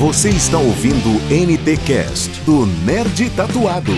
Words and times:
Você 0.00 0.30
está 0.30 0.56
ouvindo 0.56 1.10
o 1.10 1.20
NT 1.28 1.76
Cast 1.86 2.42
do 2.46 2.64
Nerd 2.86 3.36
Tatuado. 3.36 3.92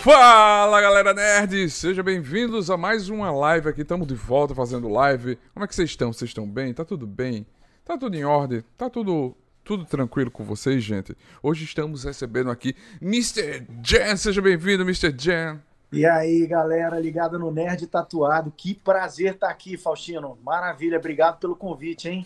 Fala 0.00 0.80
galera 0.80 1.12
nerd, 1.12 1.68
sejam 1.70 2.04
bem-vindos 2.04 2.70
a 2.70 2.76
mais 2.76 3.08
uma 3.08 3.32
live 3.32 3.68
aqui. 3.68 3.82
Estamos 3.82 4.06
de 4.06 4.14
volta 4.14 4.54
fazendo 4.54 4.88
live. 4.88 5.36
Como 5.52 5.64
é 5.64 5.66
que 5.66 5.74
vocês 5.74 5.90
estão? 5.90 6.12
Vocês 6.12 6.30
estão 6.30 6.48
bem? 6.48 6.72
Tá 6.72 6.84
tudo 6.84 7.04
bem? 7.04 7.44
Tá 7.84 7.98
tudo 7.98 8.14
em 8.14 8.24
ordem? 8.24 8.62
Tá 8.78 8.88
tudo 8.88 9.36
tudo 9.64 9.84
tranquilo 9.84 10.30
com 10.30 10.44
vocês, 10.44 10.84
gente? 10.84 11.16
Hoje 11.42 11.64
estamos 11.64 12.04
recebendo 12.04 12.48
aqui 12.48 12.76
Mr. 13.00 13.66
Jan. 13.82 14.16
Seja 14.16 14.40
bem-vindo, 14.40 14.84
Mr. 14.84 15.12
Jan. 15.18 15.60
E 15.90 16.06
aí, 16.06 16.46
galera, 16.46 17.00
ligada 17.00 17.36
no 17.36 17.50
Nerd 17.50 17.88
Tatuado. 17.88 18.52
Que 18.56 18.72
prazer 18.72 19.34
estar 19.34 19.50
aqui, 19.50 19.76
Faustino. 19.76 20.38
Maravilha, 20.44 20.96
obrigado 20.96 21.40
pelo 21.40 21.56
convite, 21.56 22.08
hein? 22.08 22.24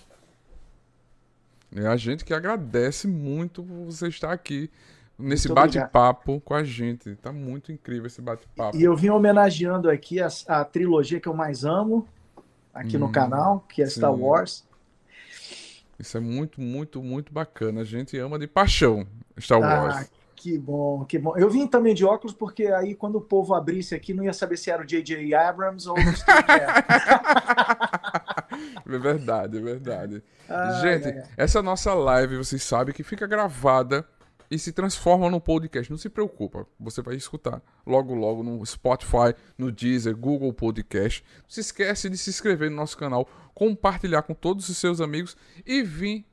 É 1.74 1.86
a 1.86 1.96
gente 1.96 2.24
que 2.24 2.32
agradece 2.32 3.08
muito 3.08 3.62
por 3.62 3.86
você 3.86 4.08
estar 4.08 4.32
aqui 4.32 4.70
nesse 5.18 5.48
bate-papo 5.48 6.40
com 6.40 6.54
a 6.54 6.62
gente. 6.62 7.14
Tá 7.16 7.32
muito 7.32 7.72
incrível 7.72 8.06
esse 8.06 8.20
bate-papo. 8.20 8.76
E 8.76 8.82
eu 8.82 8.96
vim 8.96 9.08
homenageando 9.08 9.90
aqui 9.90 10.20
a, 10.20 10.28
a, 10.48 10.64
trilogia 10.64 11.20
que 11.20 11.28
eu 11.28 11.34
mais 11.34 11.64
amo 11.64 12.06
aqui 12.72 12.96
hum, 12.96 13.00
no 13.00 13.12
canal, 13.12 13.64
que 13.68 13.82
é 13.82 13.86
sim. 13.86 13.96
Star 13.96 14.14
Wars. 14.14 14.64
Isso 15.98 16.16
é 16.16 16.20
muito, 16.20 16.60
muito, 16.60 17.02
muito 17.02 17.32
bacana. 17.32 17.80
A 17.80 17.84
gente 17.84 18.18
ama 18.18 18.38
de 18.38 18.46
paixão 18.46 19.06
Star 19.38 19.62
ah, 19.62 19.82
Wars. 19.82 19.96
Ah, 19.96 20.06
que 20.34 20.58
bom, 20.58 21.04
que 21.04 21.18
bom. 21.18 21.36
Eu 21.36 21.48
vim 21.48 21.66
também 21.66 21.94
de 21.94 22.04
óculos 22.04 22.34
porque 22.34 22.66
aí 22.66 22.94
quando 22.94 23.16
o 23.16 23.20
povo 23.20 23.54
abrisse 23.54 23.94
aqui 23.94 24.12
não 24.12 24.22
ia 24.22 24.34
saber 24.34 24.58
se 24.58 24.70
era 24.70 24.82
o 24.82 24.86
J.J. 24.86 25.34
Abrams 25.34 25.88
ou 25.88 25.96
o 25.96 25.98
Steve 25.98 26.44
É 28.86 28.98
verdade, 28.98 29.58
é 29.58 29.60
verdade. 29.60 30.22
Ah, 30.48 30.80
Gente, 30.80 31.08
é, 31.08 31.28
essa 31.36 31.62
nossa 31.62 31.92
live, 31.94 32.36
vocês 32.36 32.62
sabem 32.62 32.94
que 32.94 33.02
fica 33.02 33.26
gravada 33.26 34.06
e 34.50 34.58
se 34.58 34.72
transforma 34.72 35.28
num 35.30 35.40
podcast. 35.40 35.90
Não 35.90 35.98
se 35.98 36.08
preocupa, 36.08 36.66
você 36.78 37.02
vai 37.02 37.16
escutar 37.16 37.62
logo 37.86 38.14
logo 38.14 38.42
no 38.42 38.64
Spotify, 38.64 39.34
no 39.58 39.72
Deezer, 39.72 40.16
Google 40.16 40.52
Podcast. 40.52 41.24
Não 41.42 41.50
se 41.50 41.60
esquece 41.60 42.08
de 42.08 42.16
se 42.16 42.30
inscrever 42.30 42.70
no 42.70 42.76
nosso 42.76 42.96
canal, 42.96 43.28
compartilhar 43.54 44.22
com 44.22 44.34
todos 44.34 44.68
os 44.68 44.76
seus 44.76 45.00
amigos 45.00 45.36
e 45.64 45.82
vir 45.82 46.24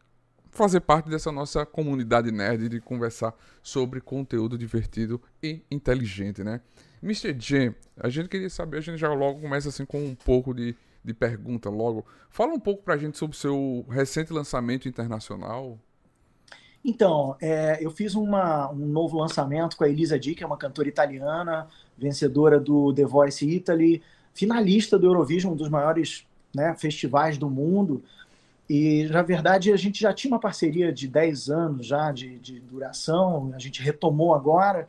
fazer 0.52 0.82
parte 0.82 1.10
dessa 1.10 1.32
nossa 1.32 1.66
comunidade 1.66 2.32
nerd 2.32 2.70
de 2.70 2.80
conversar 2.80 3.34
sobre 3.64 4.00
conteúdo 4.00 4.58
divertido 4.58 5.20
e 5.42 5.64
inteligente, 5.72 6.44
né? 6.44 6.62
Mr. 7.02 7.34
J, 7.34 7.76
a 8.00 8.08
gente 8.08 8.30
queria 8.30 8.50
saber, 8.50 8.78
a 8.78 8.82
gente 8.82 8.98
já 8.98 9.12
logo 9.12 9.42
começa 9.42 9.70
assim 9.70 9.86
com 9.86 10.06
um 10.06 10.16
pouco 10.16 10.54
de 10.54 10.76
de 11.04 11.14
pergunta 11.14 11.70
logo. 11.70 12.06
Fala 12.30 12.54
um 12.54 12.60
pouco 12.60 12.84
para 12.84 12.94
a 12.94 12.98
gente 12.98 13.18
sobre 13.18 13.36
o 13.36 13.40
seu 13.40 13.86
recente 13.90 14.32
lançamento 14.32 14.88
internacional. 14.88 15.78
Então, 16.84 17.36
é, 17.42 17.78
eu 17.82 17.92
fiz 17.92 18.14
uma, 18.14 18.70
um 18.72 18.86
novo 18.88 19.18
lançamento 19.18 19.78
com 19.78 19.84
a 19.84 19.90
Elisa 19.90 20.20
Di, 20.20 20.36
que 20.36 20.44
é 20.44 20.48
uma 20.48 20.58
cantora 20.58 20.88
italiana, 20.88 21.68
vencedora 21.98 22.60
do 22.60 22.94
The 22.94 23.06
Voice 23.06 23.48
Italy, 23.48 24.02
finalista 24.34 25.00
do 25.00 25.08
Eurovision, 25.08 25.54
um 25.54 25.56
dos 25.56 25.70
maiores 25.70 26.28
né, 26.54 26.76
festivais 26.78 27.38
do 27.38 27.50
mundo. 27.50 28.04
E, 28.70 29.08
na 29.12 29.22
verdade, 29.22 29.72
a 29.72 29.78
gente 29.78 30.02
já 30.02 30.14
tinha 30.14 30.34
uma 30.34 30.40
parceria 30.40 30.92
de 30.92 31.08
10 31.08 31.50
anos 31.50 31.86
já 31.86 32.12
de, 32.12 32.38
de 32.40 32.60
duração, 32.60 33.52
a 33.56 33.60
gente 33.60 33.82
retomou 33.82 34.34
agora. 34.34 34.88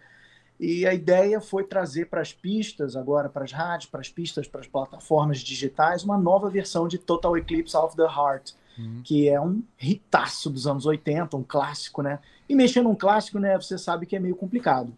E 0.65 0.87
a 0.87 0.95
ideia 0.95 1.43
foi 1.43 1.63
trazer 1.63 2.07
para 2.07 2.23
as 2.23 2.33
pistas, 2.33 2.97
agora 2.97 3.29
para 3.29 3.45
as 3.45 3.53
rádios, 3.53 3.91
para 3.91 4.01
as 4.01 4.09
pistas, 4.09 4.49
para 4.49 4.63
as 4.63 4.67
plataformas 4.67 5.41
digitais, 5.41 6.03
uma 6.03 6.17
nova 6.17 6.49
versão 6.49 6.89
de 6.89 6.97
Total 6.97 7.37
Eclipse 7.37 7.77
of 7.77 7.95
the 7.95 8.05
Heart, 8.05 8.53
uhum. 8.79 9.03
que 9.05 9.29
é 9.29 9.39
um 9.39 9.63
hitaço 9.79 10.49
dos 10.49 10.67
anos 10.67 10.87
80, 10.87 11.37
um 11.37 11.43
clássico, 11.43 12.01
né? 12.01 12.19
E 12.49 12.55
mexer 12.55 12.81
num 12.81 12.95
clássico, 12.95 13.39
né, 13.39 13.61
você 13.61 13.77
sabe 13.77 14.07
que 14.07 14.17
é 14.17 14.19
meio 14.19 14.35
complicado. 14.35 14.91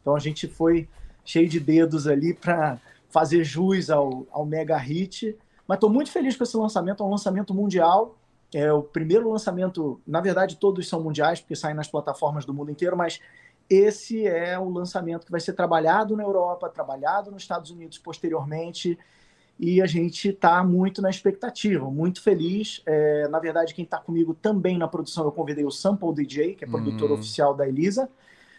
Então 0.00 0.16
a 0.16 0.18
gente 0.18 0.48
foi 0.48 0.88
cheio 1.24 1.48
de 1.48 1.60
dedos 1.60 2.08
ali 2.08 2.34
para 2.34 2.80
fazer 3.08 3.44
jus 3.44 3.90
ao, 3.90 4.26
ao 4.32 4.44
mega 4.44 4.76
hit. 4.76 5.38
Mas 5.68 5.76
estou 5.76 5.88
muito 5.88 6.10
feliz 6.10 6.34
com 6.34 6.42
esse 6.42 6.56
lançamento, 6.56 7.00
é 7.00 7.06
um 7.06 7.10
lançamento 7.10 7.54
mundial. 7.54 8.16
É 8.52 8.72
o 8.72 8.82
primeiro 8.82 9.30
lançamento, 9.30 10.00
na 10.04 10.20
verdade, 10.20 10.56
todos 10.56 10.88
são 10.88 11.00
mundiais, 11.00 11.40
porque 11.40 11.54
saem 11.54 11.76
nas 11.76 11.86
plataformas 11.86 12.44
do 12.44 12.52
mundo 12.52 12.72
inteiro, 12.72 12.96
mas 12.96 13.20
esse 13.72 14.26
é 14.26 14.58
o 14.58 14.68
lançamento 14.68 15.24
que 15.24 15.30
vai 15.32 15.40
ser 15.40 15.54
trabalhado 15.54 16.16
na 16.16 16.22
Europa, 16.22 16.68
trabalhado 16.68 17.30
nos 17.30 17.42
Estados 17.42 17.70
Unidos 17.70 17.98
posteriormente, 17.98 18.98
e 19.58 19.80
a 19.80 19.86
gente 19.86 20.28
está 20.28 20.62
muito 20.62 21.00
na 21.00 21.08
expectativa, 21.08 21.88
muito 21.90 22.20
feliz. 22.20 22.82
É, 22.84 23.28
na 23.28 23.38
verdade, 23.38 23.74
quem 23.74 23.84
está 23.84 23.98
comigo 23.98 24.34
também 24.34 24.76
na 24.76 24.88
produção, 24.88 25.24
eu 25.24 25.32
convidei 25.32 25.64
o 25.64 25.70
Sample 25.70 26.12
DJ, 26.14 26.54
que 26.54 26.64
é 26.64 26.66
produtor 26.66 27.10
hum. 27.10 27.14
oficial 27.14 27.54
da 27.54 27.66
Elisa. 27.66 28.10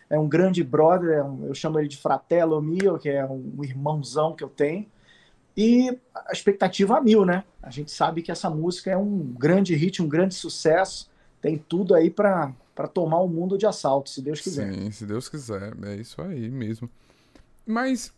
É 0.09 0.17
um 0.17 0.27
grande 0.27 0.63
brother, 0.63 1.17
é 1.17 1.23
um, 1.23 1.45
eu 1.45 1.53
chamo 1.53 1.79
ele 1.79 1.87
de 1.87 1.97
fratello 1.97 2.61
mio, 2.61 2.97
que 2.97 3.09
é 3.09 3.25
um 3.25 3.63
irmãozão 3.63 4.35
que 4.35 4.43
eu 4.43 4.49
tenho. 4.49 4.85
E 5.55 5.99
a 6.15 6.31
expectativa 6.31 6.97
a 6.97 7.01
mil, 7.01 7.25
né? 7.25 7.43
A 7.61 7.69
gente 7.69 7.91
sabe 7.91 8.21
que 8.21 8.31
essa 8.31 8.49
música 8.49 8.89
é 8.89 8.97
um 8.97 9.19
grande 9.19 9.75
hit, 9.75 10.01
um 10.01 10.07
grande 10.07 10.33
sucesso. 10.33 11.11
Tem 11.41 11.57
tudo 11.57 11.93
aí 11.93 12.09
para 12.09 12.53
para 12.75 12.87
tomar 12.87 13.19
o 13.19 13.27
mundo 13.27 13.57
de 13.57 13.65
assalto, 13.65 14.09
se 14.09 14.21
Deus 14.21 14.41
quiser. 14.41 14.73
Sim, 14.73 14.91
se 14.91 15.05
Deus 15.05 15.29
quiser. 15.29 15.73
É 15.83 15.95
isso 15.95 16.21
aí 16.21 16.49
mesmo. 16.49 16.89
Mas 17.65 18.13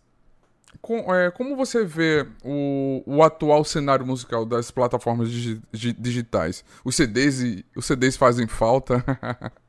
com, 0.82 1.14
é, 1.14 1.32
como 1.32 1.56
você 1.56 1.84
vê 1.86 2.28
o, 2.44 3.04
o 3.06 3.24
atual 3.24 3.64
cenário 3.64 4.06
musical 4.06 4.46
das 4.46 4.72
plataformas 4.72 5.30
digi, 5.30 5.62
digitais? 5.72 6.64
Os 6.84 6.96
CDs, 6.96 7.42
e, 7.42 7.66
os 7.76 7.86
CDs 7.86 8.18
fazem 8.18 8.48
falta? 8.48 9.04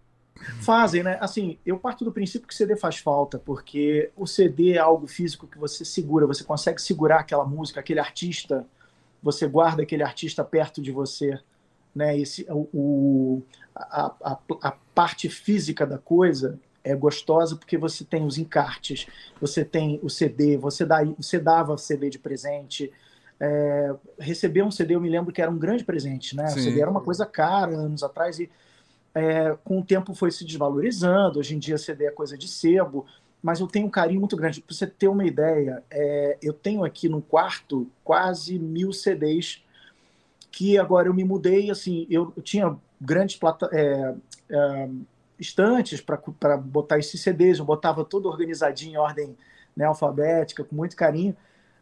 Fazem, 0.60 1.02
né? 1.02 1.16
Assim, 1.20 1.58
eu 1.64 1.78
parto 1.78 2.04
do 2.04 2.12
princípio 2.12 2.46
que 2.46 2.54
o 2.54 2.56
CD 2.56 2.76
faz 2.76 2.98
falta, 2.98 3.38
porque 3.38 4.10
o 4.14 4.26
CD 4.26 4.74
é 4.74 4.78
algo 4.78 5.06
físico 5.06 5.46
que 5.46 5.58
você 5.58 5.84
segura, 5.84 6.26
você 6.26 6.44
consegue 6.44 6.80
segurar 6.80 7.20
aquela 7.20 7.44
música, 7.44 7.80
aquele 7.80 7.98
artista, 7.98 8.64
você 9.20 9.48
guarda 9.48 9.82
aquele 9.82 10.02
artista 10.02 10.44
perto 10.44 10.80
de 10.80 10.92
você, 10.92 11.40
né? 11.96 12.16
Esse, 12.16 12.46
o, 12.50 13.42
a, 13.74 14.14
a, 14.22 14.38
a 14.62 14.72
parte 14.94 15.30
física 15.30 15.86
da 15.86 15.96
coisa 15.96 16.60
é 16.84 16.94
gostosa 16.94 17.56
porque 17.56 17.78
você 17.78 18.04
tem 18.04 18.24
os 18.24 18.36
encartes, 18.36 19.06
você 19.40 19.64
tem 19.64 19.98
o 20.02 20.10
CD, 20.10 20.58
você, 20.58 20.84
dá, 20.84 21.02
você 21.02 21.38
dava 21.38 21.78
CD 21.78 22.10
de 22.10 22.18
presente. 22.18 22.92
É, 23.40 23.94
receber 24.18 24.62
um 24.62 24.70
CD, 24.70 24.94
eu 24.94 25.00
me 25.00 25.08
lembro 25.08 25.32
que 25.32 25.40
era 25.40 25.50
um 25.50 25.58
grande 25.58 25.84
presente, 25.84 26.36
né? 26.36 26.46
Sim. 26.48 26.60
O 26.60 26.62
CD 26.62 26.80
era 26.82 26.90
uma 26.90 27.00
coisa 27.00 27.24
cara 27.24 27.72
anos 27.72 28.02
atrás 28.02 28.38
e 28.38 28.50
é, 29.14 29.56
com 29.64 29.80
o 29.80 29.84
tempo 29.84 30.14
foi 30.14 30.30
se 30.30 30.44
desvalorizando. 30.44 31.38
Hoje 31.38 31.56
em 31.56 31.58
dia, 31.58 31.78
CD 31.78 32.04
é 32.04 32.10
coisa 32.10 32.36
de 32.36 32.46
sebo, 32.46 33.06
mas 33.42 33.58
eu 33.58 33.66
tenho 33.66 33.86
um 33.86 33.90
carinho 33.90 34.20
muito 34.20 34.36
grande. 34.36 34.60
Para 34.60 34.74
você 34.74 34.86
ter 34.86 35.08
uma 35.08 35.24
ideia, 35.24 35.82
é, 35.90 36.36
eu 36.42 36.52
tenho 36.52 36.84
aqui 36.84 37.08
no 37.08 37.22
quarto 37.22 37.90
quase 38.04 38.58
mil 38.58 38.92
CDs 38.92 39.64
que 40.56 40.78
agora 40.78 41.06
eu 41.06 41.12
me 41.12 41.22
mudei. 41.22 41.70
Assim, 41.70 42.06
eu, 42.08 42.32
eu 42.34 42.42
tinha 42.42 42.74
grandes 42.98 43.36
plata 43.36 43.68
é, 43.70 44.14
é, 44.48 44.88
estantes 45.38 46.00
para 46.00 46.56
botar 46.56 46.98
esses 46.98 47.20
CDs, 47.20 47.58
eu 47.58 47.64
botava 47.64 48.02
tudo 48.06 48.26
organizadinho 48.26 48.94
em 48.94 48.96
ordem 48.96 49.36
né, 49.76 49.84
alfabética, 49.84 50.64
com 50.64 50.74
muito 50.74 50.96
carinho, 50.96 51.36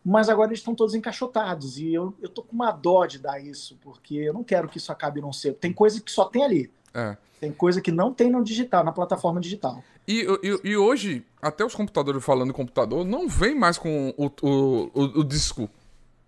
mas 0.04 0.28
agora 0.28 0.48
eles 0.48 0.58
estão 0.58 0.74
todos 0.74 0.92
encaixotados 0.92 1.78
e 1.78 1.94
eu, 1.94 2.12
eu 2.20 2.28
tô 2.28 2.42
com 2.42 2.52
uma 2.52 2.72
dó 2.72 3.06
de 3.06 3.20
dar 3.20 3.38
isso, 3.40 3.78
porque 3.80 4.16
eu 4.16 4.34
não 4.34 4.42
quero 4.42 4.68
que 4.68 4.78
isso 4.78 4.90
acabe 4.90 5.20
não 5.20 5.32
ser. 5.32 5.54
Tem 5.54 5.72
coisa 5.72 6.00
que 6.00 6.10
só 6.10 6.24
tem 6.24 6.42
ali. 6.42 6.70
É. 6.92 7.16
Tem 7.40 7.52
coisa 7.52 7.80
que 7.80 7.92
não 7.92 8.12
tem 8.12 8.28
no 8.28 8.42
digital, 8.42 8.82
na 8.82 8.90
plataforma 8.90 9.40
digital. 9.40 9.84
E, 10.06 10.26
e, 10.42 10.70
e 10.70 10.76
hoje, 10.76 11.24
até 11.40 11.64
os 11.64 11.76
computadores 11.76 12.24
falando 12.24 12.50
em 12.50 12.54
computador, 12.54 13.04
não 13.04 13.28
vem 13.28 13.54
mais 13.54 13.78
com 13.78 14.12
o, 14.18 14.26
o, 14.42 14.90
o, 14.92 15.20
o 15.20 15.24
disco. 15.24 15.70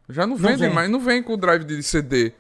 Já 0.09 0.27
não, 0.27 0.37
não 0.37 0.37
vendem 0.37 0.69
vem. 0.69 0.75
mais, 0.75 0.91
não 0.91 1.01
vem 1.01 1.23
com 1.23 1.35
o 1.35 1.37
drive 1.37 1.65
de 1.65 1.83
CD. 1.83 2.33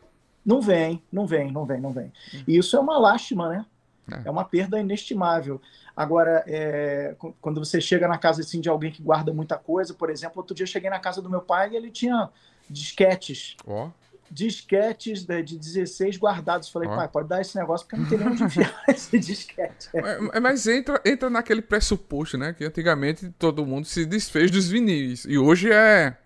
Não 0.44 0.60
vem, 0.60 1.02
não 1.12 1.26
vem, 1.26 1.50
não 1.50 1.66
vem, 1.66 1.80
não 1.80 1.92
vem. 1.92 2.12
E 2.46 2.56
isso 2.56 2.76
é 2.76 2.80
uma 2.80 2.98
lástima, 2.98 3.48
né? 3.48 3.66
É, 4.10 4.28
é 4.28 4.30
uma 4.30 4.44
perda 4.44 4.78
inestimável. 4.78 5.60
Agora, 5.96 6.44
é, 6.46 7.16
quando 7.40 7.64
você 7.64 7.80
chega 7.80 8.06
na 8.06 8.18
casa 8.18 8.42
assim, 8.42 8.60
de 8.60 8.68
alguém 8.68 8.92
que 8.92 9.02
guarda 9.02 9.32
muita 9.32 9.56
coisa, 9.56 9.94
por 9.94 10.10
exemplo, 10.10 10.38
outro 10.38 10.54
dia 10.54 10.64
eu 10.64 10.68
cheguei 10.68 10.90
na 10.90 11.00
casa 11.00 11.20
do 11.20 11.28
meu 11.30 11.40
pai 11.40 11.70
e 11.70 11.76
ele 11.76 11.90
tinha 11.90 12.30
disquetes. 12.68 13.56
Oh. 13.66 13.88
Disquetes 14.30 15.24
de, 15.24 15.42
de 15.42 15.58
16 15.58 16.18
guardados. 16.18 16.68
Falei, 16.68 16.88
oh. 16.88 16.94
pai, 16.94 17.08
pode 17.08 17.28
dar 17.28 17.40
esse 17.40 17.56
negócio 17.56 17.86
porque 17.86 18.00
não 18.00 18.08
tem 18.08 18.18
nem 18.18 18.28
onde 18.28 18.42
enfiar 18.44 18.84
esse 18.88 19.18
disquete. 19.18 19.88
Mas, 19.94 20.40
mas, 20.40 20.66
entra, 20.66 21.00
entra 21.04 21.30
naquele 21.30 21.62
pressuposto, 21.62 22.36
né? 22.36 22.52
Que 22.52 22.64
antigamente 22.64 23.30
todo 23.38 23.66
mundo 23.66 23.86
se 23.86 24.04
desfez 24.04 24.50
dos 24.50 24.68
vinis. 24.68 25.24
E 25.24 25.38
hoje 25.38 25.72
é, 25.72 26.16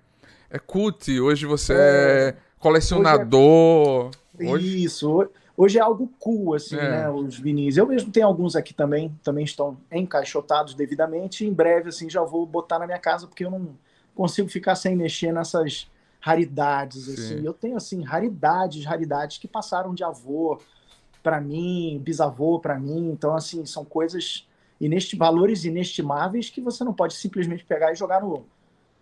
é 0.51 0.59
cult, 0.59 1.21
hoje 1.21 1.47
você 1.47 1.73
é, 1.73 1.77
é 1.77 2.37
colecionador. 2.59 4.11
Hoje 4.39 4.77
é... 4.77 4.79
Isso. 4.81 5.31
Hoje 5.57 5.79
é 5.79 5.81
algo 5.83 6.11
cool, 6.19 6.55
assim, 6.55 6.77
é. 6.77 6.91
né? 6.91 7.11
Os 7.11 7.39
vinis. 7.39 7.77
Eu 7.77 7.87
mesmo 7.87 8.11
tenho 8.11 8.27
alguns 8.27 8.57
aqui 8.57 8.73
também, 8.73 9.15
também 9.23 9.45
estão 9.45 9.77
encaixotados 9.93 10.75
devidamente. 10.75 11.47
em 11.47 11.53
breve, 11.53 11.91
assim, 11.91 12.09
já 12.09 12.23
vou 12.23 12.47
botar 12.47 12.79
na 12.79 12.87
minha 12.87 12.99
casa, 12.99 13.27
porque 13.27 13.45
eu 13.45 13.51
não 13.51 13.77
consigo 14.15 14.49
ficar 14.49 14.75
sem 14.75 14.97
mexer 14.97 15.33
nessas 15.33 15.89
raridades, 16.19 17.09
assim. 17.09 17.45
Eu 17.45 17.53
tenho, 17.53 17.77
assim, 17.77 18.03
raridades, 18.03 18.85
raridades 18.85 19.39
que 19.39 19.47
passaram 19.47 19.95
de 19.95 20.03
avô, 20.03 20.59
para 21.23 21.41
mim, 21.41 22.01
bisavô 22.03 22.59
para 22.59 22.79
mim. 22.79 23.11
Então, 23.11 23.35
assim, 23.35 23.65
são 23.67 23.85
coisas, 23.85 24.49
inesti 24.81 25.15
valores 25.15 25.65
inestimáveis 25.65 26.51
que 26.51 26.61
você 26.61 26.83
não 26.85 26.93
pode 26.93 27.15
simplesmente 27.15 27.65
pegar 27.65 27.93
e 27.93 27.97
jogar 27.97 28.23
no, 28.23 28.47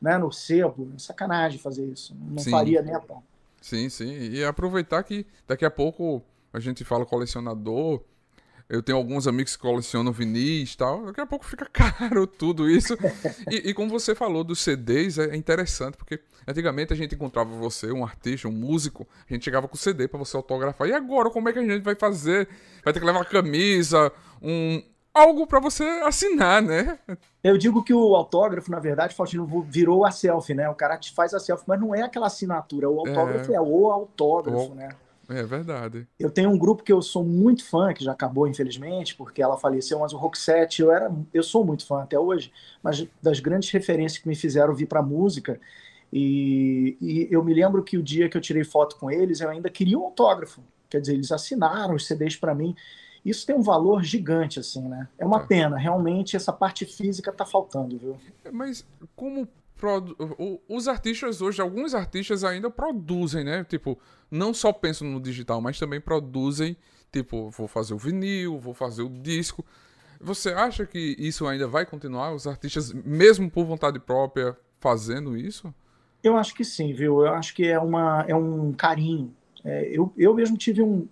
né, 0.00 0.18
no 0.18 0.32
sebo. 0.32 0.90
É 0.94 0.98
sacanagem 0.98 1.58
fazer 1.58 1.86
isso. 1.86 2.16
Não 2.20 2.38
sim. 2.38 2.50
faria 2.50 2.82
nem 2.82 2.94
a 2.94 3.00
pão. 3.00 3.22
Sim, 3.60 3.88
sim. 3.88 4.12
E 4.30 4.44
aproveitar 4.44 5.02
que 5.02 5.26
daqui 5.46 5.64
a 5.64 5.70
pouco 5.70 6.22
a 6.52 6.60
gente 6.60 6.84
fala 6.84 7.04
colecionador 7.04 8.02
eu 8.68 8.82
tenho 8.82 8.98
alguns 8.98 9.26
amigos 9.26 9.56
que 9.56 9.62
colecionam 9.62 10.12
vinis 10.12 10.74
e 10.74 10.76
tal. 10.76 11.06
Daqui 11.06 11.20
a 11.20 11.26
pouco 11.26 11.44
fica 11.46 11.64
caro 11.72 12.26
tudo 12.26 12.68
isso. 12.68 12.94
E, 13.50 13.70
e, 13.70 13.74
como 13.74 13.88
você 13.88 14.14
falou 14.14 14.44
dos 14.44 14.60
CDs, 14.60 15.18
é 15.18 15.34
interessante, 15.34 15.96
porque 15.96 16.20
antigamente 16.46 16.92
a 16.92 16.96
gente 16.96 17.14
encontrava 17.14 17.50
você, 17.50 17.90
um 17.90 18.04
artista, 18.04 18.46
um 18.46 18.52
músico, 18.52 19.08
a 19.28 19.32
gente 19.32 19.44
chegava 19.44 19.66
com 19.66 19.76
CD 19.76 20.06
para 20.06 20.18
você 20.18 20.36
autografar. 20.36 20.86
E 20.86 20.92
agora, 20.92 21.30
como 21.30 21.48
é 21.48 21.52
que 21.52 21.58
a 21.58 21.62
gente 21.62 21.82
vai 21.82 21.94
fazer? 21.94 22.46
Vai 22.84 22.92
ter 22.92 23.00
que 23.00 23.06
levar 23.06 23.20
uma 23.20 23.24
camisa, 23.24 24.12
um. 24.42 24.82
Algo 25.18 25.46
para 25.46 25.60
você 25.60 25.82
assinar, 26.04 26.62
né? 26.62 26.98
Eu 27.42 27.58
digo 27.58 27.82
que 27.82 27.92
o 27.92 28.14
autógrafo, 28.14 28.70
na 28.70 28.78
verdade, 28.78 29.14
Faustino, 29.14 29.46
virou 29.68 30.04
a 30.04 30.10
selfie, 30.10 30.54
né? 30.54 30.68
O 30.68 30.74
cara 30.74 30.96
te 30.96 31.12
faz 31.12 31.34
a 31.34 31.40
selfie, 31.40 31.64
mas 31.66 31.80
não 31.80 31.94
é 31.94 32.02
aquela 32.02 32.26
assinatura. 32.26 32.88
O 32.88 33.00
autógrafo 33.00 33.52
é, 33.52 33.56
é 33.56 33.60
o 33.60 33.90
autógrafo, 33.90 34.72
o... 34.72 34.74
né? 34.74 34.90
É 35.28 35.42
verdade. 35.42 36.06
Eu 36.18 36.30
tenho 36.30 36.48
um 36.48 36.56
grupo 36.56 36.82
que 36.82 36.92
eu 36.92 37.02
sou 37.02 37.22
muito 37.22 37.62
fã, 37.64 37.92
que 37.92 38.02
já 38.02 38.12
acabou, 38.12 38.48
infelizmente, 38.48 39.14
porque 39.14 39.42
ela 39.42 39.58
faleceu, 39.58 39.98
mas 39.98 40.14
o 40.14 40.16
Roxette, 40.16 40.80
eu 40.80 40.90
era, 40.90 41.12
eu 41.34 41.42
sou 41.42 41.64
muito 41.64 41.86
fã 41.86 42.02
até 42.02 42.18
hoje, 42.18 42.50
mas 42.82 43.06
das 43.20 43.38
grandes 43.38 43.70
referências 43.70 44.22
que 44.22 44.26
me 44.26 44.34
fizeram 44.34 44.74
vir 44.74 44.86
para 44.86 45.02
música. 45.02 45.60
E, 46.10 46.96
e, 46.98 47.28
eu 47.30 47.44
me 47.44 47.52
lembro 47.52 47.82
que 47.82 47.98
o 47.98 48.02
dia 48.02 48.28
que 48.28 48.38
eu 48.38 48.40
tirei 48.40 48.64
foto 48.64 48.96
com 48.96 49.10
eles, 49.10 49.40
eu 49.40 49.50
ainda 49.50 49.68
queria 49.68 49.98
um 49.98 50.04
autógrafo. 50.04 50.62
Quer 50.88 51.02
dizer, 51.02 51.12
eles 51.12 51.30
assinaram 51.30 51.94
os 51.94 52.06
CDs 52.06 52.34
para 52.34 52.54
mim. 52.54 52.74
Isso 53.28 53.46
tem 53.46 53.54
um 53.54 53.62
valor 53.62 54.02
gigante, 54.02 54.58
assim, 54.58 54.82
né? 54.82 55.08
É 55.18 55.26
uma 55.26 55.40
tá. 55.40 55.46
pena, 55.46 55.76
realmente 55.76 56.34
essa 56.36 56.52
parte 56.52 56.86
física 56.86 57.32
tá 57.32 57.44
faltando, 57.44 57.98
viu? 57.98 58.16
Mas 58.52 58.86
como 59.14 59.48
os 60.68 60.88
artistas 60.88 61.40
hoje, 61.40 61.60
alguns 61.60 61.94
artistas 61.94 62.42
ainda 62.42 62.68
produzem, 62.70 63.44
né? 63.44 63.64
Tipo, 63.64 63.98
não 64.30 64.52
só 64.52 64.72
pensam 64.72 65.06
no 65.06 65.20
digital, 65.20 65.60
mas 65.60 65.78
também 65.78 66.00
produzem, 66.00 66.76
tipo, 67.12 67.50
vou 67.50 67.68
fazer 67.68 67.94
o 67.94 67.98
vinil, 67.98 68.58
vou 68.58 68.74
fazer 68.74 69.02
o 69.02 69.08
disco. 69.08 69.64
Você 70.20 70.50
acha 70.50 70.84
que 70.84 71.14
isso 71.18 71.46
ainda 71.46 71.68
vai 71.68 71.86
continuar? 71.86 72.32
Os 72.32 72.46
artistas, 72.46 72.92
mesmo 72.92 73.48
por 73.48 73.64
vontade 73.64 74.00
própria, 74.00 74.56
fazendo 74.80 75.36
isso? 75.36 75.72
Eu 76.24 76.36
acho 76.36 76.54
que 76.54 76.64
sim, 76.64 76.92
viu? 76.92 77.24
Eu 77.24 77.32
acho 77.34 77.54
que 77.54 77.66
é, 77.66 77.78
uma, 77.78 78.24
é 78.26 78.34
um 78.34 78.72
carinho. 78.72 79.32
É, 79.64 79.88
eu, 79.92 80.12
eu 80.16 80.34
mesmo 80.34 80.56
tive 80.56 80.82
um 80.82 81.06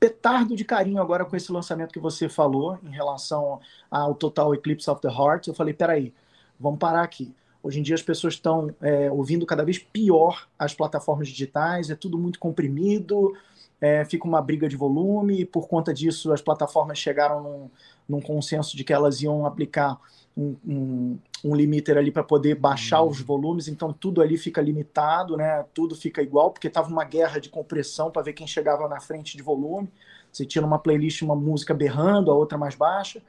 petardo 0.00 0.56
de 0.56 0.64
carinho 0.64 1.00
agora 1.00 1.26
com 1.26 1.36
esse 1.36 1.52
lançamento 1.52 1.92
que 1.92 2.00
você 2.00 2.26
falou 2.26 2.78
em 2.82 2.90
relação 2.90 3.60
ao 3.90 4.14
Total 4.14 4.54
Eclipse 4.54 4.88
of 4.88 5.00
the 5.02 5.08
Heart. 5.08 5.48
Eu 5.48 5.54
falei, 5.54 5.74
peraí, 5.74 6.14
vamos 6.58 6.78
parar 6.78 7.02
aqui. 7.02 7.34
Hoje 7.62 7.78
em 7.78 7.82
dia 7.82 7.94
as 7.94 8.02
pessoas 8.02 8.34
estão 8.34 8.74
é, 8.80 9.10
ouvindo 9.10 9.44
cada 9.44 9.62
vez 9.62 9.78
pior 9.78 10.48
as 10.58 10.72
plataformas 10.72 11.28
digitais, 11.28 11.90
é 11.90 11.94
tudo 11.94 12.16
muito 12.16 12.38
comprimido, 12.38 13.36
é, 13.78 14.02
fica 14.06 14.26
uma 14.26 14.40
briga 14.40 14.66
de 14.66 14.76
volume, 14.76 15.42
e 15.42 15.44
por 15.44 15.68
conta 15.68 15.92
disso 15.92 16.32
as 16.32 16.40
plataformas 16.40 16.96
chegaram 16.96 17.42
num, 17.42 17.70
num 18.08 18.20
consenso 18.20 18.74
de 18.74 18.82
que 18.82 18.94
elas 18.94 19.20
iam 19.20 19.44
aplicar 19.44 20.00
um, 20.36 20.56
um, 20.66 21.18
um 21.44 21.54
limiter 21.54 21.96
ali 21.96 22.10
para 22.10 22.22
poder 22.22 22.54
baixar 22.54 23.02
uhum. 23.02 23.08
os 23.08 23.20
volumes, 23.20 23.68
então 23.68 23.92
tudo 23.92 24.22
ali 24.22 24.36
fica 24.36 24.60
limitado, 24.60 25.36
né? 25.36 25.64
tudo 25.74 25.94
fica 25.94 26.22
igual, 26.22 26.50
porque 26.50 26.68
estava 26.68 26.88
uma 26.88 27.04
guerra 27.04 27.38
de 27.38 27.48
compressão 27.48 28.10
para 28.10 28.22
ver 28.22 28.32
quem 28.32 28.46
chegava 28.46 28.88
na 28.88 29.00
frente 29.00 29.36
de 29.36 29.42
volume. 29.42 29.88
Você 30.32 30.44
tinha 30.44 30.62
numa 30.62 30.78
playlist 30.78 31.22
uma 31.22 31.34
música 31.34 31.74
berrando, 31.74 32.30
a 32.30 32.34
outra 32.34 32.56
mais 32.56 32.74
baixa. 32.74 33.20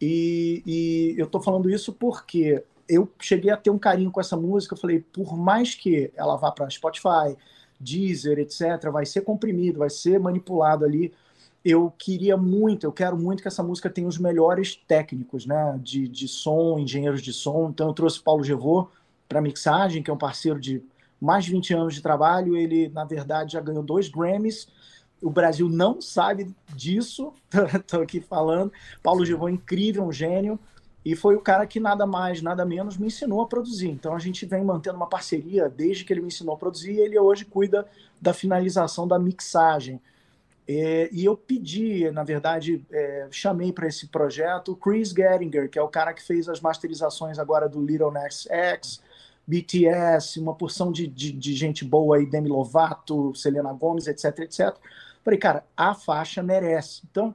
E, 0.00 0.62
e 0.64 1.14
eu 1.18 1.26
estou 1.26 1.40
falando 1.42 1.68
isso 1.68 1.92
porque 1.92 2.62
eu 2.88 3.08
cheguei 3.20 3.50
a 3.50 3.56
ter 3.56 3.70
um 3.70 3.78
carinho 3.78 4.10
com 4.10 4.20
essa 4.20 4.36
música. 4.36 4.74
Eu 4.74 4.78
falei, 4.78 5.00
por 5.12 5.36
mais 5.36 5.74
que 5.74 6.10
ela 6.16 6.36
vá 6.36 6.50
para 6.50 6.70
Spotify, 6.70 7.36
Deezer, 7.78 8.38
etc., 8.38 8.90
vai 8.90 9.04
ser 9.04 9.22
comprimido, 9.22 9.78
vai 9.80 9.90
ser 9.90 10.18
manipulado 10.18 10.84
ali. 10.84 11.12
Eu 11.64 11.92
queria 11.98 12.36
muito, 12.36 12.84
eu 12.84 12.92
quero 12.92 13.18
muito 13.18 13.42
que 13.42 13.48
essa 13.48 13.62
música 13.62 13.90
tenha 13.90 14.08
os 14.08 14.16
melhores 14.16 14.74
técnicos, 14.74 15.44
né, 15.44 15.78
de, 15.82 16.08
de 16.08 16.26
som, 16.26 16.78
engenheiros 16.78 17.20
de 17.20 17.32
som. 17.32 17.68
Então 17.68 17.88
eu 17.88 17.94
trouxe 17.94 18.22
Paulo 18.22 18.42
Gevô 18.42 18.88
para 19.28 19.42
mixagem, 19.42 20.02
que 20.02 20.10
é 20.10 20.14
um 20.14 20.18
parceiro 20.18 20.58
de 20.58 20.82
mais 21.20 21.44
de 21.44 21.50
20 21.50 21.74
anos 21.74 21.94
de 21.94 22.00
trabalho. 22.02 22.56
Ele, 22.56 22.88
na 22.88 23.04
verdade, 23.04 23.52
já 23.52 23.60
ganhou 23.60 23.82
dois 23.82 24.08
Grammys. 24.08 24.68
O 25.22 25.28
Brasil 25.28 25.68
não 25.68 26.00
sabe 26.00 26.54
disso, 26.74 27.32
estou 27.76 28.00
aqui 28.00 28.20
falando. 28.20 28.72
Paulo 29.02 29.24
Gevô 29.26 29.48
é 29.48 29.52
incrível, 29.52 30.04
um 30.04 30.12
gênio. 30.12 30.58
E 31.04 31.16
foi 31.16 31.34
o 31.34 31.40
cara 31.40 31.66
que 31.66 31.80
nada 31.80 32.06
mais, 32.06 32.42
nada 32.42 32.64
menos 32.64 32.96
me 32.96 33.06
ensinou 33.06 33.40
a 33.40 33.46
produzir. 33.46 33.88
Então 33.88 34.14
a 34.14 34.18
gente 34.18 34.44
vem 34.44 34.64
mantendo 34.64 34.96
uma 34.96 35.08
parceria 35.08 35.68
desde 35.68 36.04
que 36.04 36.12
ele 36.12 36.20
me 36.20 36.28
ensinou 36.28 36.54
a 36.54 36.58
produzir 36.58 36.92
e 36.92 37.00
ele 37.00 37.18
hoje 37.18 37.44
cuida 37.44 37.86
da 38.20 38.34
finalização 38.34 39.08
da 39.08 39.18
mixagem. 39.18 40.00
É, 40.68 41.08
e 41.12 41.24
eu 41.24 41.36
pedi, 41.36 42.10
na 42.10 42.22
verdade, 42.22 42.84
é, 42.92 43.28
chamei 43.30 43.72
para 43.72 43.88
esse 43.88 44.06
projeto 44.08 44.72
o 44.72 44.76
Chris 44.76 45.10
Geringer, 45.10 45.68
que 45.68 45.78
é 45.78 45.82
o 45.82 45.88
cara 45.88 46.12
que 46.12 46.22
fez 46.22 46.48
as 46.48 46.60
masterizações 46.60 47.38
agora 47.38 47.68
do 47.68 47.84
Little 47.84 48.12
Next 48.12 48.48
X, 48.50 49.02
BTS, 49.46 50.38
uma 50.38 50.54
porção 50.54 50.92
de, 50.92 51.06
de, 51.08 51.32
de 51.32 51.54
gente 51.54 51.84
boa 51.84 52.16
aí, 52.16 52.26
Demi 52.26 52.48
Lovato, 52.48 53.34
Selena 53.34 53.72
Gomez, 53.72 54.06
etc, 54.06 54.38
etc. 54.40 54.76
Falei, 55.24 55.38
cara, 55.38 55.64
a 55.76 55.92
faixa 55.92 56.42
merece. 56.42 57.02
Então, 57.10 57.34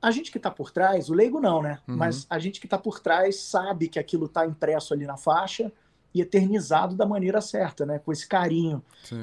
a 0.00 0.10
gente 0.10 0.30
que 0.30 0.38
está 0.38 0.50
por 0.50 0.70
trás, 0.70 1.08
o 1.08 1.14
leigo 1.14 1.40
não, 1.40 1.62
né? 1.62 1.78
Uhum. 1.86 1.96
Mas 1.96 2.26
a 2.28 2.38
gente 2.38 2.60
que 2.60 2.66
está 2.66 2.78
por 2.78 3.00
trás 3.00 3.36
sabe 3.36 3.88
que 3.88 3.98
aquilo 3.98 4.26
está 4.26 4.46
impresso 4.46 4.94
ali 4.94 5.06
na 5.06 5.16
faixa 5.16 5.72
e 6.14 6.20
eternizado 6.20 6.94
da 6.94 7.06
maneira 7.06 7.40
certa, 7.40 7.84
né? 7.84 7.98
Com 7.98 8.12
esse 8.12 8.26
carinho. 8.26 8.82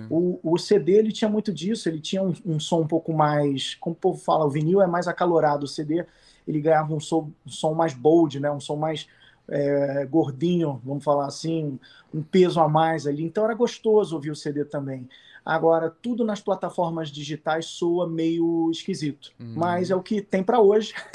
O, 0.09 0.39
o, 0.43 0.57
CD 0.57 0.93
ele 0.93 1.11
tinha 1.11 1.29
muito 1.29 1.51
disso, 1.51 1.89
ele 1.89 1.99
tinha 1.99 2.21
um, 2.21 2.33
um, 2.45 2.59
som 2.59 2.81
um 2.81 2.87
pouco 2.87 3.11
mais, 3.11 3.75
como 3.75 3.95
o 3.95 3.99
povo 3.99 4.19
fala, 4.19 4.45
o 4.45 4.49
vinil 4.49 4.81
é 4.81 4.87
mais 4.87 5.07
acalorado, 5.07 5.65
o 5.65 5.67
CD 5.67 6.05
ele 6.47 6.61
ganhava 6.61 6.93
um 6.93 6.99
som, 6.99 7.31
um 7.45 7.49
som 7.49 7.73
mais 7.73 7.93
bold, 7.93 8.39
né? 8.39 8.51
Um 8.51 8.59
som 8.59 8.75
mais 8.75 9.07
é, 9.47 10.05
gordinho, 10.05 10.81
vamos 10.83 11.03
falar 11.03 11.25
assim, 11.25 11.79
um 12.13 12.21
peso 12.21 12.59
a 12.59 12.69
mais 12.69 13.07
ali. 13.07 13.23
Então 13.23 13.43
era 13.43 13.53
gostoso 13.53 14.15
ouvir 14.15 14.31
o 14.31 14.35
CD 14.35 14.63
também. 14.63 15.07
Agora, 15.43 15.89
tudo 15.89 16.23
nas 16.23 16.41
plataformas 16.41 17.09
digitais 17.09 17.65
soa 17.65 18.07
meio 18.07 18.69
esquisito. 18.71 19.31
Hum. 19.39 19.53
Mas 19.55 19.91
é 19.91 19.95
o 19.95 20.01
que 20.01 20.21
tem 20.21 20.43
para 20.43 20.59
hoje. 20.59 20.93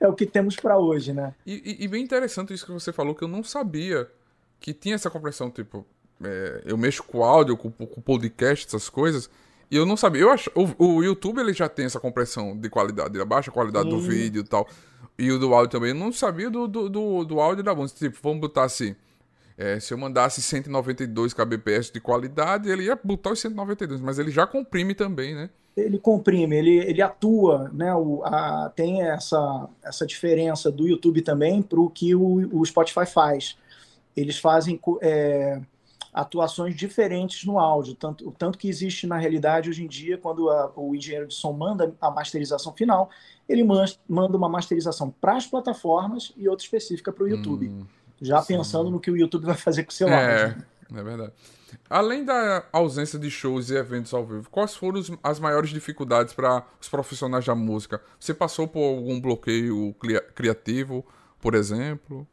É. 0.00 0.04
é 0.04 0.08
o 0.08 0.14
que 0.14 0.26
temos 0.26 0.56
para 0.56 0.78
hoje, 0.78 1.12
né? 1.12 1.34
E, 1.46 1.84
e, 1.84 1.88
bem 1.88 2.02
interessante 2.02 2.52
isso 2.52 2.66
que 2.66 2.72
você 2.72 2.92
falou, 2.92 3.14
que 3.14 3.24
eu 3.24 3.28
não 3.28 3.42
sabia 3.42 4.08
que 4.60 4.72
tinha 4.72 4.94
essa 4.94 5.10
compressão, 5.10 5.50
tipo, 5.50 5.86
é, 6.22 6.62
eu 6.64 6.76
mexo 6.76 7.02
com 7.02 7.22
áudio, 7.22 7.56
com, 7.56 7.70
com 7.70 8.00
podcast, 8.00 8.66
essas 8.66 8.88
coisas, 8.88 9.30
e 9.70 9.76
eu 9.76 9.84
não 9.84 9.96
sabia. 9.96 10.22
Eu 10.22 10.30
acho, 10.30 10.50
o, 10.54 10.84
o 10.84 11.04
YouTube 11.04 11.40
ele 11.40 11.52
já 11.52 11.68
tem 11.68 11.86
essa 11.86 11.98
compressão 11.98 12.56
de 12.56 12.68
qualidade, 12.68 13.20
a 13.20 13.24
baixa 13.24 13.50
qualidade 13.50 13.88
do 13.88 14.00
vídeo 14.00 14.40
e 14.40 14.44
tal. 14.44 14.66
E 15.18 15.30
o 15.30 15.38
do 15.38 15.52
áudio 15.54 15.70
também. 15.70 15.90
Eu 15.90 15.96
não 15.96 16.12
sabia 16.12 16.50
do, 16.50 16.68
do, 16.68 16.88
do, 16.88 17.24
do 17.24 17.40
áudio 17.40 17.64
da 17.64 17.74
música. 17.74 17.98
Tipo, 17.98 18.18
vamos 18.22 18.40
botar 18.40 18.64
assim. 18.64 18.94
É, 19.58 19.80
se 19.80 19.92
eu 19.94 19.98
mandasse 19.98 20.42
192 20.42 21.32
kbps 21.32 21.90
de 21.90 21.98
qualidade, 21.98 22.68
ele 22.68 22.84
ia 22.84 22.98
botar 23.02 23.30
os 23.30 23.40
192, 23.40 24.02
mas 24.02 24.18
ele 24.18 24.30
já 24.30 24.46
comprime 24.46 24.94
também, 24.94 25.34
né? 25.34 25.48
Ele 25.74 25.98
comprime, 25.98 26.56
ele, 26.56 26.78
ele 26.78 27.00
atua, 27.00 27.70
né? 27.72 27.94
O, 27.94 28.22
a, 28.22 28.70
tem 28.76 29.02
essa, 29.02 29.68
essa 29.82 30.06
diferença 30.06 30.70
do 30.70 30.86
YouTube 30.86 31.22
também 31.22 31.62
para 31.62 31.80
o 31.80 31.88
que 31.88 32.14
o, 32.14 32.60
o 32.60 32.64
Spotify 32.64 33.06
faz. 33.06 33.56
Eles 34.16 34.38
fazem 34.38 34.80
é, 35.02 35.60
atuações 36.12 36.74
diferentes 36.74 37.44
no 37.44 37.58
áudio, 37.58 37.94
tanto, 37.94 38.34
tanto 38.38 38.58
que 38.58 38.68
existe 38.68 39.06
na 39.06 39.18
realidade 39.18 39.68
hoje 39.68 39.84
em 39.84 39.88
dia, 39.88 40.16
quando 40.16 40.48
a, 40.48 40.72
o 40.74 40.94
engenheiro 40.94 41.26
de 41.26 41.34
som 41.34 41.52
manda 41.52 41.94
a 42.00 42.10
masterização 42.10 42.72
final, 42.72 43.10
ele 43.48 43.62
manda 43.62 44.36
uma 44.36 44.48
masterização 44.48 45.10
para 45.10 45.36
as 45.36 45.46
plataformas 45.46 46.32
e 46.36 46.48
outra 46.48 46.64
específica 46.64 47.12
para 47.12 47.24
o 47.24 47.28
YouTube. 47.28 47.68
Hum 47.68 47.86
já 48.20 48.40
Sim. 48.42 48.56
pensando 48.56 48.90
no 48.90 49.00
que 49.00 49.10
o 49.10 49.16
YouTube 49.16 49.44
vai 49.44 49.56
fazer 49.56 49.84
com 49.84 49.90
o 49.90 49.94
seu 49.94 50.08
é, 50.08 50.44
áudio. 50.44 50.64
É 50.94 51.02
verdade. 51.02 51.32
Além 51.90 52.24
da 52.24 52.64
ausência 52.72 53.18
de 53.18 53.30
shows 53.30 53.70
e 53.70 53.74
eventos 53.74 54.14
ao 54.14 54.24
vivo, 54.24 54.48
quais 54.50 54.74
foram 54.74 55.00
as 55.22 55.40
maiores 55.40 55.70
dificuldades 55.70 56.32
para 56.32 56.64
os 56.80 56.88
profissionais 56.88 57.44
da 57.44 57.54
música? 57.54 58.00
Você 58.18 58.32
passou 58.32 58.68
por 58.68 58.80
algum 58.80 59.20
bloqueio 59.20 59.94
criativo, 60.34 61.04
por 61.40 61.54
exemplo? 61.54 62.26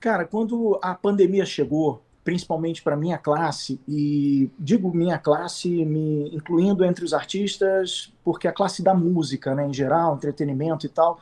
Cara, 0.00 0.24
quando 0.24 0.78
a 0.82 0.94
pandemia 0.94 1.44
chegou, 1.44 2.02
principalmente 2.24 2.82
para 2.82 2.96
minha 2.96 3.18
classe, 3.18 3.78
e 3.86 4.50
digo 4.58 4.94
minha 4.94 5.18
classe, 5.18 5.84
me 5.84 6.34
incluindo 6.34 6.82
entre 6.84 7.04
os 7.04 7.12
artistas, 7.12 8.10
porque 8.24 8.48
a 8.48 8.52
classe 8.52 8.82
da 8.82 8.94
música, 8.94 9.54
né, 9.54 9.66
em 9.66 9.74
geral, 9.74 10.16
entretenimento 10.16 10.86
e 10.86 10.88
tal, 10.88 11.20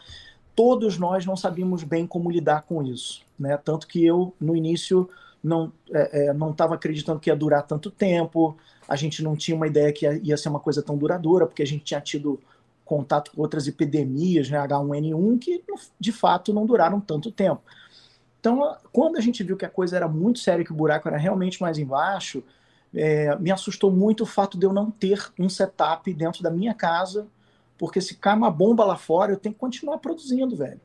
todos 0.54 0.96
nós 0.96 1.26
não 1.26 1.36
sabíamos 1.36 1.82
bem 1.82 2.06
como 2.06 2.30
lidar 2.30 2.62
com 2.62 2.82
isso. 2.82 3.22
Né? 3.38 3.56
Tanto 3.56 3.86
que 3.86 4.04
eu, 4.04 4.32
no 4.40 4.54
início, 4.56 5.08
não 5.42 5.72
é, 5.92 6.26
é, 6.26 6.32
não 6.32 6.50
estava 6.50 6.74
acreditando 6.74 7.18
que 7.18 7.30
ia 7.30 7.36
durar 7.36 7.62
tanto 7.64 7.90
tempo, 7.90 8.56
a 8.88 8.94
gente 8.94 9.22
não 9.22 9.36
tinha 9.36 9.56
uma 9.56 9.66
ideia 9.66 9.92
que 9.92 10.04
ia, 10.04 10.20
ia, 10.22 10.36
ser 10.36 10.48
uma 10.48 10.60
coisa 10.60 10.82
tão 10.82 10.96
duradoura, 10.96 11.46
porque 11.46 11.62
a 11.62 11.66
gente 11.66 11.84
tinha 11.84 12.00
tido 12.00 12.40
contato 12.84 13.32
com 13.32 13.42
outras 13.42 13.66
epidemias, 13.66 14.48
né, 14.48 14.58
H1N1, 14.58 15.38
que 15.38 15.62
de 15.98 16.12
fato 16.12 16.54
não 16.54 16.64
duraram 16.64 17.00
tanto 17.00 17.30
tempo. 17.30 17.60
Então, 18.40 18.76
quando 18.92 19.16
a 19.16 19.20
gente 19.20 19.42
viu 19.42 19.56
que 19.56 19.64
a 19.64 19.70
coisa 19.70 19.96
era 19.96 20.08
muito 20.08 20.38
séria, 20.38 20.64
que 20.64 20.72
o 20.72 20.76
buraco 20.76 21.08
era 21.08 21.16
realmente 21.16 21.60
mais 21.60 21.78
embaixo, 21.78 22.42
é, 22.94 23.36
me 23.36 23.50
assustou 23.50 23.90
muito 23.90 24.22
o 24.22 24.26
fato 24.26 24.56
de 24.56 24.64
eu 24.64 24.72
não 24.72 24.90
ter 24.90 25.30
um 25.38 25.48
setup 25.48 26.12
dentro 26.14 26.42
da 26.42 26.50
minha 26.50 26.74
casa, 26.74 27.26
porque 27.76 28.00
se 28.00 28.14
cai 28.14 28.36
uma 28.36 28.50
bomba 28.50 28.84
lá 28.84 28.96
fora, 28.96 29.32
eu 29.32 29.36
tenho 29.36 29.54
que 29.54 29.60
continuar 29.60 29.98
produzindo, 29.98 30.56
velho. 30.56 30.80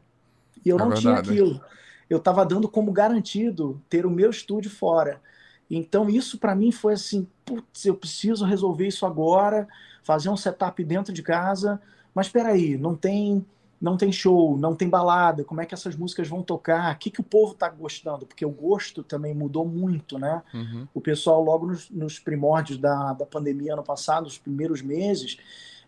E 0.65 0.69
eu 0.69 0.77
é 0.77 0.79
não 0.79 0.89
verdade. 0.89 1.01
tinha 1.01 1.15
aquilo. 1.15 1.61
Eu 2.09 2.17
estava 2.17 2.45
dando 2.45 2.67
como 2.67 2.91
garantido 2.91 3.81
ter 3.89 4.05
o 4.05 4.09
meu 4.09 4.29
estúdio 4.29 4.69
fora. 4.69 5.21
Então, 5.69 6.09
isso 6.09 6.37
para 6.37 6.55
mim 6.55 6.71
foi 6.71 6.93
assim: 6.93 7.27
putz, 7.45 7.85
eu 7.85 7.95
preciso 7.95 8.45
resolver 8.45 8.87
isso 8.87 9.05
agora, 9.05 9.67
fazer 10.03 10.29
um 10.29 10.37
setup 10.37 10.83
dentro 10.83 11.13
de 11.13 11.23
casa. 11.23 11.81
Mas 12.13 12.27
espera 12.27 12.49
aí, 12.49 12.77
não 12.77 12.95
tem 12.95 13.43
não 13.83 13.97
tem 13.97 14.13
show, 14.13 14.57
não 14.57 14.73
tem 14.73 14.87
balada, 14.87 15.43
como 15.43 15.59
é 15.59 15.65
que 15.65 15.73
essas 15.73 15.93
músicas 15.93 16.29
vão 16.29 16.41
tocar, 16.41 16.95
o 16.95 16.97
que, 16.97 17.11
que 17.11 17.19
o 17.19 17.23
povo 17.23 17.51
está 17.51 17.67
gostando, 17.67 18.25
porque 18.25 18.45
o 18.45 18.49
gosto 18.49 19.03
também 19.03 19.33
mudou 19.33 19.67
muito, 19.67 20.17
né? 20.17 20.41
Uhum. 20.53 20.87
O 20.93 21.01
pessoal, 21.01 21.43
logo 21.43 21.67
nos, 21.67 21.89
nos, 21.89 22.17
primórdios 22.17 22.77
da, 22.77 23.11
da 23.11 23.25
pandemia 23.25 23.73
ano 23.73 23.83
passado, 23.83 24.25
os 24.25 24.37
primeiros 24.37 24.81
meses, 24.81 25.37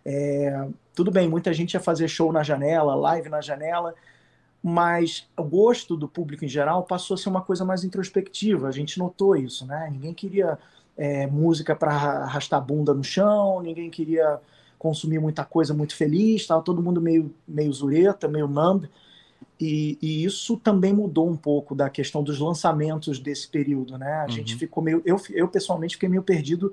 é, 0.04 0.68
tudo 0.94 1.10
bem, 1.10 1.30
muita 1.30 1.54
gente 1.54 1.76
ia 1.76 1.80
fazer 1.80 2.10
show 2.10 2.34
na 2.34 2.44
janela, 2.44 2.96
live 2.96 3.30
na 3.30 3.40
janela, 3.40 3.96
mas 4.62 5.26
o 5.38 5.44
gosto 5.44 5.96
do 5.96 6.10
público 6.10 6.44
em 6.44 6.50
geral 6.50 6.84
passou 6.84 7.16
a 7.16 7.18
ser 7.18 7.30
uma 7.30 7.44
coisa 7.44 7.64
mais 7.64 7.86
introspectiva, 7.86 8.68
a 8.68 8.72
gente 8.72 9.00
notou 9.00 9.38
isso, 9.38 9.66
né? 9.66 9.88
Ninguém 9.90 10.14
queria 10.14 10.60
é, 10.98 11.28
música 11.28 11.74
para 11.74 11.94
arrastar 11.94 12.60
a 12.60 12.62
bunda 12.62 12.94
no 12.94 13.06
chão, 13.06 13.62
ninguém 13.62 13.90
queria 13.90 14.42
consumir 14.86 15.18
muita 15.18 15.44
coisa 15.44 15.74
muito 15.74 15.96
feliz, 15.96 16.42
estava 16.42 16.62
todo 16.62 16.80
mundo 16.80 17.02
meio, 17.02 17.34
meio 17.48 17.74
zureta, 17.74 18.28
meio 18.28 18.48
numb, 18.48 18.88
e, 19.60 19.98
e, 20.00 20.24
isso 20.24 20.58
também 20.58 20.94
mudou 20.94 21.28
um 21.28 21.36
pouco 21.36 21.74
da 21.74 21.90
questão 21.90 22.22
dos 22.22 22.38
lançamentos 22.38 23.18
desse 23.18 23.48
período, 23.48 23.98
né? 23.98 24.14
A 24.14 24.24
uhum. 24.26 24.30
gente 24.30 24.56
ficou 24.56 24.84
meio, 24.84 25.02
eu, 25.04 25.20
eu 25.32 25.48
pessoalmente 25.48 25.96
fiquei 25.96 26.08
meio 26.08 26.22
perdido 26.22 26.72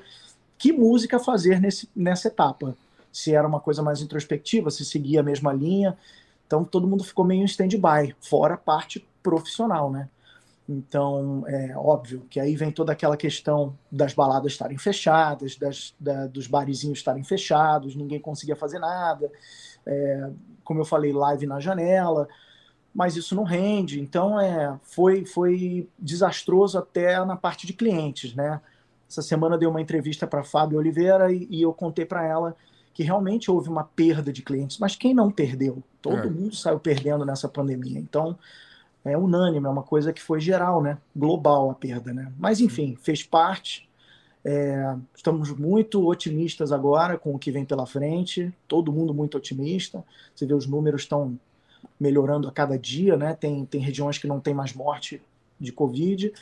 que 0.58 0.72
música 0.72 1.18
fazer 1.18 1.58
nesse, 1.58 1.88
nessa 1.96 2.28
etapa. 2.28 2.76
Se 3.10 3.34
era 3.34 3.48
uma 3.48 3.60
coisa 3.60 3.82
mais 3.82 4.02
introspectiva, 4.02 4.70
se 4.70 4.84
seguia 4.84 5.20
a 5.20 5.22
mesma 5.22 5.54
linha. 5.54 5.96
Então 6.46 6.64
todo 6.64 6.86
mundo 6.86 7.02
ficou 7.02 7.24
meio 7.24 7.40
em 7.40 7.46
stand-by, 7.46 8.14
fora 8.20 8.54
a 8.54 8.58
parte 8.58 9.06
profissional, 9.22 9.90
né? 9.90 10.06
Então, 10.72 11.44
é 11.46 11.76
óbvio 11.76 12.26
que 12.30 12.40
aí 12.40 12.56
vem 12.56 12.70
toda 12.70 12.92
aquela 12.92 13.16
questão 13.16 13.76
das 13.90 14.14
baladas 14.14 14.52
estarem 14.52 14.78
fechadas, 14.78 15.56
das, 15.56 15.94
da, 15.98 16.26
dos 16.26 16.46
barizinhos 16.46 16.98
estarem 16.98 17.22
fechados, 17.22 17.94
ninguém 17.94 18.20
conseguia 18.20 18.56
fazer 18.56 18.78
nada. 18.78 19.30
É, 19.86 20.30
como 20.64 20.80
eu 20.80 20.84
falei, 20.84 21.12
live 21.12 21.46
na 21.46 21.60
janela, 21.60 22.28
mas 22.94 23.16
isso 23.16 23.34
não 23.34 23.44
rende. 23.44 24.00
Então, 24.00 24.40
é, 24.40 24.78
foi, 24.82 25.24
foi 25.24 25.88
desastroso 25.98 26.78
até 26.78 27.24
na 27.24 27.36
parte 27.36 27.66
de 27.66 27.72
clientes, 27.72 28.34
né? 28.34 28.60
Essa 29.08 29.22
semana 29.22 29.58
dei 29.58 29.68
uma 29.68 29.80
entrevista 29.80 30.26
para 30.26 30.42
Fábio 30.42 30.78
Oliveira 30.78 31.30
e, 31.30 31.46
e 31.50 31.62
eu 31.62 31.72
contei 31.72 32.06
para 32.06 32.26
ela 32.26 32.56
que 32.94 33.02
realmente 33.02 33.50
houve 33.50 33.68
uma 33.68 33.84
perda 33.84 34.32
de 34.32 34.42
clientes, 34.42 34.78
mas 34.78 34.96
quem 34.96 35.14
não 35.14 35.30
perdeu? 35.30 35.82
Todo 36.00 36.28
é. 36.28 36.30
mundo 36.30 36.54
saiu 36.54 36.78
perdendo 36.78 37.24
nessa 37.24 37.48
pandemia. 37.48 37.98
Então, 37.98 38.38
é 39.04 39.16
unânime, 39.16 39.66
é 39.66 39.70
uma 39.70 39.82
coisa 39.82 40.12
que 40.12 40.22
foi 40.22 40.40
geral, 40.40 40.82
né? 40.82 40.98
Global 41.14 41.70
a 41.70 41.74
perda, 41.74 42.12
né? 42.12 42.32
Mas 42.38 42.60
enfim, 42.60 42.96
fez 43.00 43.22
parte. 43.22 43.88
É, 44.44 44.96
estamos 45.14 45.50
muito 45.56 46.06
otimistas 46.06 46.72
agora 46.72 47.16
com 47.16 47.34
o 47.34 47.38
que 47.38 47.50
vem 47.50 47.64
pela 47.64 47.86
frente. 47.86 48.52
Todo 48.66 48.92
mundo 48.92 49.12
muito 49.14 49.36
otimista. 49.36 50.04
Você 50.34 50.46
vê 50.46 50.54
os 50.54 50.66
números 50.66 51.02
estão 51.02 51.38
melhorando 51.98 52.48
a 52.48 52.52
cada 52.52 52.78
dia, 52.78 53.16
né? 53.16 53.34
Tem, 53.34 53.64
tem 53.64 53.80
regiões 53.80 54.18
que 54.18 54.26
não 54.26 54.40
tem 54.40 54.54
mais 54.54 54.72
morte 54.72 55.20
de 55.58 55.72
Covid. 55.72 56.32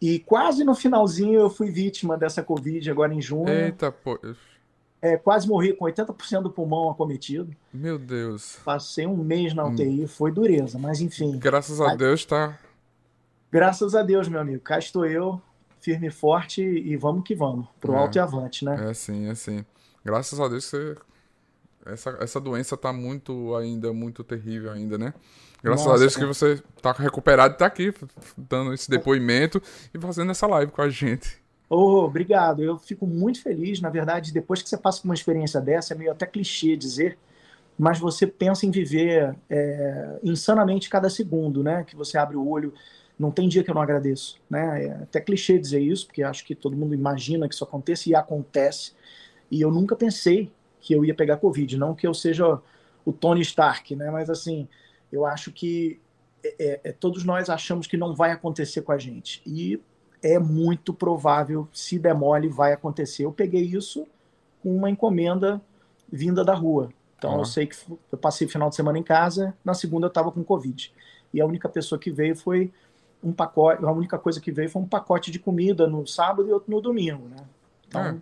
E 0.00 0.18
quase 0.20 0.64
no 0.64 0.74
finalzinho 0.74 1.40
eu 1.40 1.50
fui 1.50 1.70
vítima 1.70 2.16
dessa 2.16 2.42
Covid 2.42 2.90
agora 2.90 3.12
em 3.12 3.20
junho. 3.20 3.48
Eita, 3.48 3.92
pô. 3.92 4.18
É, 5.02 5.16
quase 5.16 5.48
morri 5.48 5.72
com 5.72 5.86
80% 5.86 6.42
do 6.42 6.50
pulmão 6.50 6.90
acometido. 6.90 7.54
Meu 7.72 7.98
Deus. 7.98 8.58
Passei 8.64 9.06
um 9.06 9.16
mês 9.16 9.54
na 9.54 9.64
UTI, 9.66 10.04
hum. 10.04 10.08
foi 10.08 10.30
dureza, 10.30 10.78
mas 10.78 11.00
enfim. 11.00 11.38
Graças 11.38 11.80
a 11.80 11.94
Deus 11.94 12.24
tá. 12.24 12.58
Graças 13.50 13.94
a 13.94 14.02
Deus, 14.02 14.28
meu 14.28 14.40
amigo. 14.40 14.60
Cá 14.60 14.78
estou 14.78 15.06
eu, 15.06 15.40
firme 15.80 16.08
e 16.08 16.10
forte, 16.10 16.62
e 16.62 16.96
vamos 16.96 17.24
que 17.24 17.34
vamos. 17.34 17.66
Pro 17.80 17.94
é, 17.94 17.96
alto 17.96 18.16
e 18.16 18.18
avante, 18.18 18.64
né? 18.64 18.90
É 18.90 18.94
sim, 18.94 19.28
é 19.28 19.34
sim. 19.34 19.64
Graças 20.04 20.38
a 20.38 20.48
Deus 20.48 20.64
você. 20.64 20.96
Essa, 21.86 22.18
essa 22.20 22.38
doença 22.38 22.76
tá 22.76 22.92
muito 22.92 23.56
ainda, 23.56 23.90
muito 23.90 24.22
terrível 24.22 24.70
ainda, 24.70 24.98
né? 24.98 25.14
Graças 25.62 25.86
Nossa, 25.86 25.96
a 25.96 25.98
Deus 25.98 26.14
cara. 26.14 26.26
que 26.26 26.34
você 26.34 26.62
tá 26.80 26.92
recuperado 26.92 27.54
e 27.54 27.56
tá 27.56 27.66
aqui, 27.66 27.92
dando 28.36 28.74
esse 28.74 28.90
depoimento 28.90 29.62
e 29.92 29.98
fazendo 29.98 30.30
essa 30.30 30.46
live 30.46 30.70
com 30.70 30.82
a 30.82 30.90
gente. 30.90 31.39
Oh, 31.72 32.04
obrigado. 32.04 32.64
Eu 32.64 32.76
fico 32.78 33.06
muito 33.06 33.40
feliz. 33.40 33.80
Na 33.80 33.88
verdade, 33.90 34.32
depois 34.32 34.60
que 34.60 34.68
você 34.68 34.76
passa 34.76 35.00
por 35.00 35.06
uma 35.08 35.14
experiência 35.14 35.60
dessa, 35.60 35.94
é 35.94 35.96
meio 35.96 36.10
até 36.10 36.26
clichê 36.26 36.76
dizer, 36.76 37.16
mas 37.78 37.98
você 37.98 38.26
pensa 38.26 38.66
em 38.66 38.72
viver 38.72 39.36
é, 39.48 40.18
insanamente 40.24 40.90
cada 40.90 41.08
segundo, 41.08 41.62
né? 41.62 41.84
Que 41.84 41.94
você 41.94 42.18
abre 42.18 42.36
o 42.36 42.46
olho. 42.46 42.74
Não 43.16 43.30
tem 43.30 43.48
dia 43.48 43.62
que 43.62 43.70
eu 43.70 43.74
não 43.74 43.82
agradeço, 43.82 44.40
né? 44.50 44.84
É 44.86 44.92
até 45.02 45.20
clichê 45.20 45.58
dizer 45.60 45.80
isso, 45.80 46.06
porque 46.06 46.24
acho 46.24 46.44
que 46.44 46.56
todo 46.56 46.76
mundo 46.76 46.92
imagina 46.92 47.48
que 47.48 47.54
isso 47.54 47.64
aconteça 47.64 48.08
e 48.08 48.16
acontece. 48.16 48.92
E 49.48 49.60
eu 49.60 49.70
nunca 49.70 49.94
pensei 49.94 50.50
que 50.80 50.92
eu 50.92 51.04
ia 51.04 51.14
pegar 51.14 51.36
Covid. 51.36 51.76
Não 51.76 51.94
que 51.94 52.06
eu 52.06 52.14
seja 52.14 52.60
o 53.04 53.12
Tony 53.12 53.42
Stark, 53.42 53.94
né? 53.94 54.10
Mas 54.10 54.28
assim, 54.28 54.66
eu 55.12 55.24
acho 55.24 55.52
que 55.52 56.00
é, 56.42 56.54
é, 56.58 56.80
é 56.84 56.92
todos 56.92 57.24
nós 57.24 57.48
achamos 57.48 57.86
que 57.86 57.96
não 57.96 58.14
vai 58.14 58.32
acontecer 58.32 58.82
com 58.82 58.90
a 58.90 58.98
gente. 58.98 59.40
E 59.46 59.80
é 60.22 60.38
muito 60.38 60.92
provável, 60.92 61.68
se 61.72 61.98
demole, 61.98 62.48
vai 62.48 62.72
acontecer. 62.72 63.24
Eu 63.24 63.32
peguei 63.32 63.62
isso 63.62 64.06
com 64.62 64.74
uma 64.74 64.90
encomenda 64.90 65.60
vinda 66.10 66.44
da 66.44 66.54
rua. 66.54 66.90
Então 67.18 67.32
uhum. 67.32 67.38
eu 67.38 67.44
sei 67.44 67.66
que 67.66 67.76
eu 68.10 68.18
passei 68.18 68.46
o 68.46 68.50
final 68.50 68.68
de 68.68 68.76
semana 68.76 68.98
em 68.98 69.02
casa, 69.02 69.54
na 69.64 69.74
segunda 69.74 70.06
eu 70.06 70.08
estava 70.08 70.30
com 70.30 70.42
Covid. 70.42 70.92
E 71.32 71.40
a 71.40 71.46
única 71.46 71.68
pessoa 71.68 71.98
que 71.98 72.10
veio 72.10 72.36
foi 72.36 72.72
um 73.22 73.32
pacote, 73.32 73.84
a 73.84 73.92
única 73.92 74.18
coisa 74.18 74.40
que 74.40 74.50
veio 74.50 74.70
foi 74.70 74.82
um 74.82 74.86
pacote 74.86 75.30
de 75.30 75.38
comida 75.38 75.86
no 75.86 76.06
sábado 76.06 76.48
e 76.48 76.52
outro 76.52 76.70
no 76.70 76.80
domingo, 76.80 77.28
né? 77.28 77.36
Então, 77.86 78.02
é. 78.02 78.16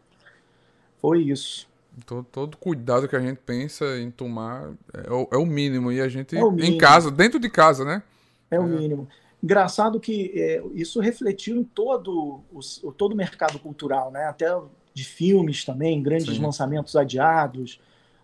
foi 1.01 1.23
isso. 1.23 1.69
Todo, 2.07 2.25
todo, 2.25 2.57
cuidado 2.57 3.09
que 3.09 3.17
a 3.17 3.21
gente 3.21 3.39
pensa 3.45 3.99
em 3.99 4.11
tomar 4.11 4.73
é 4.93 5.13
o, 5.13 5.29
é 5.33 5.37
o 5.37 5.45
mínimo. 5.45 5.91
E 5.91 6.01
a 6.01 6.09
gente, 6.09 6.37
é 6.37 6.41
em 6.41 6.79
casa, 6.79 7.11
dentro 7.11 7.41
de 7.41 7.49
casa, 7.49 7.85
né? 7.85 8.03
É 8.51 8.59
o 8.59 8.65
é. 8.65 8.67
mínimo. 8.67 9.09
Engraçado 9.43 10.01
que 10.01 10.33
é, 10.35 10.63
isso 10.75 11.01
refletiu 11.01 11.57
em 11.57 11.65
todo 11.65 12.41
o, 12.53 12.93
todo 12.93 13.13
o 13.13 13.17
mercado 13.17 13.59
cultural, 13.59 14.11
né? 14.11 14.25
até 14.25 14.47
de 14.93 15.05
filmes 15.05 15.65
também, 15.65 16.03
grandes 16.03 16.35
Sim. 16.35 16.43
lançamentos 16.43 16.97
adiados. 16.97 17.81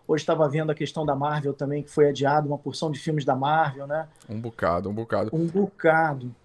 Hoje 0.07 0.21
estava 0.21 0.47
vendo 0.47 0.71
a 0.71 0.75
questão 0.75 1.05
da 1.05 1.15
Marvel 1.15 1.53
também, 1.53 1.81
que 1.81 1.89
foi 1.89 2.09
adiado, 2.09 2.47
uma 2.47 2.57
porção 2.57 2.91
de 2.91 2.99
filmes 2.99 3.25
da 3.25 3.35
Marvel, 3.35 3.87
né? 3.87 4.07
Um 4.29 4.39
bocado, 4.39 4.89
um 4.89 4.93
bocado. 4.93 5.29
Um 5.33 5.47
bocado. 5.47 6.35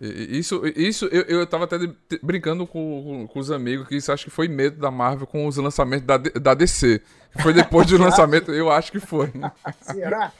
Isso, 0.00 0.62
isso 0.74 1.04
eu, 1.06 1.40
eu 1.40 1.46
tava 1.46 1.64
até 1.64 1.76
brincando 2.22 2.66
com, 2.66 3.28
com, 3.30 3.38
os 3.38 3.50
amigos 3.50 3.86
que 3.86 3.96
isso 3.96 4.10
acho 4.10 4.24
que 4.24 4.30
foi 4.30 4.48
medo 4.48 4.80
da 4.80 4.90
Marvel 4.90 5.26
com 5.26 5.46
os 5.46 5.58
lançamentos 5.58 6.06
da, 6.06 6.16
da 6.16 6.54
DC. 6.54 7.02
Foi 7.42 7.52
depois 7.52 7.86
do 7.86 7.98
lançamento, 8.02 8.50
eu 8.50 8.70
acho 8.70 8.90
que 8.90 8.98
foi. 8.98 9.30
Será? 9.82 10.32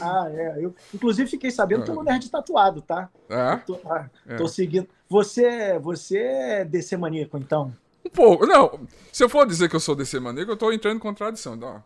Ah, 0.00 0.30
é. 0.30 0.64
Eu, 0.64 0.72
inclusive, 0.94 1.28
fiquei 1.28 1.50
sabendo 1.50 1.84
pelo 1.84 2.04
Nerd 2.04 2.30
Tatuado, 2.30 2.80
tá? 2.80 3.08
É? 3.28 3.56
Tô, 3.56 3.80
ah, 3.86 4.08
é. 4.26 4.36
tô 4.36 4.46
seguindo. 4.46 4.86
Você, 5.08 5.78
você 5.80 6.18
é 6.18 6.64
DC 6.64 6.96
maníaco, 6.96 7.36
então? 7.36 7.74
Um 8.06 8.10
pouco. 8.10 8.46
Não, 8.46 8.86
se 9.12 9.24
eu 9.24 9.28
for 9.28 9.44
dizer 9.44 9.68
que 9.68 9.74
eu 9.74 9.80
sou 9.80 9.96
DC 9.96 10.20
maníaco, 10.20 10.52
eu 10.52 10.56
tô 10.56 10.72
entrando 10.72 10.96
em 10.96 11.00
contradição. 11.00 11.56
Então, 11.56 11.82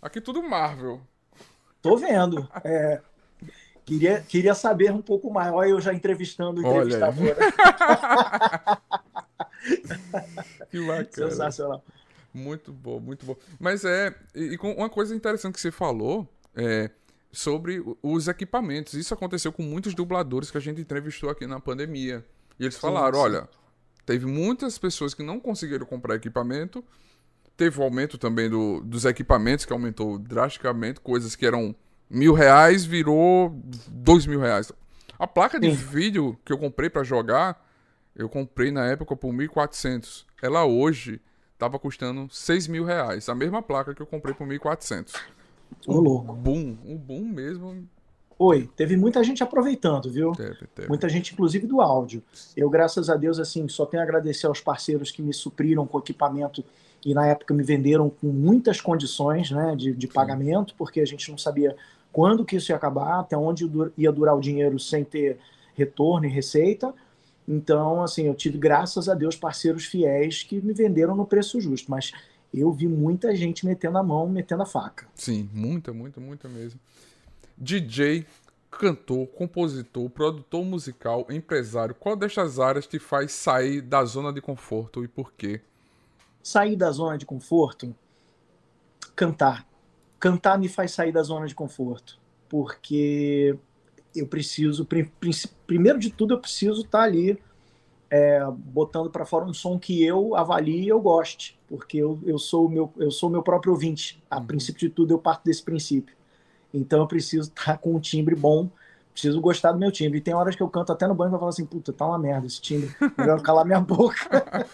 aqui 0.00 0.20
tudo 0.20 0.40
Marvel. 0.40 1.00
Tô 1.82 1.96
vendo. 1.96 2.48
É, 2.62 3.00
Queria, 3.90 4.20
queria 4.20 4.54
saber 4.54 4.92
um 4.92 5.02
pouco 5.02 5.32
mais. 5.32 5.52
Olha, 5.52 5.70
eu 5.70 5.80
já 5.80 5.92
entrevistando 5.92 6.60
o 6.60 6.64
entrevistador. 6.64 7.34
que 10.70 10.86
bacana. 10.86 11.30
Sensacional. 11.30 11.84
Muito 12.32 12.72
bom, 12.72 13.00
muito 13.00 13.26
bom. 13.26 13.34
Mas 13.58 13.84
é. 13.84 14.14
E, 14.32 14.56
com 14.56 14.70
uma 14.74 14.88
coisa 14.88 15.12
interessante 15.12 15.54
que 15.54 15.60
você 15.60 15.72
falou 15.72 16.28
é 16.54 16.88
sobre 17.32 17.82
os 18.00 18.28
equipamentos. 18.28 18.94
Isso 18.94 19.12
aconteceu 19.12 19.52
com 19.52 19.64
muitos 19.64 19.92
dubladores 19.92 20.52
que 20.52 20.58
a 20.58 20.60
gente 20.60 20.80
entrevistou 20.80 21.28
aqui 21.28 21.44
na 21.44 21.58
pandemia. 21.58 22.24
E 22.60 22.64
eles 22.64 22.76
falaram: 22.76 23.14
sim, 23.14 23.18
sim. 23.18 23.24
olha, 23.24 23.48
teve 24.06 24.24
muitas 24.24 24.78
pessoas 24.78 25.14
que 25.14 25.22
não 25.24 25.40
conseguiram 25.40 25.84
comprar 25.84 26.14
equipamento. 26.14 26.84
Teve 27.56 27.80
o 27.80 27.82
aumento 27.82 28.16
também 28.16 28.48
do, 28.48 28.80
dos 28.82 29.04
equipamentos, 29.04 29.64
que 29.64 29.72
aumentou 29.72 30.16
drasticamente, 30.16 31.00
coisas 31.00 31.34
que 31.34 31.44
eram 31.44 31.74
mil 32.10 32.34
reais 32.34 32.84
virou 32.84 33.54
dois 33.88 34.26
mil 34.26 34.40
reais. 34.40 34.72
A 35.18 35.26
placa 35.26 35.60
de 35.60 35.70
Sim. 35.70 35.76
vídeo 35.76 36.38
que 36.44 36.52
eu 36.52 36.58
comprei 36.58 36.90
para 36.90 37.04
jogar, 37.04 37.62
eu 38.16 38.28
comprei 38.28 38.70
na 38.70 38.86
época 38.86 39.14
por 39.14 39.32
1.400. 39.32 40.24
Ela 40.42 40.64
hoje 40.64 41.20
tava 41.58 41.78
custando 41.78 42.26
6 42.30 42.66
mil 42.68 42.84
reais. 42.84 43.28
A 43.28 43.34
mesma 43.34 43.62
placa 43.62 43.94
que 43.94 44.00
eu 44.00 44.06
comprei 44.06 44.34
por 44.34 44.46
1.400. 44.46 45.14
Ô, 45.86 45.94
um 45.94 46.00
louco. 46.00 46.32
Boom, 46.32 46.78
um 46.84 46.96
boom 46.96 47.24
mesmo. 47.24 47.86
Oi, 48.38 48.70
teve 48.74 48.96
muita 48.96 49.22
gente 49.22 49.42
aproveitando, 49.42 50.10
viu? 50.10 50.32
Teve, 50.32 50.66
teve. 50.74 50.88
Muita 50.88 51.06
gente, 51.06 51.34
inclusive 51.34 51.66
do 51.66 51.82
áudio. 51.82 52.22
Eu, 52.56 52.70
graças 52.70 53.10
a 53.10 53.16
Deus, 53.16 53.38
assim, 53.38 53.68
só 53.68 53.84
tenho 53.84 54.02
a 54.02 54.04
agradecer 54.04 54.46
aos 54.46 54.62
parceiros 54.62 55.10
que 55.10 55.20
me 55.20 55.34
supriram 55.34 55.86
com 55.86 55.98
equipamento 55.98 56.64
e 57.04 57.12
na 57.12 57.26
época 57.26 57.52
me 57.52 57.62
venderam 57.62 58.08
com 58.08 58.28
muitas 58.28 58.80
condições 58.80 59.50
né, 59.50 59.76
de, 59.76 59.92
de 59.92 60.08
pagamento, 60.08 60.74
porque 60.78 61.00
a 61.00 61.06
gente 61.06 61.30
não 61.30 61.36
sabia 61.36 61.76
quando 62.12 62.44
que 62.44 62.56
isso 62.56 62.72
ia 62.72 62.76
acabar, 62.76 63.20
até 63.20 63.36
onde 63.36 63.70
ia 63.96 64.10
durar 64.10 64.36
o 64.36 64.40
dinheiro 64.40 64.78
sem 64.78 65.04
ter 65.04 65.38
retorno 65.74 66.26
e 66.26 66.28
receita. 66.28 66.92
Então, 67.46 68.02
assim, 68.02 68.26
eu 68.26 68.34
tive, 68.34 68.58
graças 68.58 69.08
a 69.08 69.14
Deus, 69.14 69.36
parceiros 69.36 69.84
fiéis 69.86 70.42
que 70.42 70.60
me 70.60 70.72
venderam 70.72 71.16
no 71.16 71.26
preço 71.26 71.60
justo, 71.60 71.90
mas 71.90 72.12
eu 72.52 72.72
vi 72.72 72.86
muita 72.86 73.34
gente 73.34 73.64
metendo 73.64 73.98
a 73.98 74.02
mão, 74.02 74.28
metendo 74.28 74.62
a 74.62 74.66
faca. 74.66 75.06
Sim, 75.14 75.48
muita, 75.52 75.92
muita, 75.92 76.20
muita 76.20 76.48
mesmo. 76.48 76.78
DJ, 77.56 78.26
cantor, 78.70 79.26
compositor, 79.28 80.08
produtor 80.10 80.64
musical, 80.64 81.26
empresário, 81.30 81.94
qual 81.94 82.16
destas 82.16 82.58
áreas 82.58 82.86
te 82.86 82.98
faz 82.98 83.32
sair 83.32 83.80
da 83.80 84.04
zona 84.04 84.32
de 84.32 84.40
conforto 84.40 85.04
e 85.04 85.08
por 85.08 85.32
quê? 85.32 85.60
Sair 86.42 86.76
da 86.76 86.90
zona 86.90 87.18
de 87.18 87.26
conforto? 87.26 87.94
Cantar. 89.14 89.69
Cantar 90.20 90.58
me 90.58 90.68
faz 90.68 90.92
sair 90.92 91.10
da 91.10 91.22
zona 91.22 91.46
de 91.46 91.54
conforto, 91.54 92.20
porque 92.48 93.56
eu 94.14 94.26
preciso, 94.26 94.86
primeiro 95.66 95.98
de 95.98 96.10
tudo, 96.10 96.34
eu 96.34 96.38
preciso 96.38 96.82
estar 96.82 97.02
ali 97.02 97.38
é, 98.10 98.44
botando 98.50 99.08
para 99.08 99.24
fora 99.24 99.44
um 99.44 99.54
som 99.54 99.78
que 99.78 100.04
eu 100.04 100.34
avalie 100.34 100.82
e 100.82 100.88
eu 100.88 101.00
goste, 101.00 101.58
porque 101.68 101.96
eu, 101.98 102.18
eu 102.24 102.38
sou 102.38 102.66
o 102.66 102.68
meu 102.68 102.92
eu 102.96 103.10
sou 103.10 103.30
meu 103.30 103.42
próprio 103.42 103.72
ouvinte. 103.72 104.22
A 104.28 104.38
uhum. 104.38 104.46
princípio 104.46 104.80
de 104.80 104.90
tudo, 104.90 105.14
eu 105.14 105.18
parto 105.18 105.44
desse 105.44 105.62
princípio. 105.62 106.16
Então 106.74 107.00
eu 107.00 107.06
preciso 107.06 107.48
estar 107.48 107.78
com 107.78 107.94
um 107.94 108.00
timbre 108.00 108.34
bom, 108.34 108.68
preciso 109.12 109.40
gostar 109.40 109.72
do 109.72 109.78
meu 109.78 109.92
timbre. 109.92 110.18
E 110.18 110.20
tem 110.20 110.34
horas 110.34 110.56
que 110.56 110.62
eu 110.62 110.68
canto 110.68 110.92
até 110.92 111.06
no 111.06 111.14
banho 111.14 111.28
e 111.28 111.38
falo 111.38 111.48
assim, 111.48 111.64
puta, 111.64 111.92
tá 111.92 112.04
uma 112.04 112.18
merda 112.18 112.46
esse 112.46 112.60
timbre, 112.60 112.90
melhor 113.16 113.40
calar 113.42 113.64
minha 113.64 113.80
boca. 113.80 114.66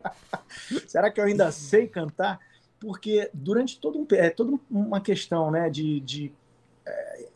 Será 0.88 1.10
que 1.10 1.20
eu 1.20 1.24
ainda 1.24 1.52
sei 1.52 1.86
cantar? 1.86 2.40
Porque 2.80 3.30
durante 3.34 3.78
todo 3.78 3.98
um, 3.98 4.06
é 4.12 4.30
toda 4.30 4.58
uma 4.70 5.00
questão 5.00 5.50
né, 5.50 5.68
de, 5.68 6.00
de 6.00 6.32
é, 6.86 7.28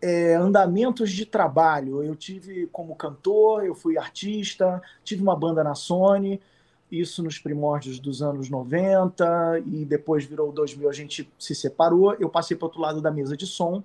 é, 0.00 0.34
andamentos 0.34 1.10
de 1.10 1.26
trabalho. 1.26 2.02
Eu 2.02 2.14
tive 2.16 2.68
como 2.68 2.94
cantor, 2.94 3.64
eu 3.64 3.74
fui 3.74 3.98
artista, 3.98 4.80
tive 5.04 5.22
uma 5.22 5.36
banda 5.36 5.62
na 5.64 5.74
Sony, 5.74 6.40
isso 6.90 7.22
nos 7.22 7.38
primórdios 7.38 7.98
dos 7.98 8.20
anos 8.20 8.50
90 8.50 9.62
e 9.66 9.84
depois 9.84 10.24
virou 10.24 10.52
2000, 10.52 10.90
a 10.90 10.92
gente 10.92 11.32
se 11.38 11.54
separou, 11.54 12.14
eu 12.14 12.28
passei 12.28 12.56
para 12.56 12.66
outro 12.66 12.80
lado 12.80 13.00
da 13.00 13.10
mesa 13.10 13.36
de 13.36 13.46
som 13.46 13.82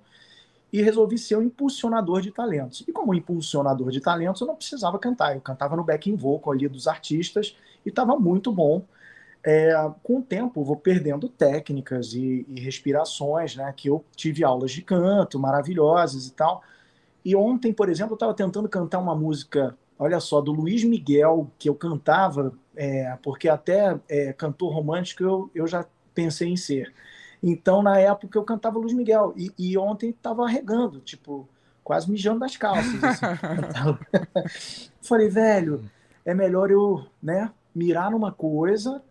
e 0.70 0.82
resolvi 0.82 1.16
ser 1.16 1.36
um 1.36 1.42
impulsionador 1.42 2.20
de 2.20 2.30
talentos. 2.30 2.84
E 2.86 2.92
como 2.92 3.14
impulsionador 3.14 3.90
de 3.90 4.00
talentos, 4.00 4.42
eu 4.42 4.46
não 4.46 4.56
precisava 4.56 4.98
cantar, 4.98 5.34
eu 5.34 5.40
cantava 5.40 5.74
no 5.74 5.82
backing 5.82 6.16
vocal 6.16 6.52
ali 6.52 6.68
dos 6.68 6.86
artistas 6.86 7.56
e 7.86 7.88
estava 7.88 8.16
muito 8.18 8.52
bom. 8.52 8.84
É, 9.50 9.72
com 10.02 10.18
o 10.18 10.22
tempo, 10.22 10.62
vou 10.62 10.76
perdendo 10.76 11.26
técnicas 11.26 12.12
e, 12.12 12.44
e 12.46 12.60
respirações, 12.60 13.56
né? 13.56 13.72
Que 13.74 13.88
eu 13.88 14.04
tive 14.14 14.44
aulas 14.44 14.70
de 14.72 14.82
canto 14.82 15.38
maravilhosas 15.38 16.26
e 16.26 16.32
tal. 16.34 16.62
E 17.24 17.34
ontem, 17.34 17.72
por 17.72 17.88
exemplo, 17.88 18.12
eu 18.12 18.16
estava 18.16 18.34
tentando 18.34 18.68
cantar 18.68 18.98
uma 18.98 19.14
música, 19.14 19.74
olha 19.98 20.20
só, 20.20 20.42
do 20.42 20.52
Luiz 20.52 20.84
Miguel, 20.84 21.50
que 21.58 21.66
eu 21.66 21.74
cantava 21.74 22.52
é, 22.76 23.16
porque 23.22 23.48
até 23.48 23.98
é, 24.06 24.34
cantor 24.34 24.74
romântico 24.74 25.22
eu, 25.22 25.50
eu 25.54 25.66
já 25.66 25.86
pensei 26.14 26.50
em 26.50 26.56
ser. 26.56 26.92
Então, 27.42 27.82
na 27.82 27.98
época, 27.98 28.38
eu 28.38 28.44
cantava 28.44 28.78
Luiz 28.78 28.92
Miguel. 28.92 29.32
E, 29.34 29.50
e 29.58 29.78
ontem 29.78 30.10
estava 30.10 30.44
arregando, 30.44 31.00
tipo, 31.00 31.48
quase 31.82 32.10
mijando 32.10 32.40
das 32.40 32.54
calças. 32.54 33.02
Assim, 33.02 33.24
Falei, 35.00 35.30
velho, 35.30 35.90
é 36.22 36.34
melhor 36.34 36.70
eu 36.70 37.06
né, 37.22 37.50
mirar 37.74 38.10
numa 38.10 38.30
coisa, 38.30 39.02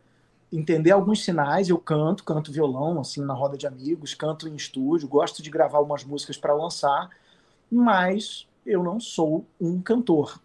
entender 0.51 0.91
alguns 0.91 1.23
sinais. 1.23 1.69
Eu 1.69 1.77
canto, 1.77 2.23
canto 2.23 2.51
violão, 2.51 2.99
assim, 2.99 3.21
na 3.21 3.33
roda 3.33 3.57
de 3.57 3.67
amigos, 3.67 4.13
canto 4.13 4.47
em 4.47 4.55
estúdio, 4.55 5.07
gosto 5.07 5.41
de 5.41 5.49
gravar 5.49 5.79
umas 5.79 6.03
músicas 6.03 6.37
para 6.37 6.53
lançar, 6.53 7.09
mas 7.71 8.47
eu 8.65 8.83
não 8.83 8.99
sou 8.99 9.45
um 9.59 9.81
cantor. 9.81 10.39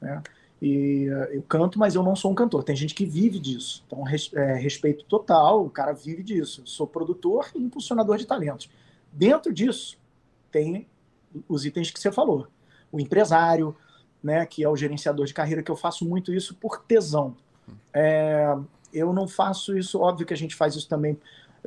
Né? 0.00 0.22
E 0.60 1.08
uh, 1.08 1.24
eu 1.32 1.42
canto, 1.42 1.78
mas 1.78 1.94
eu 1.94 2.02
não 2.02 2.16
sou 2.16 2.30
um 2.30 2.34
cantor. 2.34 2.64
Tem 2.64 2.74
gente 2.74 2.94
que 2.94 3.06
vive 3.06 3.38
disso. 3.38 3.84
Então, 3.86 4.02
res, 4.02 4.30
é, 4.34 4.54
respeito 4.54 5.04
total, 5.04 5.64
o 5.64 5.70
cara 5.70 5.92
vive 5.92 6.22
disso. 6.22 6.62
Eu 6.62 6.66
sou 6.66 6.86
produtor 6.86 7.50
e 7.54 7.58
impulsionador 7.58 8.16
de 8.18 8.26
talentos. 8.26 8.68
Dentro 9.12 9.52
disso, 9.52 9.96
tem 10.50 10.86
os 11.48 11.64
itens 11.64 11.90
que 11.90 12.00
você 12.00 12.10
falou. 12.10 12.48
O 12.90 12.98
empresário, 12.98 13.76
né, 14.22 14.44
que 14.46 14.64
é 14.64 14.68
o 14.68 14.76
gerenciador 14.76 15.26
de 15.26 15.34
carreira, 15.34 15.62
que 15.62 15.70
eu 15.70 15.76
faço 15.76 16.04
muito 16.04 16.32
isso 16.32 16.54
por 16.54 16.82
tesão. 16.82 17.36
É, 17.92 18.56
eu 18.92 19.12
não 19.12 19.28
faço 19.28 19.76
isso, 19.76 20.00
óbvio 20.00 20.26
que 20.26 20.34
a 20.34 20.36
gente 20.36 20.54
faz 20.54 20.74
isso 20.74 20.88
também 20.88 21.18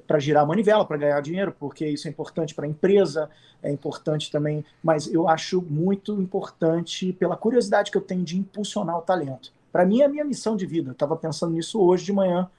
para 0.08 0.20
girar 0.20 0.44
a 0.44 0.46
manivela, 0.46 0.86
para 0.86 0.98
ganhar 0.98 1.22
dinheiro, 1.22 1.56
porque 1.60 1.86
isso 1.86 2.08
é 2.08 2.12
importante 2.12 2.56
para 2.56 2.66
a 2.66 2.70
empresa, 2.70 3.30
é 3.62 3.72
importante 3.72 4.32
também, 4.32 4.66
mas 4.82 5.12
eu 5.12 5.28
acho 5.28 5.62
muito 5.62 6.20
importante 6.20 7.14
pela 7.14 7.36
curiosidade 7.38 7.92
que 7.92 7.98
eu 7.98 8.02
tenho 8.02 8.24
de 8.24 8.38
impulsionar 8.38 8.98
o 8.98 9.02
talento. 9.02 9.52
Para 9.72 9.86
mim 9.86 10.02
é 10.02 10.06
a 10.06 10.10
minha 10.10 10.26
missão 10.26 10.56
de 10.56 10.66
vida. 10.66 10.90
Eu 10.90 10.94
estava 10.94 11.16
pensando 11.16 11.54
nisso 11.54 11.80
hoje 11.80 12.04
de 12.04 12.12
manhã, 12.12 12.50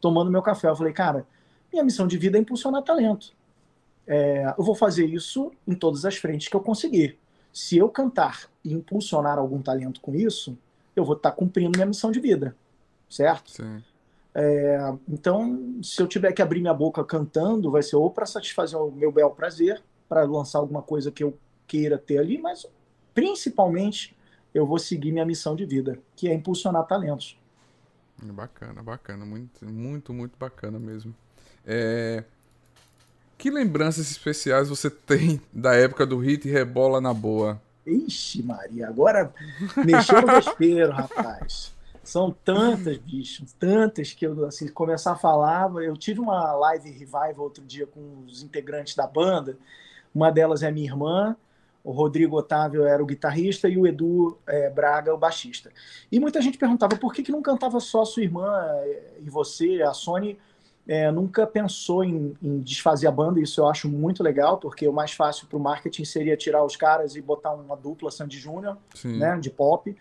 tomando 0.00 0.30
meu 0.30 0.42
café. 0.42 0.68
Eu 0.68 0.76
falei, 0.76 0.92
cara, 0.92 1.26
minha 1.72 1.84
missão 1.84 2.06
de 2.06 2.18
vida 2.18 2.36
é 2.36 2.40
impulsionar 2.40 2.82
talento. 2.82 3.32
É, 4.06 4.54
eu 4.56 4.64
vou 4.64 4.74
fazer 4.74 5.06
isso 5.06 5.52
em 5.66 5.74
todas 5.74 6.04
as 6.04 6.16
frentes 6.16 6.48
que 6.48 6.56
eu 6.56 6.60
conseguir. 6.60 7.18
Se 7.52 7.76
eu 7.76 7.88
cantar 7.88 8.48
e 8.64 8.72
impulsionar 8.72 9.38
algum 9.38 9.62
talento 9.62 10.00
com 10.00 10.14
isso, 10.14 10.56
eu 10.94 11.04
vou 11.04 11.16
estar 11.16 11.30
tá 11.30 11.36
cumprindo 11.36 11.76
minha 11.76 11.86
missão 11.86 12.10
de 12.10 12.20
vida, 12.20 12.56
certo? 13.08 13.50
Sim. 13.50 13.82
É, 14.38 14.78
então, 15.08 15.80
se 15.82 16.02
eu 16.02 16.06
tiver 16.06 16.30
que 16.30 16.42
abrir 16.42 16.60
minha 16.60 16.74
boca 16.74 17.02
cantando, 17.02 17.70
vai 17.70 17.82
ser 17.82 17.96
ou 17.96 18.10
para 18.10 18.26
satisfazer 18.26 18.78
o 18.78 18.92
meu 18.92 19.10
bel 19.10 19.30
prazer, 19.30 19.82
para 20.06 20.24
lançar 20.24 20.58
alguma 20.58 20.82
coisa 20.82 21.10
que 21.10 21.24
eu 21.24 21.38
queira 21.66 21.96
ter 21.96 22.18
ali, 22.18 22.36
mas 22.36 22.66
principalmente 23.14 24.14
eu 24.52 24.66
vou 24.66 24.78
seguir 24.78 25.10
minha 25.10 25.24
missão 25.24 25.56
de 25.56 25.64
vida, 25.64 25.98
que 26.14 26.28
é 26.28 26.34
impulsionar 26.34 26.86
talentos. 26.86 27.38
Bacana, 28.22 28.82
bacana, 28.82 29.24
muito, 29.24 29.64
muito, 29.64 30.12
muito 30.12 30.36
bacana 30.38 30.78
mesmo. 30.78 31.14
É... 31.66 32.22
Que 33.38 33.50
lembranças 33.50 34.10
especiais 34.10 34.68
você 34.68 34.90
tem 34.92 35.40
da 35.50 35.74
época 35.74 36.04
do 36.04 36.18
hit 36.18 36.46
Rebola 36.46 37.00
na 37.00 37.14
Boa? 37.14 37.58
Ixi, 37.86 38.42
Maria, 38.42 38.88
agora 38.88 39.32
mexeu 39.82 40.20
no 40.20 40.26
vespeiro, 40.26 40.92
rapaz. 40.92 41.74
São 42.06 42.30
tantas, 42.30 42.98
bicho, 42.98 43.44
tantas 43.58 44.12
que 44.12 44.26
eu, 44.26 44.46
assim, 44.46 44.68
começar 44.68 45.12
a 45.12 45.16
falar. 45.16 45.70
Eu 45.82 45.96
tive 45.96 46.20
uma 46.20 46.52
live 46.52 46.88
revival 46.90 47.40
outro 47.40 47.64
dia 47.64 47.86
com 47.86 48.24
os 48.24 48.42
integrantes 48.44 48.94
da 48.94 49.06
banda. 49.06 49.58
Uma 50.14 50.30
delas 50.30 50.62
é 50.62 50.70
minha 50.70 50.86
irmã, 50.86 51.36
o 51.82 51.90
Rodrigo 51.92 52.36
Otávio 52.36 52.84
era 52.84 53.02
o 53.02 53.06
guitarrista 53.06 53.68
e 53.68 53.76
o 53.76 53.86
Edu 53.86 54.38
é, 54.46 54.70
Braga 54.70 55.14
o 55.14 55.18
baixista. 55.18 55.70
E 56.10 56.18
muita 56.18 56.40
gente 56.40 56.58
perguntava 56.58 56.96
por 56.96 57.12
que, 57.12 57.22
que 57.22 57.30
não 57.30 57.42
cantava 57.42 57.78
só 57.80 58.04
sua 58.04 58.22
irmã 58.22 58.50
é, 58.82 59.18
e 59.20 59.28
você, 59.30 59.82
a 59.82 59.92
Sony. 59.92 60.38
É, 60.88 61.10
nunca 61.10 61.44
pensou 61.44 62.04
em, 62.04 62.36
em, 62.40 62.60
desfazer 62.60 63.08
a 63.08 63.10
banda, 63.10 63.40
isso 63.40 63.60
eu 63.60 63.66
acho 63.66 63.88
muito 63.88 64.22
legal, 64.22 64.58
porque 64.58 64.86
o 64.86 64.92
mais 64.92 65.10
fácil 65.10 65.48
para 65.48 65.56
o 65.56 65.60
marketing 65.60 66.04
seria 66.04 66.36
tirar 66.36 66.64
os 66.64 66.76
caras 66.76 67.16
e 67.16 67.20
botar 67.20 67.54
uma 67.54 67.76
dupla 67.76 68.08
Sandy 68.08 68.38
Júnior, 68.38 68.78
né, 69.04 69.36
de 69.40 69.50
pop. 69.50 69.96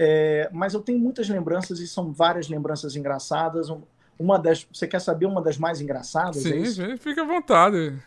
É, 0.00 0.48
mas 0.52 0.74
eu 0.74 0.80
tenho 0.80 1.00
muitas 1.00 1.28
lembranças 1.28 1.80
e 1.80 1.88
são 1.88 2.12
várias 2.12 2.48
lembranças 2.48 2.94
engraçadas. 2.94 3.68
Uma 4.16 4.38
das, 4.38 4.66
você 4.72 4.86
quer 4.86 5.00
saber 5.00 5.26
uma 5.26 5.42
das 5.42 5.58
mais 5.58 5.80
engraçadas? 5.80 6.36
Sim, 6.42 6.62
é 6.92 6.96
fica 6.96 7.22
à 7.22 7.26
vontade. 7.26 7.98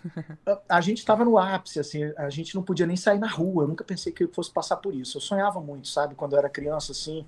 A, 0.45 0.77
a 0.77 0.81
gente 0.81 0.99
estava 0.99 1.25
no 1.25 1.37
ápice, 1.37 1.79
assim, 1.81 2.03
a 2.15 2.29
gente 2.29 2.55
não 2.55 2.63
podia 2.63 2.87
nem 2.87 2.95
sair 2.95 3.19
na 3.19 3.27
rua. 3.27 3.65
Eu 3.65 3.67
nunca 3.67 3.83
pensei 3.83 4.13
que 4.13 4.23
eu 4.23 4.29
fosse 4.29 4.49
passar 4.49 4.77
por 4.77 4.95
isso. 4.95 5.17
Eu 5.17 5.21
sonhava 5.21 5.59
muito, 5.59 5.89
sabe, 5.89 6.15
quando 6.15 6.31
eu 6.31 6.39
era 6.39 6.49
criança, 6.49 6.93
assim, 6.93 7.25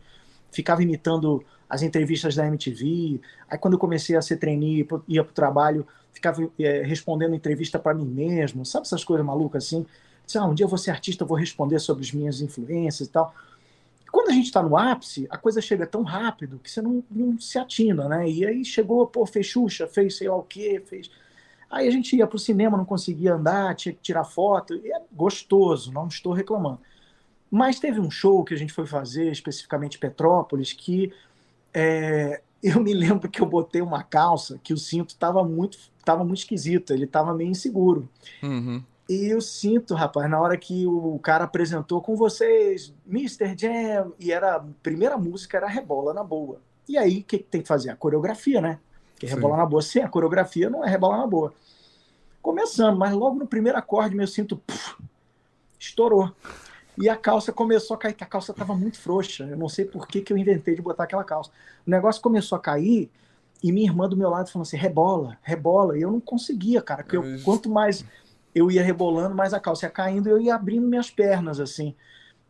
ficava 0.49 0.81
imitando 0.81 1.43
as 1.69 1.81
entrevistas 1.81 2.33
da 2.35 2.47
MTV. 2.47 3.19
Aí 3.49 3.57
quando 3.57 3.73
eu 3.73 3.79
comecei 3.79 4.15
a 4.15 4.21
ser 4.21 4.37
trainee, 4.37 4.87
ia 5.09 5.23
para 5.23 5.31
o 5.31 5.33
trabalho, 5.33 5.85
ficava 6.13 6.49
é, 6.57 6.83
respondendo 6.83 7.35
entrevista 7.35 7.77
para 7.77 7.93
mim 7.93 8.05
mesmo, 8.05 8.65
sabe 8.65 8.85
essas 8.85 9.03
coisas 9.03 9.25
malucas 9.25 9.65
assim? 9.65 9.85
Disse, 10.25 10.37
ah, 10.37 10.45
um 10.45 10.53
dia 10.53 10.63
eu 10.63 10.69
vou 10.69 10.77
ser 10.77 10.91
artista, 10.91 11.23
eu 11.23 11.27
vou 11.27 11.37
responder 11.37 11.79
sobre 11.79 12.03
as 12.03 12.13
minhas 12.13 12.39
influências 12.39 13.09
e 13.09 13.11
tal. 13.11 13.33
Quando 14.13 14.29
a 14.29 14.33
gente 14.33 14.45
está 14.45 14.61
no 14.61 14.77
ápice, 14.77 15.25
a 15.27 15.39
coisa 15.39 15.59
chega 15.59 15.87
tão 15.87 16.03
rápido 16.03 16.59
que 16.59 16.69
você 16.69 16.83
não, 16.83 17.03
não, 17.09 17.39
se 17.39 17.57
atina, 17.57 18.07
né? 18.07 18.29
E 18.29 18.45
aí 18.45 18.63
chegou, 18.63 19.07
pô, 19.07 19.25
fez 19.25 19.47
Xuxa, 19.47 19.87
fez 19.87 20.17
sei 20.17 20.29
lá 20.29 20.35
o 20.35 20.43
quê, 20.43 20.79
fez. 20.85 21.09
Aí 21.67 21.87
a 21.87 21.91
gente 21.91 22.15
ia 22.15 22.27
para 22.27 22.35
o 22.35 22.39
cinema, 22.39 22.77
não 22.77 22.85
conseguia 22.85 23.33
andar, 23.33 23.73
tinha 23.73 23.91
que 23.91 24.01
tirar 24.03 24.23
foto. 24.23 24.75
E 24.75 24.93
é 24.93 25.01
gostoso, 25.11 25.91
não 25.91 26.07
estou 26.07 26.31
reclamando. 26.31 26.79
Mas 27.49 27.79
teve 27.79 27.99
um 27.99 28.11
show 28.11 28.43
que 28.43 28.53
a 28.53 28.57
gente 28.57 28.71
foi 28.71 28.85
fazer, 28.85 29.31
especificamente 29.31 29.97
Petrópolis, 29.97 30.73
que 30.73 31.11
é, 31.73 32.39
eu 32.61 32.79
me 32.79 32.93
lembro 32.93 33.27
que 33.27 33.41
eu 33.41 33.47
botei 33.47 33.81
uma 33.81 34.03
calça 34.03 34.59
que 34.63 34.73
o 34.73 34.77
cinto 34.77 35.09
estava 35.09 35.43
muito, 35.43 35.79
tava 36.05 36.23
muito 36.23 36.37
esquisito, 36.37 36.93
ele 36.93 37.05
estava 37.05 37.33
meio 37.33 37.49
inseguro. 37.49 38.07
Uhum. 38.43 38.83
E 39.07 39.33
o 39.33 39.41
cinto, 39.41 39.93
rapaz, 39.93 40.29
na 40.29 40.39
hora 40.39 40.57
que 40.57 40.87
o 40.87 41.19
cara 41.19 41.43
apresentou 41.43 42.01
com 42.01 42.15
vocês, 42.15 42.93
Mr. 43.05 43.55
Jam, 43.57 44.13
e 44.17 44.31
era 44.31 44.55
a 44.55 44.63
primeira 44.81 45.17
música 45.17 45.57
era 45.57 45.67
Rebola 45.67 46.13
na 46.13 46.23
Boa. 46.23 46.61
E 46.87 46.97
aí, 46.97 47.19
o 47.19 47.23
que, 47.23 47.39
que 47.39 47.43
tem 47.43 47.61
que 47.61 47.67
fazer? 47.67 47.89
A 47.89 47.95
coreografia, 47.95 48.61
né? 48.61 48.79
Porque 49.13 49.25
Rebola 49.25 49.55
Sim. 49.55 49.59
na 49.59 49.65
Boa, 49.65 49.81
sem 49.81 50.03
a 50.03 50.09
coreografia, 50.09 50.69
não 50.69 50.83
é 50.85 50.89
Rebola 50.89 51.17
na 51.17 51.27
Boa. 51.27 51.53
Começando, 52.41 52.97
mas 52.97 53.13
logo 53.13 53.37
no 53.37 53.47
primeiro 53.47 53.77
acorde, 53.77 54.15
meu 54.15 54.27
cinto 54.27 54.55
puf, 54.55 54.95
estourou. 55.79 56.31
E 56.97 57.09
a 57.09 57.15
calça 57.15 57.51
começou 57.51 57.95
a 57.95 57.97
cair, 57.97 58.13
que 58.13 58.23
a 58.23 58.27
calça 58.27 58.51
estava 58.51 58.75
muito 58.75 58.99
frouxa. 58.99 59.45
Eu 59.45 59.57
não 59.57 59.67
sei 59.67 59.85
por 59.85 60.07
que, 60.07 60.21
que 60.21 60.31
eu 60.31 60.37
inventei 60.37 60.75
de 60.75 60.81
botar 60.81 61.03
aquela 61.03 61.23
calça. 61.23 61.49
O 61.85 61.89
negócio 61.89 62.21
começou 62.21 62.55
a 62.55 62.61
cair 62.61 63.09
e 63.63 63.71
minha 63.71 63.89
irmã 63.89 64.07
do 64.07 64.17
meu 64.17 64.29
lado 64.29 64.51
falou 64.51 64.63
assim: 64.63 64.77
rebola, 64.77 65.37
rebola. 65.41 65.97
E 65.97 66.01
eu 66.01 66.11
não 66.11 66.19
conseguia, 66.19 66.81
cara, 66.81 67.03
porque 67.03 67.17
eu, 67.17 67.23
quanto 67.43 67.69
mais 67.69 68.05
eu 68.53 68.69
ia 68.69 68.83
rebolando, 68.83 69.35
mais 69.35 69.53
a 69.53 69.59
calça 69.59 69.85
ia 69.85 69.89
caindo 69.89 70.27
e 70.27 70.31
eu 70.31 70.41
ia 70.41 70.55
abrindo 70.55 70.87
minhas 70.87 71.09
pernas, 71.09 71.59
assim. 71.59 71.95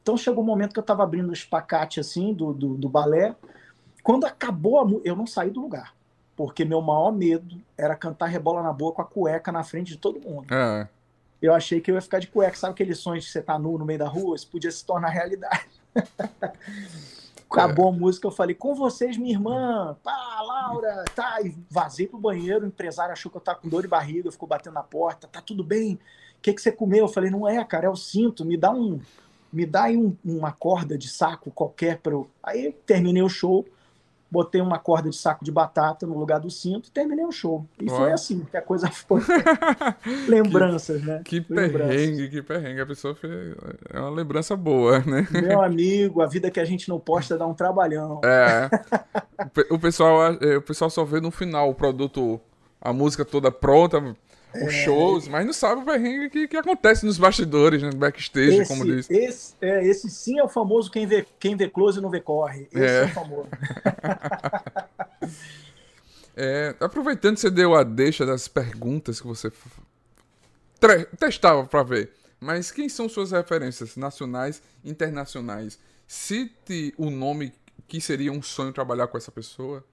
Então 0.01 0.17
chegou 0.17 0.43
um 0.43 0.47
momento 0.47 0.73
que 0.73 0.79
eu 0.79 0.81
estava 0.81 1.03
abrindo 1.03 1.29
o 1.29 1.33
espacate, 1.33 1.99
assim, 1.99 2.33
do, 2.33 2.53
do, 2.53 2.75
do 2.75 2.89
balé. 2.89 3.35
Quando 4.03 4.25
acabou 4.25 4.79
a 4.79 4.87
eu 5.03 5.15
não 5.15 5.25
saí 5.25 5.49
do 5.49 5.61
lugar. 5.61 5.93
Porque 6.35 6.65
meu 6.65 6.81
maior 6.81 7.11
medo 7.11 7.61
era 7.77 7.95
cantar 7.95 8.25
rebola 8.25 8.63
na 8.63 8.73
boa 8.73 8.91
com 8.91 9.01
a 9.01 9.05
cueca 9.05 9.51
na 9.51 9.63
frente 9.63 9.89
de 9.89 9.97
todo 9.97 10.19
mundo. 10.19 10.53
É 10.53 10.87
eu 11.43 11.53
achei 11.53 11.81
que 11.81 11.91
eu 11.91 11.95
ia 11.95 12.01
ficar 12.01 12.19
de 12.19 12.27
cueca. 12.27 12.55
Sabe 12.55 12.71
aqueles 12.71 12.97
sonhos 12.99 13.25
de 13.25 13.31
você 13.31 13.39
estar 13.39 13.53
tá 13.53 13.59
nu 13.59 13.77
no 13.77 13.83
meio 13.83 13.99
da 13.99 14.07
rua? 14.07 14.33
Isso 14.33 14.47
podia 14.47 14.71
se 14.71 14.85
tornar 14.85 15.09
realidade. 15.09 15.67
Acabou 17.53 17.85
é. 17.85 17.89
a 17.89 17.91
música, 17.91 18.25
eu 18.27 18.31
falei, 18.31 18.55
com 18.55 18.73
vocês, 18.73 19.15
minha 19.15 19.31
irmã, 19.31 19.95
pá, 20.03 20.41
Laura, 20.41 21.05
tá, 21.15 21.39
e 21.41 21.55
vazei 21.69 22.07
pro 22.07 22.17
banheiro, 22.17 22.65
o 22.65 22.67
empresário 22.67 23.13
achou 23.13 23.29
que 23.29 23.37
eu 23.37 23.41
tava 23.41 23.59
com 23.59 23.69
dor 23.69 23.83
de 23.83 23.87
barriga, 23.87 24.31
ficou 24.31 24.49
batendo 24.49 24.73
na 24.73 24.81
porta, 24.81 25.27
tá 25.27 25.39
tudo 25.39 25.63
bem? 25.63 25.93
O 25.93 25.99
que, 26.41 26.51
que 26.51 26.61
você 26.61 26.71
comeu? 26.71 27.05
Eu 27.05 27.07
falei, 27.07 27.29
não 27.29 27.47
é, 27.47 27.63
cara, 27.63 27.85
é 27.85 27.89
o 27.89 27.95
cinto, 27.95 28.43
me 28.43 28.57
dá 28.57 28.71
um, 28.71 28.99
me 29.51 29.67
dá 29.67 29.83
aí 29.83 29.95
um, 29.95 30.17
uma 30.25 30.51
corda 30.51 30.97
de 30.97 31.07
saco 31.07 31.51
qualquer 31.51 31.99
para 31.99 32.13
eu. 32.13 32.27
Aí 32.41 32.75
terminei 32.87 33.21
o 33.21 33.29
show, 33.29 33.63
botei 34.33 34.59
uma 34.59 34.79
corda 34.79 35.11
de 35.11 35.15
saco 35.15 35.45
de 35.45 35.51
batata 35.51 36.07
no 36.07 36.17
lugar 36.17 36.39
do 36.39 36.49
cinto 36.49 36.87
e 36.87 36.91
terminei 36.91 37.23
o 37.23 37.31
show. 37.31 37.63
E 37.79 37.87
foi 37.87 38.11
assim 38.11 38.43
que 38.49 38.57
a 38.57 38.61
coisa 38.63 38.89
foi. 38.89 39.21
Lembranças, 40.27 41.01
que, 41.01 41.07
né? 41.07 41.21
Que 41.23 41.39
perrengue, 41.39 42.29
que 42.29 42.41
perrengue. 42.41 42.81
A 42.81 42.85
pessoa 42.87 43.13
fez... 43.13 43.31
É 43.91 43.99
uma 43.99 44.09
lembrança 44.09 44.55
boa, 44.55 44.99
né? 45.01 45.27
Meu 45.31 45.61
amigo, 45.61 46.19
a 46.19 46.25
vida 46.25 46.49
que 46.49 46.59
a 46.59 46.65
gente 46.65 46.89
não 46.89 46.99
posta 46.99 47.37
dá 47.37 47.45
um 47.45 47.53
trabalhão. 47.53 48.21
É. 48.25 48.69
o, 49.69 49.77
pessoal, 49.77 50.33
é, 50.41 50.57
o 50.57 50.61
pessoal 50.63 50.89
só 50.89 51.05
vê 51.05 51.21
no 51.21 51.29
final 51.29 51.69
o 51.69 51.75
produto, 51.75 52.41
a 52.81 52.91
música 52.91 53.23
toda 53.23 53.51
pronta, 53.51 54.01
os 54.55 54.73
é... 54.73 54.83
shows, 54.83 55.27
mas 55.27 55.45
não 55.45 55.53
sabe 55.53 55.81
o 55.81 55.85
perrengue 55.85 56.29
que, 56.29 56.47
que 56.47 56.57
acontece 56.57 57.05
nos 57.05 57.17
bastidores, 57.17 57.81
né? 57.81 57.89
backstage, 57.91 58.61
esse, 58.61 58.67
como 58.67 58.85
diz. 58.85 59.09
Esse, 59.09 59.55
é, 59.61 59.85
esse 59.85 60.09
sim 60.09 60.39
é 60.39 60.43
o 60.43 60.49
famoso 60.49 60.91
quem 60.91 61.07
vê, 61.07 61.25
quem 61.39 61.55
vê 61.55 61.69
close 61.69 61.99
não 61.99 62.09
vê 62.09 62.21
corre. 62.21 62.67
Esse 62.71 62.85
é, 62.85 63.01
é 63.01 63.05
o 63.05 63.09
famoso. 63.09 63.47
é, 66.35 66.75
aproveitando 66.79 67.35
que 67.35 67.41
você 67.41 67.49
deu 67.49 67.75
a 67.75 67.83
deixa 67.83 68.25
das 68.25 68.47
perguntas 68.47 69.19
que 69.19 69.27
você 69.27 69.51
testava 71.17 71.65
para 71.65 71.83
ver, 71.83 72.11
mas 72.39 72.71
quem 72.71 72.89
são 72.89 73.07
suas 73.07 73.31
referências 73.31 73.95
nacionais 73.95 74.61
internacionais? 74.83 75.79
Cite 76.05 76.93
o 76.97 77.09
nome 77.09 77.53
que 77.87 77.99
seria 78.01 78.31
um 78.31 78.41
sonho 78.41 78.73
trabalhar 78.73 79.07
com 79.07 79.17
essa 79.17 79.31
pessoa. 79.31 79.83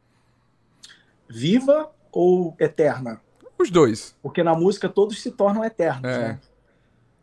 Viva 1.28 1.90
ou 2.10 2.56
eterna? 2.58 3.20
Os 3.60 3.70
dois. 3.70 4.16
Porque 4.22 4.42
na 4.42 4.54
música 4.54 4.88
todos 4.88 5.20
se 5.20 5.30
tornam 5.30 5.64
eternos, 5.64 6.10
é. 6.10 6.18
né? 6.18 6.40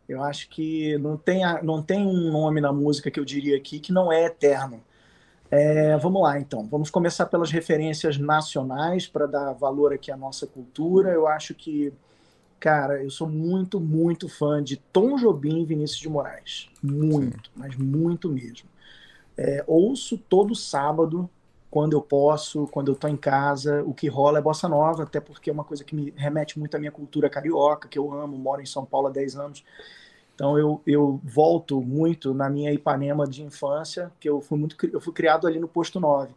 Eu 0.08 0.22
acho 0.22 0.48
que 0.48 0.96
não 0.98 1.16
tem, 1.16 1.42
não 1.62 1.82
tem 1.82 2.06
um 2.06 2.30
nome 2.30 2.60
na 2.60 2.72
música 2.72 3.10
que 3.10 3.20
eu 3.20 3.24
diria 3.24 3.56
aqui 3.56 3.78
que 3.78 3.92
não 3.92 4.10
é 4.10 4.24
eterno. 4.24 4.82
É, 5.50 5.96
vamos 5.98 6.22
lá, 6.22 6.38
então. 6.38 6.66
Vamos 6.66 6.90
começar 6.90 7.26
pelas 7.26 7.50
referências 7.50 8.16
nacionais 8.16 9.06
para 9.06 9.26
dar 9.26 9.52
valor 9.52 9.92
aqui 9.92 10.10
à 10.10 10.16
nossa 10.16 10.46
cultura. 10.46 11.10
Eu 11.10 11.26
acho 11.26 11.54
que, 11.54 11.92
cara, 12.58 13.02
eu 13.02 13.10
sou 13.10 13.28
muito, 13.28 13.78
muito 13.78 14.28
fã 14.28 14.62
de 14.62 14.76
Tom 14.76 15.16
Jobim 15.16 15.60
e 15.60 15.66
Vinícius 15.66 16.00
de 16.00 16.08
Moraes. 16.08 16.70
Muito, 16.82 17.48
Sim. 17.48 17.52
mas 17.54 17.76
muito 17.76 18.30
mesmo. 18.30 18.68
É, 19.36 19.62
ouço 19.66 20.16
todo 20.16 20.54
sábado 20.54 21.28
quando 21.70 21.92
eu 21.92 22.00
posso, 22.00 22.66
quando 22.68 22.88
eu 22.88 22.94
estou 22.94 23.10
em 23.10 23.16
casa, 23.16 23.82
o 23.84 23.92
que 23.92 24.08
rola 24.08 24.38
é 24.38 24.42
bossa 24.42 24.68
nova, 24.68 25.02
até 25.02 25.20
porque 25.20 25.50
é 25.50 25.52
uma 25.52 25.64
coisa 25.64 25.84
que 25.84 25.94
me 25.94 26.12
remete 26.16 26.58
muito 26.58 26.74
à 26.74 26.78
minha 26.78 26.90
cultura 26.90 27.28
carioca, 27.28 27.88
que 27.88 27.98
eu 27.98 28.12
amo, 28.12 28.38
moro 28.38 28.62
em 28.62 28.66
São 28.66 28.84
Paulo 28.84 29.08
há 29.08 29.10
10 29.10 29.36
anos. 29.36 29.64
Então 30.34 30.58
eu, 30.58 30.80
eu 30.86 31.20
volto 31.22 31.82
muito 31.82 32.32
na 32.32 32.48
minha 32.48 32.72
Ipanema 32.72 33.26
de 33.26 33.42
infância, 33.42 34.10
que 34.18 34.28
eu 34.28 34.40
fui 34.40 34.58
muito 34.58 34.76
eu 34.92 35.00
fui 35.00 35.12
criado 35.12 35.46
ali 35.46 35.58
no 35.58 35.68
posto 35.68 36.00
9. 36.00 36.32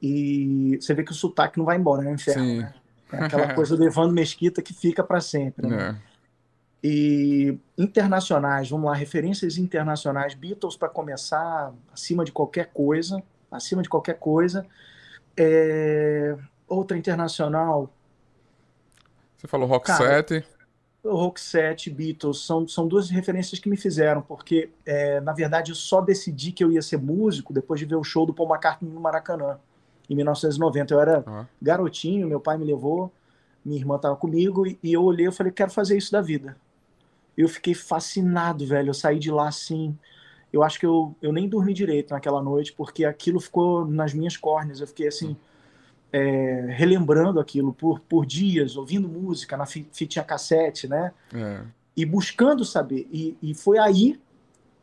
E 0.00 0.78
você 0.80 0.94
vê 0.94 1.02
que 1.02 1.12
o 1.12 1.14
sotaque 1.14 1.58
não 1.58 1.64
vai 1.64 1.76
embora, 1.76 2.02
né, 2.02 2.12
inferno, 2.12 2.62
né? 2.62 2.74
É 3.12 3.24
aquela 3.24 3.54
coisa 3.54 3.76
do 3.76 3.84
Evandro 3.84 4.14
Mesquita 4.14 4.62
que 4.62 4.72
fica 4.72 5.02
para 5.02 5.20
sempre. 5.20 5.66
Né? 5.66 6.00
É. 6.02 6.16
E 6.82 7.58
internacionais, 7.78 8.68
vamos 8.68 8.86
lá, 8.86 8.94
referências 8.94 9.58
internacionais, 9.58 10.34
Beatles 10.34 10.76
para 10.76 10.88
começar, 10.88 11.72
acima 11.92 12.24
de 12.24 12.32
qualquer 12.32 12.70
coisa 12.72 13.22
acima 13.50 13.82
de 13.82 13.88
qualquer 13.88 14.18
coisa. 14.18 14.66
É... 15.36 16.36
Outra 16.66 16.96
internacional. 16.96 17.92
Você 19.36 19.46
falou 19.46 19.68
Rock 19.68 19.86
Cara, 19.86 20.26
7. 20.26 20.44
O 21.04 21.14
Rock 21.14 21.40
7, 21.40 21.88
Beatles, 21.88 22.40
são, 22.40 22.66
são 22.66 22.88
duas 22.88 23.08
referências 23.10 23.60
que 23.60 23.68
me 23.68 23.76
fizeram, 23.76 24.20
porque, 24.20 24.70
é, 24.84 25.20
na 25.20 25.32
verdade, 25.32 25.70
eu 25.70 25.76
só 25.76 26.00
decidi 26.00 26.50
que 26.50 26.64
eu 26.64 26.72
ia 26.72 26.82
ser 26.82 26.96
músico 26.96 27.52
depois 27.52 27.78
de 27.78 27.86
ver 27.86 27.94
o 27.94 28.02
show 28.02 28.26
do 28.26 28.34
Paul 28.34 28.48
McCartney 28.48 28.90
no 28.90 29.00
Maracanã, 29.00 29.58
em 30.10 30.16
1990. 30.16 30.92
Eu 30.92 31.00
era 31.00 31.24
uhum. 31.24 31.46
garotinho, 31.62 32.26
meu 32.26 32.40
pai 32.40 32.58
me 32.58 32.64
levou, 32.64 33.12
minha 33.64 33.78
irmã 33.78 33.96
estava 33.96 34.16
comigo, 34.16 34.66
e, 34.66 34.78
e 34.82 34.92
eu 34.92 35.04
olhei 35.04 35.28
e 35.28 35.32
falei, 35.32 35.52
quero 35.52 35.70
fazer 35.70 35.96
isso 35.96 36.10
da 36.10 36.20
vida. 36.20 36.56
Eu 37.36 37.48
fiquei 37.48 37.74
fascinado, 37.74 38.66
velho. 38.66 38.90
Eu 38.90 38.94
saí 38.94 39.18
de 39.18 39.30
lá 39.30 39.48
assim, 39.48 39.96
eu 40.52 40.62
acho 40.62 40.78
que 40.78 40.86
eu, 40.86 41.14
eu 41.20 41.32
nem 41.32 41.48
dormi 41.48 41.74
direito 41.74 42.10
naquela 42.10 42.42
noite, 42.42 42.72
porque 42.72 43.04
aquilo 43.04 43.40
ficou 43.40 43.86
nas 43.86 44.14
minhas 44.14 44.36
córneas. 44.36 44.80
Eu 44.80 44.86
fiquei 44.86 45.08
assim, 45.08 45.36
é, 46.12 46.66
relembrando 46.70 47.40
aquilo 47.40 47.72
por, 47.72 48.00
por 48.00 48.24
dias, 48.24 48.76
ouvindo 48.76 49.08
música 49.08 49.56
na 49.56 49.66
fitinha 49.66 50.24
cassete, 50.24 50.88
né? 50.88 51.12
É. 51.34 51.60
E 51.96 52.04
buscando 52.04 52.64
saber. 52.64 53.08
E, 53.12 53.36
e 53.42 53.54
foi 53.54 53.78
aí, 53.78 54.20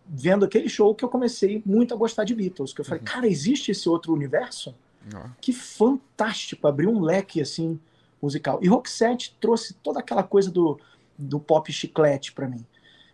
vendo 0.08 0.45
aquele 0.45 0.69
show, 0.69 0.93
que 0.93 1.04
eu 1.04 1.10
comecei 1.10 1.62
muito 1.65 1.93
a 1.93 1.97
gostar 1.97 2.23
de 2.23 2.36
Beatles. 2.36 2.73
Que 2.73 2.82
eu 2.82 2.86
falei, 2.86 2.99
uhum. 2.99 3.06
cara, 3.06 3.28
existe 3.28 3.71
esse 3.71 3.88
outro 3.88 4.13
universo? 4.13 4.76
Uhum. 5.13 5.30
Que 5.39 5.54
fantástico! 5.54 6.67
Abriu 6.67 6.89
um 6.89 7.02
leque 7.02 7.41
assim 7.41 7.80
musical. 8.21 8.60
E 8.62 8.67
Roxette 8.67 9.36
trouxe 9.39 9.73
toda 9.76 9.99
aquela 9.99 10.23
coisa 10.23 10.49
do, 10.49 10.80
do 11.17 11.39
pop 11.39 11.71
chiclete 11.71 12.32
para 12.32 12.47
mim. 12.47 12.65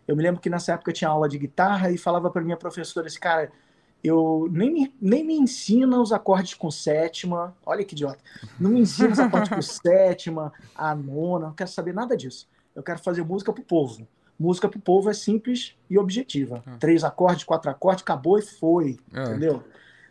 Eu 0.09 0.15
me 0.15 0.23
lembro 0.23 0.41
que 0.41 0.49
nessa 0.49 0.73
época 0.73 0.89
eu 0.89 0.93
tinha 0.95 1.07
aula 1.07 1.29
de 1.29 1.37
guitarra 1.37 1.91
e 1.91 1.97
falava 1.97 2.31
para 2.31 2.41
minha 2.41 2.57
professora 2.57 3.05
assim, 3.05 3.19
cara, 3.19 3.51
eu 4.03 4.47
nem 4.51 4.73
me, 4.73 4.95
nem 4.99 5.23
me 5.23 5.35
ensina 5.35 6.01
os 6.01 6.11
acordes 6.11 6.55
com 6.55 6.71
sétima, 6.71 7.55
olha 7.63 7.85
que 7.85 7.93
idiota, 7.93 8.17
não 8.59 8.71
me 8.71 8.79
ensina 8.79 9.11
os 9.11 9.19
acordes 9.19 9.49
com 9.49 9.61
sétima, 9.61 10.51
a 10.73 10.95
nona, 10.95 11.45
não 11.45 11.53
quero 11.53 11.69
saber 11.69 11.93
nada 11.93 12.17
disso. 12.17 12.49
Eu 12.75 12.81
quero 12.81 12.97
fazer 12.97 13.23
música 13.23 13.53
pro 13.53 13.61
povo. 13.61 14.07
Música 14.39 14.67
pro 14.67 14.79
povo 14.79 15.11
é 15.11 15.13
simples 15.13 15.75
e 15.87 15.99
objetiva. 15.99 16.63
Ah. 16.65 16.77
Três 16.79 17.03
acordes, 17.03 17.43
quatro 17.43 17.69
acordes, 17.69 18.01
acabou 18.01 18.39
e 18.39 18.41
foi, 18.41 18.97
é. 19.13 19.21
entendeu? 19.21 19.63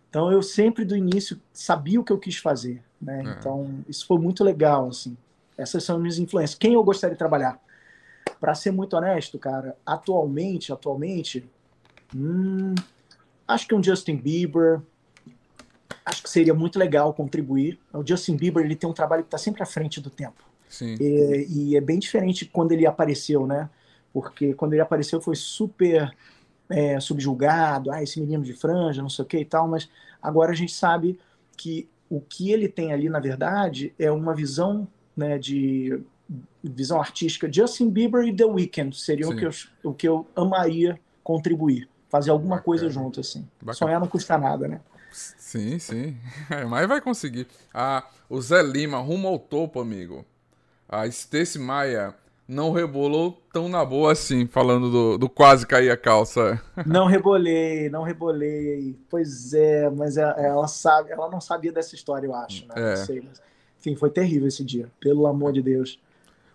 Então 0.08 0.30
eu 0.30 0.42
sempre 0.42 0.84
do 0.84 0.96
início 0.96 1.40
sabia 1.52 2.00
o 2.00 2.04
que 2.04 2.12
eu 2.12 2.20
quis 2.20 2.36
fazer, 2.36 2.84
né? 3.02 3.24
É. 3.26 3.30
Então 3.32 3.84
isso 3.88 4.06
foi 4.06 4.18
muito 4.20 4.44
legal, 4.44 4.90
assim. 4.90 5.16
Essas 5.56 5.82
são 5.82 5.98
minhas 5.98 6.20
influências. 6.20 6.56
Quem 6.56 6.74
eu 6.74 6.84
gostaria 6.84 7.16
de 7.16 7.18
trabalhar? 7.18 7.60
Para 8.40 8.54
ser 8.54 8.70
muito 8.70 8.96
honesto, 8.96 9.38
cara, 9.38 9.76
atualmente, 9.84 10.72
atualmente, 10.72 11.44
hum, 12.14 12.74
acho 13.46 13.66
que 13.66 13.74
um 13.74 13.82
Justin 13.82 14.16
Bieber, 14.16 14.80
acho 16.04 16.22
que 16.22 16.30
seria 16.30 16.54
muito 16.54 16.78
legal 16.78 17.12
contribuir. 17.12 17.78
O 17.92 18.06
Justin 18.06 18.36
Bieber 18.36 18.64
ele 18.64 18.76
tem 18.76 18.88
um 18.88 18.92
trabalho 18.92 19.22
que 19.22 19.28
está 19.28 19.38
sempre 19.38 19.62
à 19.62 19.66
frente 19.66 20.00
do 20.00 20.10
tempo. 20.10 20.42
Sim. 20.68 20.96
E, 21.00 21.46
e, 21.48 21.76
é 21.76 21.80
bem 21.80 21.98
diferente 21.98 22.44
quando 22.44 22.72
ele 22.72 22.86
apareceu, 22.86 23.46
né? 23.46 23.68
Porque 24.12 24.54
quando 24.54 24.74
ele 24.74 24.82
apareceu 24.82 25.20
foi 25.20 25.34
super 25.34 26.14
é, 26.68 27.00
subjulgado, 27.00 27.90
ah, 27.90 28.02
esse 28.02 28.20
menino 28.20 28.44
de 28.44 28.52
franja, 28.52 29.02
não 29.02 29.08
sei 29.08 29.24
o 29.24 29.26
que 29.26 29.38
e 29.38 29.44
tal, 29.44 29.66
mas 29.66 29.88
agora 30.22 30.52
a 30.52 30.54
gente 30.54 30.72
sabe 30.72 31.18
que 31.56 31.88
o 32.10 32.20
que 32.20 32.50
ele 32.50 32.68
tem 32.68 32.92
ali, 32.92 33.08
na 33.08 33.20
verdade, 33.20 33.92
é 33.98 34.10
uma 34.10 34.34
visão 34.34 34.86
né, 35.16 35.38
de 35.38 36.00
visão 36.62 37.00
artística, 37.00 37.50
Justin 37.52 37.90
Bieber 37.90 38.22
e 38.26 38.34
The 38.34 38.44
Weeknd 38.44 38.94
seriam 38.96 39.30
o 39.30 39.36
que, 39.36 39.46
eu, 39.46 39.50
o 39.82 39.94
que 39.94 40.08
eu 40.08 40.26
amaria 40.36 40.98
contribuir. 41.24 41.88
fazer 42.08 42.30
alguma 42.30 42.56
Bacana. 42.56 42.64
coisa 42.64 42.88
junto, 42.90 43.20
assim. 43.20 43.46
Bacana. 43.60 43.74
Sonhar 43.74 44.00
não 44.00 44.08
custa 44.08 44.36
nada, 44.38 44.66
né? 44.68 44.80
Sim, 45.12 45.78
sim. 45.78 46.16
É, 46.50 46.64
mas 46.64 46.86
vai 46.86 47.00
conseguir. 47.00 47.46
Ah, 47.72 48.06
o 48.28 48.40
Zé 48.40 48.62
Lima, 48.62 48.98
rumo 48.98 49.28
ao 49.28 49.38
topo, 49.38 49.80
amigo. 49.80 50.24
A 50.88 51.06
Stacy 51.06 51.58
Maia 51.58 52.14
não 52.46 52.72
rebolou 52.72 53.42
tão 53.52 53.68
na 53.68 53.84
boa 53.84 54.12
assim, 54.12 54.46
falando 54.46 54.90
do, 54.90 55.18
do 55.18 55.28
quase 55.28 55.66
cair 55.66 55.90
a 55.90 55.96
calça. 55.98 56.58
Não 56.86 57.06
rebolei, 57.06 57.90
não 57.90 58.02
rebolei. 58.02 58.96
Pois 59.10 59.52
é, 59.52 59.90
mas 59.90 60.16
ela, 60.16 60.34
é, 60.38 60.46
ela 60.46 60.66
sabe, 60.66 61.10
ela 61.10 61.28
não 61.30 61.42
sabia 61.42 61.70
dessa 61.70 61.94
história, 61.94 62.26
eu 62.26 62.34
acho, 62.34 62.66
né? 62.68 62.74
É. 62.74 62.88
Não 62.96 63.04
sei, 63.04 63.20
mas, 63.20 63.42
enfim, 63.78 63.94
foi 63.96 64.08
terrível 64.08 64.48
esse 64.48 64.64
dia, 64.64 64.90
pelo 64.98 65.26
amor 65.26 65.52
de 65.52 65.60
Deus. 65.60 66.00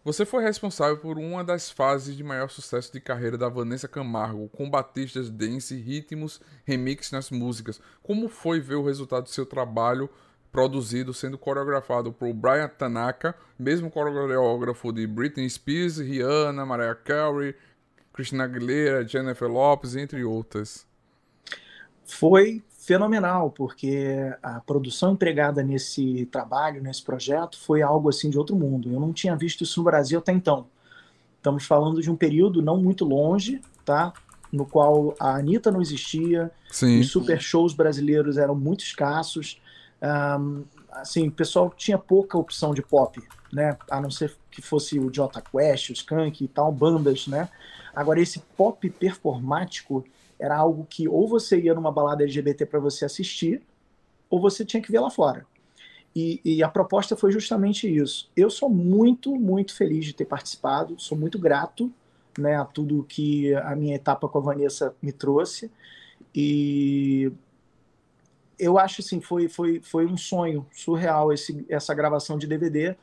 Você 0.04 0.26
foi 0.26 0.44
responsável 0.44 0.98
por 0.98 1.18
uma 1.18 1.46
das 1.46 1.72
fases 1.72 2.18
de 2.18 2.24
maior 2.26 2.50
sucesso 2.50 2.92
de 2.92 3.00
carreira 3.00 3.38
da 3.38 3.48
Vanessa 3.48 3.88
Camargo, 3.88 4.50
com 4.50 4.70
batistas 4.70 5.30
dance, 5.30 5.76
ritmos, 5.78 6.42
remix 6.66 7.10
nas 7.10 7.32
músicas. 7.32 7.80
Como 8.02 8.28
foi 8.28 8.60
ver 8.60 8.76
o 8.76 8.84
resultado 8.84 9.24
do 9.24 9.30
seu 9.30 9.46
trabalho 9.46 10.10
produzido 10.52 11.14
sendo 11.14 11.38
coreografado 11.38 12.12
por 12.12 12.34
Brian 12.34 12.68
Tanaka, 12.68 13.34
mesmo 13.58 13.90
coreógrafo 13.90 14.92
de 14.92 15.08
Britney 15.08 15.50
Spears, 15.50 15.98
Rihanna, 15.98 16.66
Mariah 16.66 16.96
Carey, 16.96 17.56
Christina 18.12 18.44
Aguilera, 18.44 19.08
Jennifer 19.08 19.48
Lopez, 19.48 19.96
entre 19.96 20.24
outras? 20.26 20.86
Foi 22.04 22.62
fenomenal, 22.86 23.50
porque 23.50 24.34
a 24.44 24.60
produção 24.60 25.14
empregada 25.14 25.64
nesse 25.64 26.26
trabalho, 26.26 26.84
nesse 26.84 27.02
projeto, 27.02 27.58
foi 27.58 27.82
algo 27.82 28.10
assim 28.10 28.30
de 28.30 28.38
outro 28.38 28.58
mundo. 28.58 28.92
Eu 28.92 29.00
não 29.00 29.14
tinha 29.14 29.36
visto 29.38 29.64
isso 29.64 29.80
no 29.80 29.86
Brasil 29.86 30.20
até 30.20 30.34
então. 30.34 30.68
Estamos 31.38 31.66
falando 31.66 32.02
de 32.02 32.12
um 32.12 32.16
período 32.16 32.62
não 32.62 32.78
muito 32.78 33.06
longe, 33.06 33.62
tá? 33.86 34.12
No 34.52 34.66
qual 34.66 35.16
a 35.18 35.38
Anitta 35.38 35.72
não 35.72 35.82
existia, 35.82 36.52
Sim. 36.70 37.00
os 37.00 37.10
super 37.10 37.42
shows 37.42 37.74
brasileiros 37.74 38.38
eram 38.38 38.54
muito 38.54 38.84
escassos. 38.84 39.62
Um, 40.02 40.66
assim, 40.92 41.30
o 41.30 41.32
pessoal 41.32 41.74
tinha 41.76 41.98
pouca 41.98 42.38
opção 42.38 42.74
de 42.74 42.82
pop, 42.82 43.22
né? 43.52 43.78
A 43.90 44.02
não 44.02 44.12
ser 44.12 44.36
que 44.52 44.62
fosse 44.62 45.00
o 45.00 45.12
Jota 45.14 45.42
Quest, 45.42 45.90
o 45.90 45.94
Skank 45.94 46.44
e 46.44 46.48
tal, 46.50 46.70
bandas, 46.72 47.28
né? 47.28 47.48
Agora, 47.96 48.20
esse 48.20 48.40
pop 48.58 48.90
performático 48.90 50.04
era 50.44 50.58
algo 50.58 50.86
que 50.90 51.08
ou 51.08 51.26
você 51.26 51.58
ia 51.58 51.74
numa 51.74 51.90
balada 51.90 52.24
LGBT 52.24 52.66
para 52.66 52.78
você 52.78 53.06
assistir, 53.06 53.62
ou 54.30 54.42
você 54.42 54.66
tinha 54.66 54.84
que 54.84 54.92
ver 54.92 55.00
lá 55.00 55.10
fora. 55.10 55.46
E, 56.14 56.42
e, 56.44 56.62
a 56.62 56.68
proposta 56.68 57.16
foi 57.16 57.32
justamente 57.32 57.88
isso. 57.88 58.30
Eu 58.36 58.50
sou 58.50 58.70
muito, 58.70 59.34
muito 59.36 59.74
feliz 59.74 60.06
de 60.06 60.14
ter 60.14 60.26
participado, 60.26 61.00
sou 61.00 61.18
muito 61.18 61.40
grato 61.40 61.90
né, 62.38 62.58
a 62.58 62.66
tudo 62.66 63.06
que 63.08 63.56
a 63.56 63.74
minha 63.74 63.96
etapa 63.96 64.28
com 64.28 64.38
a 64.38 64.42
Vanessa 64.42 64.94
me 65.02 65.14
trouxe. 65.14 65.72
E 66.36 67.32
eu 68.60 68.78
acho 68.78 69.00
assim, 69.02 69.22
foi, 69.22 69.48
foi, 69.48 69.80
foi 69.80 70.06
um 70.06 70.18
sonho 70.18 70.66
surreal 70.74 71.32
esse, 71.32 71.66
essa 71.70 71.94
gravação 71.94 72.38
de 72.38 72.48
DVD, 72.48 72.98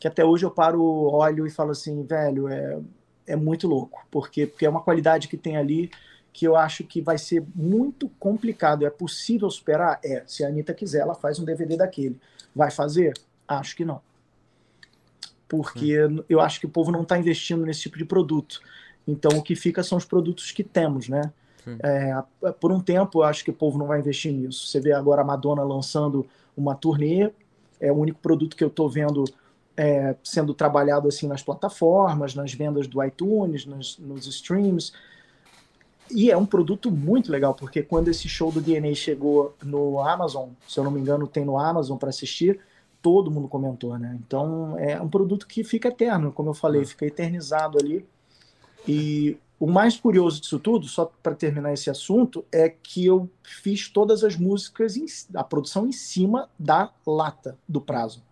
que 0.00 0.08
até 0.08 0.24
hoje 0.24 0.44
eu 0.44 0.50
paro, 0.50 0.82
olho 0.82 1.46
e 1.46 1.50
falo 1.50 1.70
assim, 1.70 2.02
velho, 2.02 2.48
é, 2.48 2.80
é 3.28 3.36
muito 3.36 3.68
louco, 3.68 4.04
porque, 4.10 4.48
porque 4.48 4.66
é 4.66 4.68
uma 4.68 4.82
qualidade 4.82 5.28
que 5.28 5.36
tem 5.36 5.56
ali 5.56 5.88
que 6.32 6.46
eu 6.46 6.56
acho 6.56 6.84
que 6.84 7.00
vai 7.00 7.18
ser 7.18 7.44
muito 7.54 8.08
complicado. 8.18 8.86
É 8.86 8.90
possível 8.90 9.50
superar? 9.50 10.00
É. 10.04 10.22
Se 10.26 10.44
a 10.44 10.48
Anitta 10.48 10.72
quiser, 10.72 11.00
ela 11.00 11.14
faz 11.14 11.38
um 11.38 11.44
DVD 11.44 11.76
daquele. 11.76 12.18
Vai 12.54 12.70
fazer? 12.70 13.12
Acho 13.46 13.76
que 13.76 13.84
não. 13.84 14.00
Porque 15.46 15.98
eu 16.28 16.40
acho 16.40 16.58
que 16.58 16.66
o 16.66 16.70
povo 16.70 16.90
não 16.90 17.02
está 17.02 17.18
investindo 17.18 17.66
nesse 17.66 17.82
tipo 17.82 17.98
de 17.98 18.04
produto. 18.06 18.62
Então, 19.06 19.38
o 19.38 19.42
que 19.42 19.54
fica 19.54 19.82
são 19.82 19.98
os 19.98 20.04
produtos 20.04 20.50
que 20.50 20.64
temos, 20.64 21.08
né? 21.08 21.30
É, 21.80 22.52
por 22.60 22.72
um 22.72 22.80
tempo, 22.80 23.20
eu 23.20 23.22
acho 23.24 23.44
que 23.44 23.50
o 23.50 23.54
povo 23.54 23.78
não 23.78 23.86
vai 23.86 24.00
investir 24.00 24.32
nisso. 24.32 24.66
Você 24.66 24.80
vê 24.80 24.92
agora 24.92 25.22
a 25.22 25.24
Madonna 25.24 25.62
lançando 25.62 26.26
uma 26.56 26.74
turnê, 26.74 27.30
é 27.80 27.92
o 27.92 27.96
único 27.96 28.18
produto 28.20 28.56
que 28.56 28.64
eu 28.64 28.68
estou 28.68 28.88
vendo 28.88 29.24
é, 29.76 30.14
sendo 30.22 30.54
trabalhado 30.54 31.08
assim 31.08 31.26
nas 31.26 31.42
plataformas, 31.42 32.34
nas 32.34 32.52
vendas 32.52 32.86
do 32.86 33.02
iTunes, 33.02 33.66
nos 33.66 34.26
streams. 34.26 34.92
E 36.14 36.30
é 36.30 36.36
um 36.36 36.46
produto 36.46 36.90
muito 36.90 37.32
legal, 37.32 37.54
porque 37.54 37.82
quando 37.82 38.08
esse 38.08 38.28
show 38.28 38.52
do 38.52 38.60
DNA 38.60 38.94
chegou 38.94 39.54
no 39.62 40.00
Amazon, 40.00 40.50
se 40.68 40.78
eu 40.78 40.84
não 40.84 40.90
me 40.90 41.00
engano, 41.00 41.26
tem 41.26 41.44
no 41.44 41.58
Amazon 41.58 41.96
para 41.96 42.10
assistir, 42.10 42.60
todo 43.00 43.30
mundo 43.30 43.48
comentou, 43.48 43.98
né? 43.98 44.18
Então 44.24 44.78
é 44.78 45.00
um 45.00 45.08
produto 45.08 45.46
que 45.46 45.64
fica 45.64 45.88
eterno, 45.88 46.30
como 46.30 46.50
eu 46.50 46.54
falei, 46.54 46.82
é. 46.82 46.84
fica 46.84 47.06
eternizado 47.06 47.78
ali. 47.78 48.06
E 48.86 49.36
o 49.58 49.66
mais 49.66 49.96
curioso 49.96 50.40
disso 50.40 50.58
tudo, 50.58 50.86
só 50.86 51.10
para 51.22 51.34
terminar 51.34 51.72
esse 51.72 51.88
assunto, 51.88 52.44
é 52.50 52.68
que 52.68 53.06
eu 53.06 53.30
fiz 53.42 53.88
todas 53.88 54.24
as 54.24 54.36
músicas, 54.36 54.96
em, 54.96 55.06
a 55.34 55.44
produção 55.44 55.86
em 55.86 55.92
cima 55.92 56.48
da 56.58 56.92
lata 57.06 57.56
do 57.68 57.80
prazo. 57.80 58.22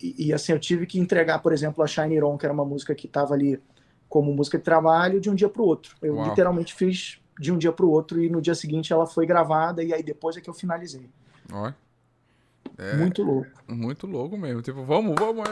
E, 0.00 0.26
e, 0.28 0.32
assim, 0.32 0.52
eu 0.52 0.60
tive 0.60 0.86
que 0.86 0.98
entregar, 0.98 1.38
por 1.40 1.52
exemplo, 1.52 1.82
a 1.82 1.86
Shine 1.86 2.22
On, 2.22 2.36
que 2.36 2.46
era 2.46 2.52
uma 2.52 2.64
música 2.64 2.94
que 2.94 3.06
estava 3.06 3.34
ali 3.34 3.60
como 4.08 4.32
música 4.32 4.58
de 4.58 4.64
trabalho 4.64 5.20
de 5.20 5.28
um 5.28 5.34
dia 5.34 5.48
para 5.48 5.62
o 5.62 5.66
outro. 5.66 5.94
Eu 6.00 6.14
Uau. 6.14 6.28
literalmente 6.28 6.74
fiz 6.74 7.20
de 7.38 7.52
um 7.52 7.58
dia 7.58 7.72
para 7.72 7.86
o 7.86 7.90
outro 7.90 8.22
e 8.22 8.28
no 8.28 8.40
dia 8.40 8.54
seguinte 8.54 8.92
ela 8.92 9.06
foi 9.06 9.26
gravada 9.26 9.82
e 9.82 9.92
aí 9.92 10.02
depois 10.02 10.36
é 10.36 10.40
que 10.40 10.48
eu 10.48 10.54
finalizei. 10.54 11.08
Ó. 11.52 11.72
É, 12.76 12.96
muito 12.96 13.22
louco. 13.22 13.50
Muito 13.66 14.06
louco 14.06 14.36
mesmo. 14.36 14.62
Tipo, 14.62 14.84
vamos, 14.84 15.14
vamos. 15.18 15.48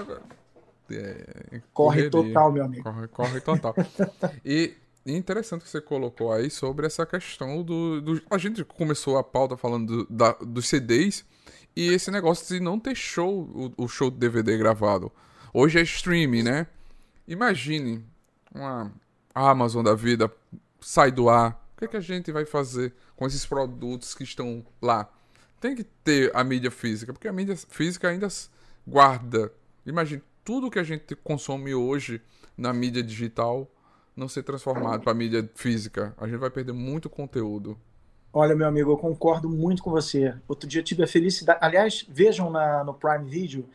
É, 0.91 1.61
corre 1.73 2.09
total, 2.09 2.53
meu 2.53 2.65
amigo. 2.65 2.83
Corre, 2.83 3.09
corre 3.09 3.41
total. 3.41 3.75
e 4.45 4.75
interessante 5.05 5.63
que 5.63 5.69
você 5.69 5.81
colocou 5.81 6.33
aí 6.33 6.51
sobre 6.51 6.87
essa 6.87 7.05
questão 7.05 7.63
do, 7.63 8.01
do. 8.01 8.23
a 8.31 8.39
gente 8.39 8.65
começou 8.65 9.19
a 9.19 9.25
pauta 9.25 9.57
falando 9.57 10.05
do, 10.05 10.15
da, 10.15 10.33
dos 10.33 10.69
CDs 10.69 11.25
e 11.75 11.89
esse 11.89 12.11
negócio 12.11 12.47
de 12.55 12.63
não 12.63 12.79
ter 12.79 12.95
show, 12.95 13.73
o, 13.77 13.85
o 13.85 13.89
show 13.89 14.11
de 14.11 14.19
DVD 14.19 14.57
gravado. 14.57 15.13
Hoje 15.53 15.79
é 15.79 15.83
streaming, 15.83 16.43
né? 16.43 16.67
Imagine 17.27 18.05
uma 18.57 18.93
Amazon 19.35 19.85
da 19.85 19.95
vida 19.95 20.33
sai 20.81 21.11
do 21.11 21.29
ar, 21.29 21.63
o 21.75 21.79
que, 21.79 21.85
é 21.85 21.89
que 21.89 21.97
a 21.97 22.01
gente 22.01 22.33
vai 22.33 22.47
fazer 22.47 22.95
com 23.17 23.27
esses 23.27 23.45
produtos 23.45 24.15
que 24.15 24.25
estão 24.25 24.65
lá? 24.81 25.09
Tem 25.61 25.75
que 25.75 25.85
ter 25.85 26.31
a 26.35 26.43
mídia 26.43 26.71
física, 26.71 27.13
porque 27.13 27.29
a 27.29 27.33
mídia 27.33 27.57
física 27.57 28.09
ainda 28.09 28.29
guarda. 28.87 29.53
Imagine 29.85 30.23
tudo 30.45 30.71
que 30.71 30.79
a 30.79 30.83
gente 30.83 31.15
consome 31.17 31.75
hoje 31.75 32.23
na 32.57 32.73
mídia 32.73 33.03
digital 33.03 33.71
não 34.17 34.29
ser 34.29 34.43
transformado 34.43 35.03
para 35.03 35.13
mídia 35.13 35.49
física. 35.55 36.15
A 36.17 36.27
gente 36.27 36.39
vai 36.39 36.49
perder 36.49 36.73
muito 36.73 37.11
conteúdo. 37.11 37.77
Olha, 38.33 38.57
meu 38.57 38.67
amigo, 38.67 38.91
eu 38.91 38.97
concordo 38.97 39.49
muito 39.49 39.83
com 39.83 39.91
você. 39.91 40.35
Outro 40.49 40.69
dia 40.69 40.81
eu 40.81 40.85
tive 40.85 41.03
a 41.03 41.07
felicidade. 41.07 41.59
Aliás, 41.63 42.07
vejam 42.09 42.51
na, 42.51 42.83
no 42.83 42.95
Prime 42.95 43.29
Video, 43.29 43.69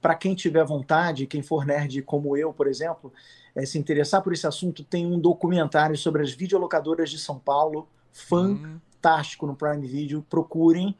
para 0.00 0.14
quem 0.14 0.34
tiver 0.34 0.64
vontade, 0.64 1.26
quem 1.26 1.42
for 1.42 1.64
nerd 1.64 2.02
como 2.02 2.36
eu, 2.36 2.52
por 2.52 2.66
exemplo, 2.66 3.12
é, 3.56 3.64
se 3.64 3.78
interessar 3.78 4.22
por 4.22 4.34
esse 4.34 4.46
assunto, 4.46 4.84
tem 4.84 5.06
um 5.06 5.18
documentário 5.18 5.96
sobre 5.96 6.22
as 6.22 6.30
videolocadoras 6.30 7.10
de 7.10 7.18
São 7.18 7.38
Paulo, 7.38 7.88
fantástico 8.12 9.46
no 9.46 9.56
Prime 9.56 9.86
Video, 9.86 10.24
procurem, 10.28 10.94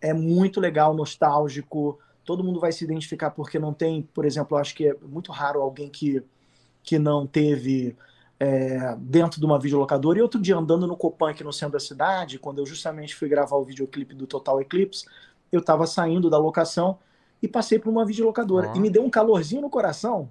é 0.00 0.14
muito 0.14 0.60
legal, 0.60 0.94
nostálgico, 0.94 1.98
todo 2.24 2.44
mundo 2.44 2.60
vai 2.60 2.70
se 2.70 2.84
identificar 2.84 3.30
porque 3.30 3.58
não 3.58 3.74
tem, 3.74 4.02
por 4.14 4.24
exemplo, 4.24 4.56
acho 4.56 4.74
que 4.74 4.86
é 4.86 4.96
muito 5.02 5.32
raro 5.32 5.60
alguém 5.60 5.90
que, 5.90 6.22
que 6.82 6.96
não 6.96 7.26
teve 7.26 7.96
é, 8.38 8.94
dentro 8.98 9.40
de 9.40 9.46
uma 9.46 9.58
videolocadora. 9.58 10.18
E 10.18 10.22
outro 10.22 10.40
dia, 10.40 10.56
andando 10.56 10.86
no 10.86 10.96
Copan 10.96 11.30
aqui 11.30 11.42
no 11.42 11.52
centro 11.52 11.72
da 11.72 11.80
cidade, 11.80 12.38
quando 12.38 12.58
eu 12.58 12.66
justamente 12.66 13.16
fui 13.16 13.28
gravar 13.28 13.56
o 13.56 13.64
videoclipe 13.64 14.14
do 14.14 14.28
Total 14.28 14.60
Eclipse, 14.60 15.06
eu 15.50 15.58
estava 15.58 15.86
saindo 15.86 16.30
da 16.30 16.38
locação 16.38 16.98
e 17.42 17.48
passei 17.48 17.78
por 17.78 17.90
uma 17.90 18.04
videolocadora. 18.04 18.72
E 18.76 18.80
me 18.80 18.90
deu 18.90 19.04
um 19.04 19.10
calorzinho 19.10 19.62
no 19.62 19.70
coração, 19.70 20.30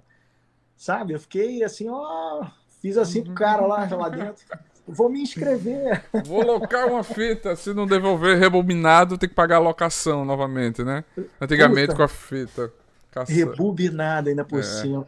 sabe? 0.76 1.14
Eu 1.14 1.20
fiquei 1.20 1.64
assim, 1.64 1.88
ó, 1.88 2.46
fiz 2.80 2.96
assim 2.96 3.22
pro 3.22 3.34
cara 3.34 3.66
lá, 3.66 3.88
lá 3.90 4.08
dentro. 4.08 4.44
Vou 4.86 5.08
me 5.08 5.20
inscrever. 5.20 6.04
Vou 6.24 6.44
locar 6.44 6.86
uma 6.86 7.02
fita. 7.02 7.56
Se 7.56 7.74
não 7.74 7.86
devolver 7.86 8.38
rebobinado, 8.38 9.18
tem 9.18 9.28
que 9.28 9.34
pagar 9.34 9.56
a 9.56 9.60
locação 9.60 10.24
novamente, 10.24 10.84
né? 10.84 11.02
Antigamente 11.40 11.88
Puta. 11.88 11.96
com 11.96 12.02
a 12.04 12.08
fita. 12.08 12.72
Caça... 13.10 13.32
Rebobinada 13.32 14.30
ainda 14.30 14.44
por 14.44 14.60
é. 14.60 14.62
cima. 14.62 15.06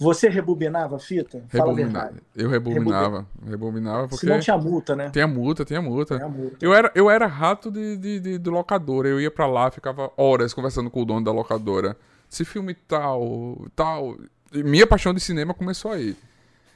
Você 0.00 0.30
rebobinava 0.30 0.96
a 0.96 0.98
fita? 0.98 1.42
Fala 1.48 1.74
Rebobina... 1.74 2.12
Eu 2.34 2.48
rebobinava. 2.48 3.26
Rebobinava 3.46 4.08
porque. 4.08 4.26
não 4.26 4.40
tinha 4.40 4.56
multa, 4.56 4.96
né? 4.96 5.10
Tinha 5.10 5.28
multa, 5.28 5.62
tinha 5.62 5.82
multa. 5.82 6.16
Tinha 6.16 6.28
multa. 6.28 6.56
Eu, 6.60 6.74
era, 6.74 6.90
eu 6.94 7.10
era 7.10 7.26
rato 7.26 7.70
de, 7.70 7.98
de, 7.98 8.18
de, 8.18 8.38
de 8.38 8.50
locadora. 8.50 9.08
Eu 9.08 9.20
ia 9.20 9.30
pra 9.30 9.46
lá, 9.46 9.70
ficava 9.70 10.10
horas 10.16 10.54
conversando 10.54 10.90
com 10.90 11.02
o 11.02 11.04
dono 11.04 11.22
da 11.22 11.30
locadora. 11.30 11.96
Esse 12.32 12.46
filme 12.46 12.74
tal, 12.74 13.66
tal. 13.76 14.16
Minha 14.52 14.86
paixão 14.86 15.14
de 15.14 15.20
cinema 15.20 15.54
começou 15.54 15.92
aí. 15.92 16.16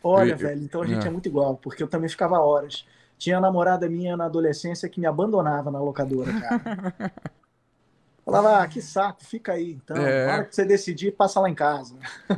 Olha, 0.03 0.33
eu, 0.33 0.37
velho, 0.37 0.63
então 0.63 0.83
a 0.83 0.87
gente 0.87 1.05
é. 1.05 1.09
é 1.09 1.11
muito 1.11 1.29
igual, 1.29 1.57
porque 1.57 1.83
eu 1.83 1.89
também 1.89 2.09
ficava 2.09 2.39
horas. 2.39 2.87
Tinha 3.19 3.41
namorada 3.41 3.89
minha 3.89 4.17
na 4.17 4.27
adolescência 4.27 4.89
que 4.89 5.01
me 5.01 5.07
abandonava 5.07 5.71
na 5.71 5.81
locadora, 5.81 6.33
cara. 6.41 7.13
Falava, 8.25 8.63
ah, 8.63 8.67
que 8.67 8.81
saco, 8.81 9.23
fica 9.23 9.53
aí. 9.53 9.73
Então, 9.73 9.97
é... 9.97 10.27
na 10.27 10.33
hora 10.33 10.45
que 10.45 10.55
você 10.55 10.65
decidir, 10.65 11.13
passa 11.13 11.39
lá 11.41 11.51
em 11.51 11.55
casa. 11.55 11.95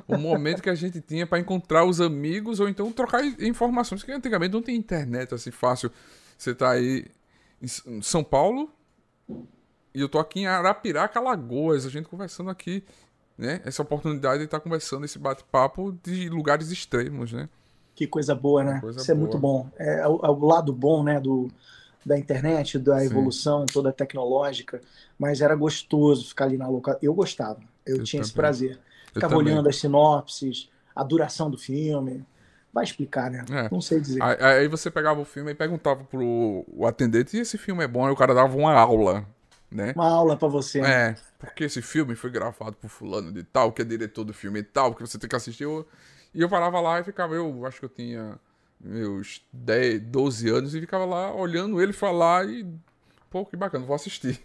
O 0.09 0.19
momento 0.19 0.61
que 0.61 0.69
a 0.69 0.75
gente 0.75 1.01
tinha 1.01 1.27
para 1.27 1.39
encontrar 1.39 1.85
os 1.85 2.01
amigos 2.01 2.59
ou 2.59 2.69
então 2.69 2.91
trocar 2.91 3.25
informações, 3.41 4.01
porque 4.01 4.13
antigamente 4.13 4.53
não 4.53 4.63
tem 4.63 4.75
internet 4.75 5.33
assim 5.33 5.53
fácil. 5.53 5.91
Você 6.37 6.55
tá 6.55 6.73
aí 6.73 7.07
em 7.63 8.03
São 8.03 8.25
Paulo 8.25 8.69
e 9.95 10.01
eu 10.01 10.09
tô 10.09 10.19
aqui 10.19 10.41
em 10.41 10.47
Arapiraca, 10.47 11.21
Lagoas, 11.21 11.87
a 11.87 11.89
gente 11.89 12.09
conversando 12.09 12.51
aqui, 12.51 12.85
né? 13.39 13.61
Essa 13.65 13.83
oportunidade 13.83 14.39
de 14.39 14.45
estar 14.45 14.59
tá 14.59 14.63
conversando 14.65 15.05
esse 15.05 15.19
bate-papo 15.19 15.97
de 16.03 16.29
lugares 16.29 16.71
extremos, 16.71 17.33
né? 17.33 17.49
Que 17.95 18.07
coisa 18.07 18.35
boa, 18.35 18.63
né? 18.63 18.81
Coisa 18.81 18.99
Isso 18.99 19.07
boa. 19.07 19.17
é 19.17 19.21
muito 19.21 19.39
bom. 19.39 19.71
É, 19.79 20.01
é, 20.01 20.09
o, 20.09 20.21
é, 20.23 20.29
o, 20.29 20.45
lado 20.45 20.73
bom, 20.73 21.03
né, 21.03 21.19
do, 21.19 21.49
da 22.05 22.19
internet, 22.19 22.79
da 22.79 23.01
Sim. 23.01 23.07
evolução 23.07 23.67
toda 23.67 23.93
tecnológica, 23.93 24.81
mas 25.19 25.41
era 25.41 25.55
gostoso 25.55 26.29
ficar 26.29 26.45
ali 26.45 26.59
na 26.59 26.69
local. 26.69 26.97
Eu 27.01 27.15
gostava, 27.15 27.61
eu, 27.87 27.99
eu 27.99 28.05
tinha 28.05 28.21
também. 28.21 28.29
esse 28.29 28.33
prazer. 28.35 28.79
Ficava 29.13 29.37
olhando 29.37 29.67
as 29.67 29.77
sinopses, 29.77 30.69
a 30.95 31.03
duração 31.03 31.51
do 31.51 31.57
filme. 31.57 32.25
Vai 32.71 32.85
explicar, 32.85 33.31
né? 33.31 33.43
É. 33.51 33.69
Não 33.71 33.81
sei 33.81 33.99
dizer. 33.99 34.23
Aí, 34.23 34.37
aí, 34.39 34.69
você 34.69 34.91
pegava 34.91 35.19
o 35.19 35.25
filme 35.25 35.53
e 35.53 35.55
perguntava 35.55 36.05
pro 36.05 36.63
o 36.69 36.87
atendente 36.87 37.31
se 37.31 37.39
esse 37.39 37.57
filme 37.57 37.83
é 37.83 37.89
bom, 37.89 38.05
aí 38.05 38.13
o 38.13 38.17
cara 38.17 38.35
dava 38.35 38.55
uma 38.55 38.75
aula, 38.75 39.27
né? 39.71 39.93
Uma 39.95 40.09
aula 40.09 40.37
para 40.37 40.49
você. 40.49 40.81
Né? 40.81 41.11
É, 41.11 41.17
porque 41.39 41.65
esse 41.65 41.83
filme 41.83 42.15
foi 42.15 42.31
gravado 42.31 42.77
por 42.77 42.89
fulano 42.89 43.33
de 43.33 43.43
tal, 43.43 43.73
que 43.73 43.83
é 43.83 43.85
diretor 43.85 44.25
do 44.25 44.33
filme 44.33 44.61
e 44.61 44.63
tal, 44.63 44.95
que 44.95 45.01
você 45.01 45.19
tem 45.19 45.29
que 45.29 45.37
assistir. 45.37 45.65
Eu... 45.65 45.87
E 46.35 46.41
eu 46.41 46.49
parava 46.49 46.81
lá 46.81 47.01
e 47.01 47.05
ficava, 47.05 47.35
eu 47.35 47.65
acho 47.65 47.79
que 47.79 47.87
eu 47.87 47.89
tinha 47.89 48.39
meus 48.81 49.43
10, 49.53 50.03
12 50.03 50.49
anos 50.51 50.75
e 50.75 50.81
ficava 50.81 51.05
lá 51.05 51.35
olhando 51.35 51.81
ele 51.81 51.93
falar 51.93 52.47
e. 52.49 52.67
Pô, 53.31 53.45
que 53.45 53.57
bacana, 53.57 53.85
vou 53.85 53.97
assistir. 53.97 54.41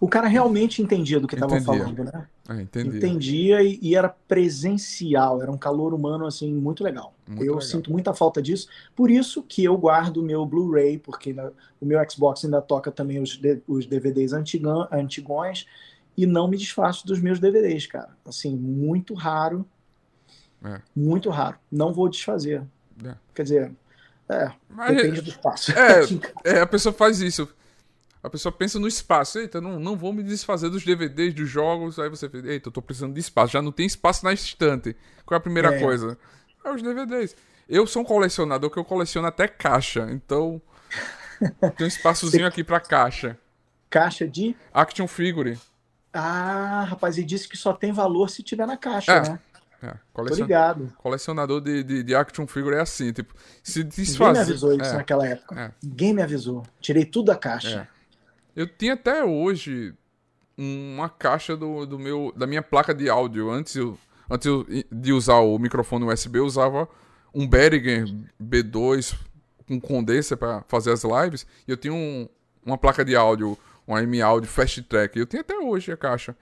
O 0.00 0.08
cara 0.08 0.26
realmente 0.28 0.82
entendia 0.82 1.18
do 1.18 1.26
que 1.26 1.34
estava 1.34 1.60
falando, 1.60 2.04
né? 2.04 2.26
É, 2.48 2.60
entendia. 2.60 2.96
Entendia 2.96 3.62
e, 3.62 3.78
e, 3.82 3.94
era 3.94 4.08
presencial, 4.08 5.42
era 5.42 5.50
um 5.50 5.56
calor 5.56 5.92
humano 5.94 6.26
assim 6.26 6.52
muito 6.52 6.84
legal. 6.84 7.14
Muito 7.26 7.42
eu 7.42 7.54
legal. 7.54 7.60
sinto 7.60 7.90
muita 7.90 8.14
falta 8.14 8.40
disso, 8.40 8.68
por 8.94 9.10
isso 9.10 9.42
que 9.42 9.64
eu 9.64 9.76
guardo 9.76 10.18
o 10.18 10.22
meu 10.22 10.44
Blu-ray, 10.46 10.98
porque 10.98 11.32
na, 11.32 11.50
o 11.80 11.86
meu 11.86 11.98
Xbox 12.08 12.44
ainda 12.44 12.60
toca 12.60 12.90
também 12.90 13.20
os, 13.20 13.40
os 13.66 13.86
DVDs 13.86 14.32
antigão, 14.32 14.86
antigões 14.92 15.66
e 16.16 16.26
não 16.26 16.48
me 16.48 16.56
desfaço 16.56 17.06
dos 17.06 17.20
meus 17.20 17.38
DVDs, 17.38 17.86
cara. 17.86 18.10
Assim, 18.24 18.56
muito 18.56 19.12
raro. 19.14 19.66
É. 20.64 20.80
Muito 20.94 21.28
raro. 21.30 21.58
Não 21.70 21.92
vou 21.92 22.08
desfazer. 22.08 22.62
É. 23.04 23.14
Quer 23.34 23.42
dizer, 23.42 23.72
é, 24.28 24.50
Mas, 24.68 24.96
depende 24.96 25.20
do 25.20 25.28
espaço. 25.28 25.72
É, 25.72 26.02
é, 26.56 26.60
a 26.60 26.66
pessoa 26.66 26.92
faz 26.92 27.20
isso. 27.20 27.48
A 28.26 28.30
pessoa 28.30 28.50
pensa 28.50 28.80
no 28.80 28.88
espaço. 28.88 29.38
Eita, 29.38 29.60
não, 29.60 29.78
não 29.78 29.96
vou 29.96 30.12
me 30.12 30.20
desfazer 30.20 30.68
dos 30.68 30.84
DVDs, 30.84 31.32
dos 31.32 31.48
jogos. 31.48 31.96
Aí 31.96 32.08
você 32.08 32.28
pensa, 32.28 32.48
eita, 32.48 32.68
eu 32.68 32.72
tô 32.72 32.82
precisando 32.82 33.14
de 33.14 33.20
espaço. 33.20 33.52
Já 33.52 33.62
não 33.62 33.70
tem 33.70 33.86
espaço 33.86 34.24
na 34.24 34.32
estante. 34.32 34.96
Qual 35.24 35.36
é 35.36 35.38
a 35.38 35.40
primeira 35.40 35.76
é. 35.76 35.78
coisa? 35.78 36.18
É 36.64 36.70
os 36.72 36.82
DVDs. 36.82 37.36
Eu 37.68 37.86
sou 37.86 38.02
um 38.02 38.04
colecionador 38.04 38.68
que 38.68 38.80
eu 38.80 38.84
coleciono 38.84 39.28
até 39.28 39.46
caixa. 39.46 40.08
Então, 40.10 40.60
tem 41.76 41.84
um 41.84 41.88
espaçozinho 41.88 42.42
você... 42.46 42.48
aqui 42.48 42.64
pra 42.64 42.80
caixa. 42.80 43.38
Caixa 43.88 44.26
de? 44.26 44.56
Action 44.74 45.06
Figure. 45.06 45.56
Ah, 46.12 46.84
rapaz, 46.88 47.18
e 47.18 47.24
disse 47.24 47.48
que 47.48 47.56
só 47.56 47.72
tem 47.72 47.92
valor 47.92 48.28
se 48.28 48.42
tiver 48.42 48.66
na 48.66 48.76
caixa, 48.76 49.12
é. 49.12 49.28
né? 49.28 49.38
É, 49.80 49.94
colecion... 50.12 50.46
ligado. 50.46 50.92
Colecionador 50.98 51.60
de, 51.60 51.84
de, 51.84 52.02
de, 52.02 52.14
action 52.14 52.46
figure 52.46 52.74
é 52.74 52.80
assim, 52.80 53.12
tipo, 53.12 53.34
se 53.62 53.84
desfazer... 53.84 54.18
Ninguém 54.18 54.32
me 54.32 54.38
avisou 54.40 54.72
isso 54.72 54.90
é. 54.90 54.96
naquela 54.96 55.28
época. 55.28 55.60
É. 55.60 55.70
Ninguém 55.80 56.14
me 56.14 56.22
avisou. 56.22 56.64
Tirei 56.80 57.04
tudo 57.04 57.26
da 57.26 57.36
caixa. 57.36 57.88
É. 57.92 57.95
Eu 58.56 58.66
tinha 58.66 58.94
até 58.94 59.22
hoje 59.22 59.94
uma 60.56 61.10
caixa 61.10 61.54
do, 61.54 61.84
do 61.84 61.98
meu, 61.98 62.32
da 62.34 62.46
minha 62.46 62.62
placa 62.62 62.94
de 62.94 63.06
áudio. 63.10 63.50
Antes, 63.50 63.76
eu, 63.76 63.98
antes 64.30 64.46
eu, 64.46 64.66
de 64.90 65.12
usar 65.12 65.40
o 65.40 65.58
microfone 65.58 66.06
USB, 66.06 66.38
eu 66.38 66.46
usava 66.46 66.88
um 67.34 67.46
Behringer 67.46 68.06
B2 68.42 69.14
com 69.68 69.78
condenser 69.78 70.38
para 70.38 70.62
fazer 70.68 70.92
as 70.92 71.04
lives. 71.04 71.46
E 71.68 71.70
eu 71.70 71.76
tinha 71.76 71.92
um, 71.92 72.26
uma 72.64 72.78
placa 72.78 73.04
de 73.04 73.14
áudio, 73.14 73.58
uma 73.86 74.02
M 74.02 74.22
Audio 74.22 74.48
Fast 74.48 74.82
Track. 74.84 75.18
Eu 75.18 75.26
tenho 75.26 75.42
até 75.42 75.58
hoje 75.58 75.92
a 75.92 75.96
caixa. 75.96 76.34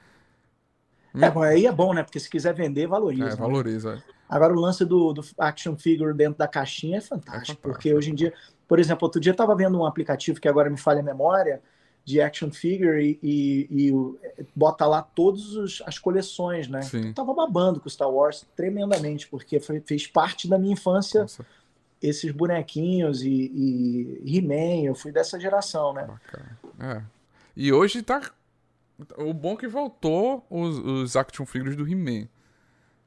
É, 1.16 1.28
hum. 1.28 1.42
aí 1.42 1.66
é 1.66 1.72
bom, 1.72 1.92
né? 1.92 2.04
Porque 2.04 2.20
se 2.20 2.30
quiser 2.30 2.54
vender, 2.54 2.86
valoriza. 2.86 3.26
É, 3.26 3.30
né? 3.30 3.36
valoriza. 3.36 3.96
Né? 3.96 4.02
Agora, 4.28 4.52
o 4.52 4.60
lance 4.60 4.84
do, 4.84 5.12
do, 5.12 5.24
action 5.38 5.76
figure 5.76 6.14
dentro 6.14 6.38
da 6.38 6.46
caixinha 6.46 6.98
é 6.98 7.00
fantástico, 7.00 7.26
é 7.26 7.32
fantástico. 7.32 7.62
Porque 7.62 7.92
hoje 7.92 8.12
em 8.12 8.14
dia, 8.14 8.32
por 8.68 8.78
exemplo, 8.78 9.04
outro 9.04 9.20
dia 9.20 9.30
eu 9.30 9.34
estava 9.34 9.54
vendo 9.56 9.78
um 9.78 9.84
aplicativo 9.84 10.40
que 10.40 10.48
agora 10.48 10.70
me 10.70 10.76
falha 10.76 11.00
a 11.00 11.04
memória, 11.04 11.60
de 12.04 12.20
action 12.20 12.50
figure 12.50 13.00
e, 13.00 13.18
e, 13.22 13.88
e 13.88 14.46
bota 14.54 14.86
lá 14.86 15.02
todas 15.02 15.82
as 15.86 15.98
coleções, 15.98 16.68
né? 16.68 16.82
Sim. 16.82 17.08
Eu 17.08 17.14
tava 17.14 17.32
babando 17.32 17.80
com 17.80 17.88
Star 17.88 18.10
Wars 18.10 18.46
tremendamente, 18.54 19.26
porque 19.28 19.58
foi, 19.58 19.80
fez 19.80 20.06
parte 20.06 20.46
da 20.46 20.58
minha 20.58 20.74
infância 20.74 21.22
Nossa. 21.22 21.46
esses 22.02 22.30
bonequinhos 22.30 23.22
e, 23.22 23.50
e 24.22 24.36
He-Man, 24.36 24.84
eu 24.84 24.94
fui 24.94 25.10
dessa 25.10 25.40
geração, 25.40 25.94
né? 25.94 26.06
É. 26.78 27.02
E 27.56 27.72
hoje 27.72 28.02
tá 28.02 28.20
o 29.18 29.32
bom 29.32 29.54
é 29.54 29.56
que 29.56 29.66
voltou 29.66 30.44
os, 30.48 30.78
os 30.78 31.16
action 31.16 31.46
figures 31.46 31.76
do 31.76 31.88
He-Man. 31.88 32.28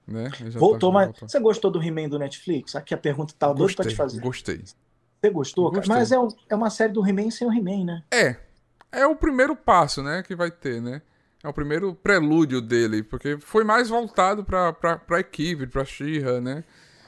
Né? 0.08 0.30
Voltou, 0.54 0.90
tá, 0.90 0.94
mas 0.94 1.06
voltou. 1.08 1.30
você 1.30 1.40
gostou 1.40 1.70
do 1.70 1.84
He-Man 1.84 2.10
do 2.10 2.18
Netflix? 2.18 2.76
Aqui 2.76 2.94
a 2.94 2.98
pergunta 2.98 3.34
tá 3.38 3.52
doido 3.54 3.76
pra 3.76 3.86
te 3.86 3.96
fazer. 3.96 4.20
Gostei. 4.22 4.64
Você 5.22 5.30
gostou? 5.30 5.72
Gostei. 5.72 5.96
Mas 5.96 6.12
é, 6.12 6.20
um, 6.20 6.28
é 6.50 6.56
uma 6.56 6.70
série 6.70 6.94
do 6.94 7.06
He-Man 7.06 7.30
sem 7.30 7.48
o 7.48 7.54
He-Man, 7.54 7.86
né? 7.86 8.04
É. 8.12 8.47
É 8.92 9.06
o 9.06 9.16
primeiro 9.16 9.56
passo, 9.56 10.02
né, 10.02 10.24
que 10.24 10.36
vai 10.36 10.52
ter, 10.52 10.82
né? 10.82 11.02
É 11.44 11.48
o 11.48 11.54
primeiro 11.54 11.94
prelúdio 11.94 12.62
dele, 12.62 13.04
porque 13.04 13.38
foi 13.38 13.64
mais 13.64 13.90
voltado 13.90 14.44
pra, 14.44 14.74
pra, 14.74 14.98
pra 14.98 15.20
equipe, 15.20 15.68
pra 15.68 15.86
Shira, 15.86 16.42
né? 16.42 16.64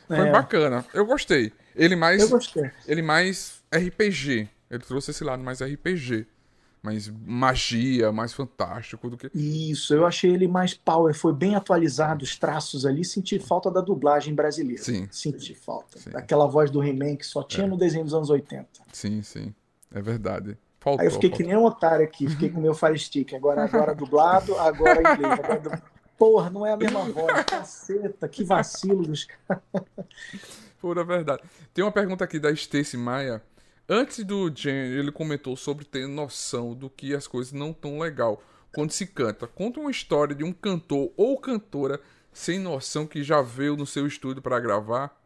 Foi 0.08 0.28
é. 0.28 0.32
bacana. 0.32 0.86
Eu 0.94 1.06
gostei. 1.06 1.52
Ele 1.76 1.96
mais. 1.96 2.22
Eu 2.22 2.30
gostei. 2.30 2.70
Ele 2.88 3.02
mais 3.02 3.64
RPG. 3.74 4.50
Ele 4.70 4.84
trouxe 4.84 5.12
esse 5.12 5.24
lado 5.24 5.44
mais 5.44 5.62
RPG 5.62 6.28
mais 6.82 7.10
magia, 7.10 8.12
mais 8.12 8.34
fantástico 8.34 9.10
do 9.10 9.18
que. 9.18 9.30
Isso, 9.34 9.94
eu 9.94 10.06
achei 10.06 10.32
ele 10.32 10.48
mais 10.48 10.74
power, 10.74 11.14
foi 11.14 11.34
bem 11.34 11.56
atualizado 11.56 12.24
os 12.24 12.38
traços 12.38 12.86
ali, 12.86 13.04
senti 13.04 13.38
falta 13.38 13.70
da 13.70 13.82
dublagem 13.82 14.34
brasileira. 14.34 14.82
Sim. 14.82 15.08
Senti 15.12 15.54
falta. 15.54 16.00
Sim. 16.00 16.12
Daquela 16.12 16.48
voz 16.48 16.72
do 16.72 16.84
He-Man 16.84 17.18
que 17.18 17.26
só 17.26 17.44
tinha 17.44 17.66
é. 17.66 17.70
no 17.70 17.78
desenho 17.78 18.06
dos 18.06 18.14
anos 18.14 18.30
80. 18.30 18.68
Sim, 18.94 19.22
sim. 19.22 19.54
É 19.94 20.02
verdade. 20.02 20.58
Faltou, 20.80 21.02
Aí 21.02 21.08
eu 21.08 21.12
fiquei 21.12 21.30
faltou. 21.30 21.46
que 21.46 21.52
nem 21.52 21.62
um 21.62 21.66
otário 21.66 22.06
aqui, 22.06 22.28
fiquei 22.30 22.50
com 22.50 22.60
o 22.60 22.62
meu 22.62 22.74
Fire 22.74 22.98
Stick. 22.98 23.34
Agora, 23.34 23.64
agora 23.64 23.94
dublado, 23.94 24.58
agora 24.58 25.00
inglês. 25.00 25.40
Agora... 25.40 25.84
Porra, 26.18 26.50
não 26.50 26.66
é 26.66 26.74
a 26.74 26.78
mesma 26.78 27.06
voz. 27.06 27.44
Caceta, 27.46 28.28
que 28.28 28.44
vacilo 28.44 29.04
dos 29.04 29.26
Pura 30.80 31.04
verdade. 31.04 31.44
Tem 31.74 31.84
uma 31.84 31.92
pergunta 31.92 32.24
aqui 32.24 32.40
da 32.40 32.52
Stacy 32.52 32.98
Maia. 32.98 33.42
Antes 33.88 34.24
do 34.24 34.50
Jen, 34.50 34.94
ele 34.94 35.12
comentou 35.12 35.56
sobre 35.56 35.84
ter 35.84 36.08
noção 36.08 36.74
do 36.74 36.90
que 36.90 37.16
as 37.16 37.26
coisas 37.26 37.52
não 37.52 37.74
tão 37.74 38.00
legal 38.00 38.42
quando 38.74 38.92
se 38.92 39.08
canta. 39.08 39.48
Conta 39.48 39.80
uma 39.80 39.92
história 39.92 40.36
de 40.36 40.44
um 40.44 40.54
cantor 40.54 41.12
ou 41.18 41.38
cantora 41.40 42.00
sem 42.32 42.60
noção 42.60 43.08
que 43.08 43.24
já 43.24 43.42
veio 43.42 43.76
no 43.76 43.86
seu 43.86 44.06
estúdio 44.06 44.42
para 44.42 44.60
gravar. 44.60 45.18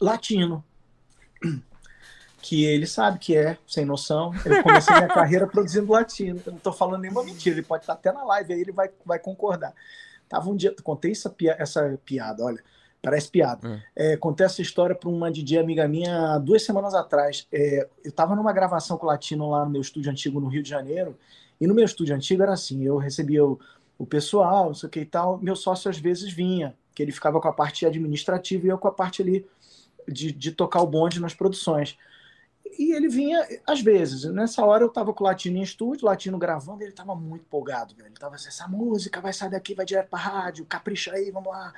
Latino. 0.00 0.64
Que 2.46 2.66
ele 2.66 2.86
sabe 2.86 3.18
que 3.18 3.34
é 3.34 3.56
sem 3.66 3.86
noção. 3.86 4.30
Eu 4.44 4.62
comecei 4.62 4.94
minha 4.94 5.08
carreira 5.08 5.46
produzindo 5.46 5.90
latino. 5.90 6.38
Eu 6.44 6.52
não 6.52 6.58
estou 6.58 6.74
falando 6.74 7.00
nenhuma 7.00 7.24
mentira. 7.24 7.56
Ele 7.56 7.64
pode 7.64 7.84
estar 7.84 7.94
até 7.94 8.12
na 8.12 8.22
live 8.22 8.52
aí, 8.52 8.60
ele 8.60 8.72
vai, 8.72 8.90
vai 9.04 9.18
concordar. 9.18 9.72
Tava 10.28 10.50
um 10.50 10.54
dia, 10.54 10.74
contei 10.82 11.12
essa, 11.12 11.34
essa 11.58 11.98
piada, 12.04 12.44
olha. 12.44 12.62
Parece 13.02 13.30
piada. 13.30 13.82
É. 13.96 14.12
É, 14.12 14.16
contei 14.16 14.44
essa 14.44 14.60
história 14.60 14.94
para 14.94 15.08
uma 15.08 15.30
DJ 15.30 15.58
amiga 15.58 15.88
minha 15.88 16.36
duas 16.38 16.62
semanas 16.62 16.94
atrás. 16.94 17.46
É, 17.50 17.88
eu 18.04 18.10
estava 18.10 18.36
numa 18.36 18.52
gravação 18.52 18.98
com 18.98 19.06
o 19.06 19.08
Latino 19.08 19.48
lá 19.48 19.64
no 19.64 19.70
meu 19.70 19.80
estúdio 19.80 20.10
antigo 20.10 20.38
no 20.38 20.48
Rio 20.48 20.62
de 20.62 20.68
Janeiro. 20.68 21.16
E 21.58 21.66
no 21.66 21.74
meu 21.74 21.84
estúdio 21.84 22.14
antigo 22.14 22.42
era 22.42 22.52
assim: 22.52 22.82
eu 22.84 22.98
recebia 22.98 23.44
o, 23.44 23.58
o 23.98 24.04
pessoal, 24.04 24.66
não 24.66 24.74
sei 24.74 24.86
o 24.86 24.90
que 24.90 25.00
e 25.00 25.06
tal. 25.06 25.38
Meu 25.38 25.56
sócio 25.56 25.90
às 25.90 25.98
vezes 25.98 26.30
vinha, 26.30 26.74
que 26.94 27.02
ele 27.02 27.12
ficava 27.12 27.40
com 27.40 27.48
a 27.48 27.52
parte 27.52 27.86
administrativa 27.86 28.66
e 28.66 28.70
eu 28.70 28.78
com 28.78 28.88
a 28.88 28.92
parte 28.92 29.22
ali 29.22 29.46
de, 30.06 30.32
de 30.32 30.52
tocar 30.52 30.82
o 30.82 30.86
bonde 30.86 31.20
nas 31.20 31.34
produções. 31.34 31.96
E 32.78 32.92
ele 32.92 33.08
vinha 33.08 33.46
às 33.66 33.80
vezes. 33.80 34.24
Nessa 34.24 34.64
hora 34.64 34.82
eu 34.82 34.88
estava 34.88 35.12
com 35.12 35.24
o 35.24 35.26
Latino 35.26 35.58
em 35.58 35.62
estúdio, 35.62 36.06
Latino 36.06 36.38
gravando, 36.38 36.82
ele 36.82 36.90
estava 36.90 37.14
muito 37.14 37.42
empolgado. 37.42 37.94
Velho. 37.94 38.08
Ele 38.08 38.14
estava 38.14 38.34
assim: 38.34 38.48
essa 38.48 38.68
música 38.68 39.20
vai 39.20 39.32
sair 39.32 39.50
daqui, 39.50 39.74
vai 39.74 39.84
direto 39.84 40.08
para 40.08 40.18
rádio, 40.18 40.66
capricha 40.66 41.12
aí, 41.12 41.30
vamos 41.30 41.52
lá. 41.52 41.72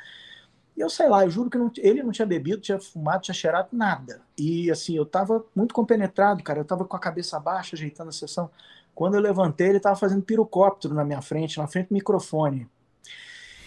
E 0.76 0.80
eu 0.80 0.90
sei 0.90 1.08
lá, 1.08 1.24
eu 1.24 1.30
juro 1.30 1.48
que 1.48 1.56
não, 1.56 1.72
ele 1.78 2.02
não 2.02 2.12
tinha 2.12 2.26
bebido, 2.26 2.60
tinha 2.60 2.78
fumado, 2.78 3.22
tinha 3.22 3.34
cheirado 3.34 3.68
nada. 3.72 4.20
E 4.36 4.70
assim, 4.70 4.94
eu 4.94 5.06
tava 5.06 5.44
muito 5.54 5.74
compenetrado, 5.74 6.42
cara. 6.42 6.60
Eu 6.60 6.64
tava 6.64 6.84
com 6.84 6.96
a 6.96 7.00
cabeça 7.00 7.40
baixa, 7.40 7.74
ajeitando 7.74 8.10
a 8.10 8.12
sessão. 8.12 8.50
Quando 8.94 9.14
eu 9.14 9.20
levantei, 9.20 9.68
ele 9.68 9.80
tava 9.80 9.96
fazendo 9.96 10.22
pirocóptero 10.22 10.94
na 10.94 11.04
minha 11.04 11.22
frente, 11.22 11.58
na 11.58 11.66
frente 11.66 11.88
do 11.88 11.94
microfone. 11.94 12.68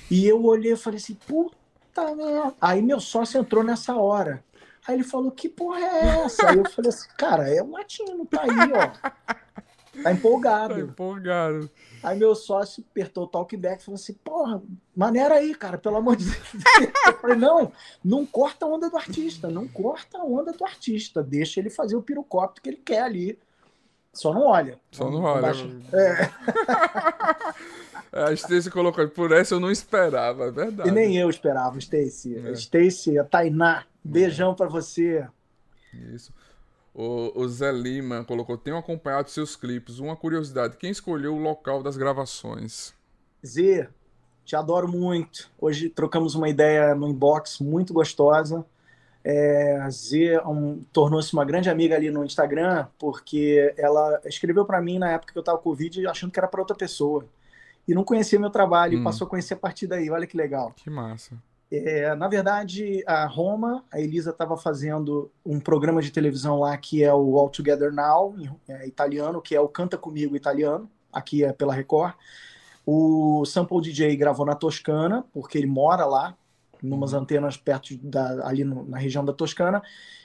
E 0.09 0.27
eu 0.27 0.43
olhei 0.43 0.73
e 0.73 0.77
falei 0.77 0.97
assim, 0.97 1.15
puta 1.15 2.15
merda. 2.15 2.55
Aí 2.61 2.81
meu 2.81 2.99
sócio 2.99 3.39
entrou 3.39 3.63
nessa 3.63 3.95
hora. 3.95 4.43
Aí 4.87 4.95
ele 4.95 5.03
falou, 5.03 5.31
que 5.31 5.49
porra 5.49 5.79
é 5.79 6.23
essa? 6.23 6.49
Aí 6.49 6.57
eu 6.57 6.69
falei 6.69 6.89
assim, 6.89 7.07
cara, 7.17 7.49
é 7.49 7.61
um 7.61 7.71
latino, 7.71 8.25
tá 8.25 8.41
aí, 8.41 8.49
ó. 8.73 9.19
Tá 10.03 10.11
empolgado. 10.11 10.75
Tá 10.75 10.79
empolgado. 10.79 11.69
Aí 12.01 12.17
meu 12.17 12.33
sócio 12.33 12.83
apertou 12.89 13.25
o 13.25 13.27
talkback 13.27 13.81
e 13.81 13.85
falou 13.85 13.95
assim: 13.95 14.13
porra, 14.13 14.61
maneira 14.95 15.35
aí, 15.35 15.53
cara, 15.53 15.77
pelo 15.77 15.97
amor 15.97 16.15
de 16.15 16.25
Deus. 16.25 16.53
Eu 17.07 17.13
falei: 17.19 17.37
não, 17.37 17.71
não 18.03 18.25
corta 18.25 18.65
a 18.65 18.69
onda 18.69 18.89
do 18.89 18.97
artista, 18.97 19.49
não 19.49 19.67
corta 19.67 20.19
a 20.19 20.23
onda 20.23 20.51
do 20.51 20.63
artista, 20.63 21.21
deixa 21.21 21.59
ele 21.59 21.69
fazer 21.69 21.95
o 21.95 22.01
pirocóptero 22.01 22.63
que 22.63 22.69
ele 22.69 22.77
quer 22.77 23.01
ali. 23.01 23.37
Só 24.13 24.33
não 24.33 24.47
olha. 24.47 24.79
Só 24.91 25.09
não 25.09 25.21
olha. 25.21 25.51
É. 25.93 26.29
a 28.25 28.33
Stacy 28.33 28.71
colocou, 28.71 29.07
por 29.09 29.31
essa 29.31 29.53
eu 29.53 29.59
não 29.59 29.69
esperava, 29.69 30.45
é 30.45 30.51
verdade. 30.51 30.89
E 30.89 30.91
nem 30.91 31.15
eu 31.17 31.29
esperava, 31.29 31.77
Stacy. 31.77 32.35
É. 32.37 32.51
Stacy, 32.53 33.19
a 33.19 33.23
Tainá, 33.23 33.85
beijão 34.09 34.55
para 34.55 34.67
você. 34.67 35.27
Isso. 36.13 36.33
O, 36.93 37.31
o, 37.41 37.47
Zé 37.47 37.71
Lima 37.71 38.23
colocou: 38.23 38.57
Tenho 38.57 38.77
acompanhado 38.77 39.29
seus 39.29 39.55
clipes. 39.55 39.99
Uma 39.99 40.15
curiosidade: 40.15 40.77
quem 40.77 40.91
escolheu 40.91 41.35
o 41.35 41.39
local 41.39 41.81
das 41.83 41.95
gravações? 41.95 42.93
Zé, 43.45 43.89
te 44.43 44.55
adoro 44.55 44.87
muito. 44.87 45.49
Hoje 45.59 45.89
trocamos 45.89 46.35
uma 46.35 46.49
ideia 46.49 46.95
no 46.95 47.07
inbox 47.07 47.59
muito 47.59 47.93
gostosa. 47.93 48.65
É, 49.23 49.87
Z 49.91 50.39
um, 50.45 50.81
tornou-se 50.91 51.33
uma 51.33 51.43
grande 51.45 51.69
amiga 51.69 51.95
ali 51.95 52.09
no 52.09 52.23
Instagram, 52.23 52.87
porque 52.97 53.73
ela 53.77 54.19
escreveu 54.25 54.65
para 54.65 54.81
mim 54.81 54.97
na 54.97 55.11
época 55.11 55.33
que 55.33 55.37
eu 55.37 55.41
estava 55.41 55.57
com 55.57 55.65
Covid 55.65 56.07
achando 56.07 56.31
que 56.31 56.39
era 56.39 56.47
para 56.47 56.61
outra 56.61 56.75
pessoa. 56.75 57.25
E 57.87 57.93
não 57.93 58.03
conhecia 58.03 58.39
meu 58.39 58.49
trabalho 58.49 58.97
hum. 58.97 59.01
e 59.01 59.03
passou 59.03 59.27
a 59.27 59.29
conhecer 59.29 59.53
a 59.53 59.57
partir 59.57 59.87
daí. 59.87 60.09
Olha 60.09 60.25
que 60.25 60.37
legal. 60.37 60.73
Que 60.75 60.89
massa. 60.89 61.37
É, 61.71 62.15
na 62.15 62.27
verdade, 62.27 63.03
a 63.05 63.25
Roma, 63.25 63.85
a 63.91 63.99
Elisa 63.99 64.31
estava 64.31 64.57
fazendo 64.57 65.31
um 65.45 65.59
programa 65.59 66.01
de 66.01 66.11
televisão 66.11 66.59
lá 66.59 66.75
que 66.75 67.03
é 67.03 67.13
o 67.13 67.37
All 67.37 67.49
Together 67.49 67.93
Now, 67.93 68.35
é, 68.67 68.87
italiano, 68.87 69.39
que 69.39 69.55
é 69.55 69.61
o 69.61 69.67
Canta 69.67 69.97
Comigo 69.97 70.35
italiano, 70.35 70.89
aqui 71.13 71.43
é 71.43 71.53
pela 71.53 71.73
Record. 71.73 72.15
O 72.85 73.45
Sample 73.45 73.81
DJ 73.81 74.15
gravou 74.15 74.47
na 74.47 74.55
Toscana, 74.55 75.23
porque 75.31 75.59
ele 75.59 75.67
mora 75.67 76.05
lá, 76.07 76.35
numas 76.81 77.13
uhum. 77.13 77.19
antenas 77.19 77.55
perto 77.55 77.95
da, 77.97 78.47
ali 78.47 78.63
no, 78.63 78.83
na 78.85 78.97
região 78.97 79.23
da 79.23 79.33
Toscana. 79.33 79.83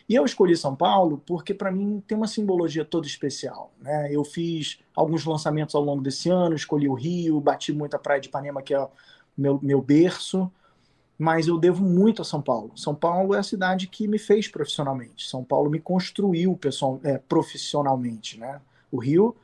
E 0.08 0.14
eu 0.14 0.24
escolhi 0.24 0.56
São 0.56 0.74
Paulo 0.74 1.22
porque 1.26 1.52
para 1.52 1.70
mim 1.70 2.02
tem 2.06 2.16
uma 2.16 2.26
simbologia 2.26 2.86
toda 2.86 3.06
especial. 3.06 3.70
Né? 3.80 4.08
Eu 4.10 4.24
fiz 4.24 4.78
alguns 4.94 5.26
lançamentos 5.26 5.74
ao 5.74 5.82
longo 5.82 6.02
desse 6.02 6.30
ano, 6.30 6.54
escolhi 6.54 6.88
o 6.88 6.94
Rio, 6.94 7.38
bati 7.38 7.70
muito 7.72 7.96
a 7.96 7.98
Praia 7.98 8.20
de 8.20 8.28
Ipanema, 8.28 8.62
que 8.62 8.74
é 8.74 8.88
meu, 9.36 9.58
meu 9.62 9.82
berço 9.82 10.50
mas 11.18 11.46
eu 11.46 11.58
devo 11.58 11.82
muito 11.84 12.22
a 12.22 12.24
São 12.24 12.42
Paulo. 12.42 12.72
São 12.76 12.94
Paulo 12.94 13.34
é 13.34 13.38
a 13.38 13.42
cidade 13.42 13.86
que 13.86 14.08
me 14.08 14.18
fez 14.18 14.48
profissionalmente. 14.48 15.28
São 15.28 15.44
Paulo 15.44 15.70
me 15.70 15.78
construiu 15.78 16.56
pessoal, 16.56 17.00
é, 17.04 17.18
profissionalmente, 17.18 18.38
né? 18.38 18.60
O 18.90 18.98
Rio 18.98 19.36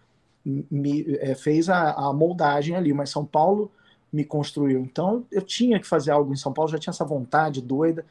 me 0.45 1.17
é, 1.21 1.35
fez 1.35 1.69
a, 1.69 1.93
a, 1.93 2.13
moldagem 2.13 2.75
ali, 2.75 2.93
mas 2.93 3.11
São 3.11 3.25
Paulo 3.25 3.71
me 4.13 4.25
construiu. 4.25 4.81
Então 4.81 5.25
eu 5.31 5.43
tinha 5.43 5.79
que 5.79 5.87
fazer 5.87 6.11
algo 6.11 6.33
em 6.33 6.37
São 6.37 6.53
Paulo, 6.53 6.71
já 6.71 6.79
tinha 6.79 6.91
essa 6.93 7.05
vontade 7.05 7.63
doida. 7.63 8.05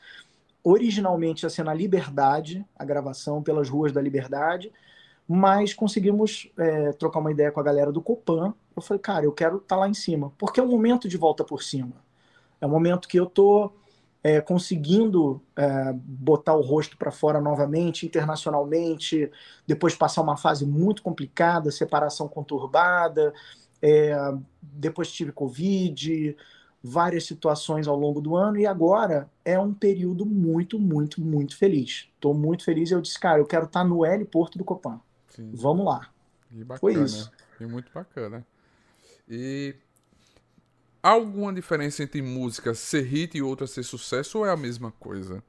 Originalmente 0.64 1.44
ia 1.44 1.50
ser 1.50 1.64
na 1.64 1.74
Liberdade, 1.74 2.66
a 2.78 2.86
gravação 2.86 3.42
pelas 3.42 3.68
ruas 3.68 3.92
da 3.92 4.02
Liberdade, 4.02 4.72
mas 5.28 5.74
conseguimos 5.74 6.50
é, 6.58 6.94
trocar 6.94 7.20
uma 7.20 7.32
ideia 7.32 7.52
com 7.52 7.60
a 7.60 7.64
galera 7.64 7.92
do 7.92 8.02
Copan. 8.02 8.54
Eu 8.76 8.82
falei, 8.82 9.02
cara, 9.02 9.26
eu 9.26 9.32
quero 9.34 9.58
estar 9.58 9.76
tá 9.76 9.80
lá 9.82 9.90
em 9.90 9.94
cima, 9.94 10.32
porque 10.38 10.60
é 10.60 10.64
um 10.64 10.70
momento 10.70 11.10
de 11.10 11.18
volta 11.18 11.44
por 11.44 11.62
cima 11.62 11.94
é 12.60 12.66
um 12.66 12.70
momento 12.70 13.08
que 13.08 13.20
eu 13.20 13.26
estou 13.26 13.76
é, 14.24 14.42
conseguindo 14.42 15.42
é, 15.56 15.94
botar 15.94 16.54
o 16.54 16.62
rosto 16.62 16.98
para 16.98 17.12
fora 17.12 17.40
novamente, 17.40 18.06
internacionalmente, 18.06 19.32
depois 19.66 19.96
passar 19.96 20.22
uma 20.22 20.38
fase 20.38 20.66
muito 20.66 21.02
complicada, 21.02 21.72
separação 21.72 22.28
conturbada, 22.28 23.34
é, 23.82 24.14
depois 24.62 25.12
tive 25.12 25.32
Covid, 25.32 26.36
várias 26.84 27.26
situações 27.26 27.88
ao 27.88 27.98
longo 27.98 28.22
do 28.22 28.36
ano, 28.36 28.58
e 28.58 28.66
agora 28.66 29.30
é 29.44 29.60
um 29.60 29.74
período 29.74 30.26
muito, 30.26 30.80
muito, 30.80 31.22
muito 31.22 31.58
feliz. 31.58 32.10
Estou 32.16 32.34
muito 32.34 32.64
feliz 32.64 32.92
e 32.92 32.94
eu 32.94 33.02
disse, 33.02 33.20
cara, 33.20 33.40
eu 33.40 33.46
quero 33.46 33.66
estar 33.66 33.82
tá 33.82 33.88
no 33.88 34.06
L 34.06 34.26
Porto 34.26 34.58
do 34.58 34.64
Copan. 34.64 35.00
Sim. 35.30 35.52
Vamos 35.54 35.86
lá. 35.86 36.10
E 36.52 36.64
bacana, 36.64 36.80
Foi 36.80 36.94
isso. 36.94 37.32
E 37.60 37.66
muito 37.66 37.92
bacana. 37.94 38.46
E 39.28 39.76
Há 41.02 41.12
alguma 41.12 41.54
diferença 41.54 42.04
entre 42.04 42.22
música 42.22 42.74
ser 42.74 43.04
hit 43.04 43.38
e 43.38 43.42
outra 43.42 43.66
ser 43.66 43.84
sucesso 43.84 44.40
ou 44.40 44.46
é 44.46 44.52
a 44.52 44.58
mesma 44.58 44.92
coisa? 45.00 45.42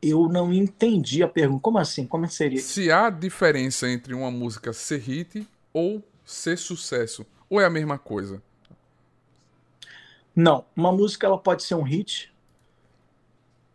Eu 0.00 0.28
não 0.28 0.52
entendi 0.52 1.22
a 1.22 1.28
pergunta. 1.28 1.62
Como 1.62 1.78
assim? 1.78 2.06
Como 2.06 2.28
seria? 2.28 2.60
Se 2.60 2.90
há 2.90 3.10
diferença 3.10 3.88
entre 3.88 4.14
uma 4.14 4.30
música 4.30 4.72
ser 4.72 4.98
hit 4.98 5.46
ou 5.72 6.02
ser 6.24 6.56
sucesso, 6.56 7.26
ou 7.48 7.60
é 7.60 7.64
a 7.64 7.70
mesma 7.70 7.98
coisa? 7.98 8.42
Não, 10.34 10.64
uma 10.74 10.90
música 10.90 11.26
ela 11.26 11.38
pode 11.38 11.62
ser 11.62 11.74
um 11.74 11.82
hit, 11.82 12.32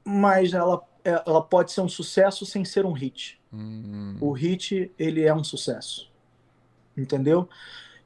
mas 0.03 0.53
ela, 0.53 0.81
ela 1.03 1.41
pode 1.41 1.71
ser 1.71 1.81
um 1.81 1.89
sucesso 1.89 2.45
sem 2.45 2.65
ser 2.65 2.85
um 2.85 2.91
hit. 2.91 3.39
Hum. 3.53 4.17
O 4.19 4.31
hit 4.31 4.91
ele 4.97 5.23
é 5.23 5.33
um 5.33 5.43
sucesso, 5.43 6.11
entendeu? 6.97 7.47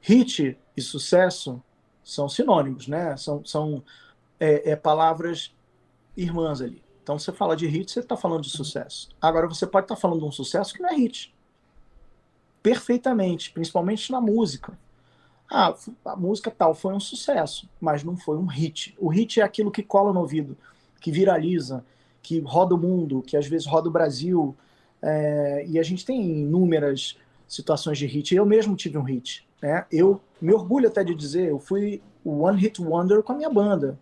Hit 0.06 0.58
e 0.76 0.82
sucesso 0.82 1.62
são 2.02 2.28
sinônimos, 2.28 2.86
né? 2.86 3.16
São, 3.16 3.42
são 3.42 3.82
é, 4.38 4.72
é, 4.72 4.76
palavras 4.76 5.56
irmãs 6.14 6.60
ali. 6.60 6.82
Então 7.02 7.18
você 7.18 7.32
fala 7.32 7.56
de 7.56 7.66
hit, 7.66 7.90
você 7.90 8.00
está 8.00 8.14
falando 8.14 8.42
de 8.42 8.50
sucesso. 8.50 9.08
Agora 9.18 9.48
você 9.48 9.66
pode 9.66 9.86
estar 9.86 9.94
tá 9.94 10.00
falando 10.00 10.18
de 10.18 10.26
um 10.26 10.30
sucesso 10.30 10.74
que 10.74 10.82
não 10.82 10.90
é 10.90 10.94
hit. 10.94 11.34
Perfeitamente, 12.62 13.50
principalmente 13.50 14.12
na 14.12 14.20
música. 14.20 14.78
Ah, 15.50 15.74
a 16.04 16.16
música 16.16 16.50
tal 16.50 16.74
foi 16.74 16.92
um 16.92 17.00
sucesso, 17.00 17.66
mas 17.80 18.04
não 18.04 18.14
foi 18.14 18.36
um 18.36 18.44
hit. 18.44 18.94
O 18.98 19.08
hit 19.08 19.40
é 19.40 19.42
aquilo 19.42 19.70
que 19.70 19.82
cola 19.82 20.12
no 20.12 20.20
ouvido, 20.20 20.54
que 21.00 21.10
viraliza, 21.10 21.82
que 22.22 22.40
roda 22.40 22.74
o 22.74 22.78
mundo, 22.78 23.22
que 23.22 23.38
às 23.38 23.46
vezes 23.46 23.66
roda 23.66 23.88
o 23.88 23.92
Brasil. 23.92 24.54
É, 25.00 25.64
e 25.66 25.78
a 25.78 25.82
gente 25.82 26.04
tem 26.04 26.20
inúmeras 26.20 27.16
situações 27.48 27.96
de 27.96 28.04
hit. 28.04 28.34
Eu 28.34 28.44
mesmo 28.44 28.76
tive 28.76 28.98
um 28.98 29.02
hit. 29.02 29.48
Né? 29.64 29.86
Eu 29.90 30.20
me 30.42 30.52
orgulho 30.52 30.88
até 30.88 31.02
de 31.02 31.14
dizer, 31.14 31.48
eu 31.48 31.58
fui 31.58 32.02
o 32.22 32.42
One 32.42 32.60
Hit 32.60 32.82
Wonder 32.82 33.22
com 33.22 33.32
a 33.32 33.34
minha 33.34 33.48
banda. 33.48 33.98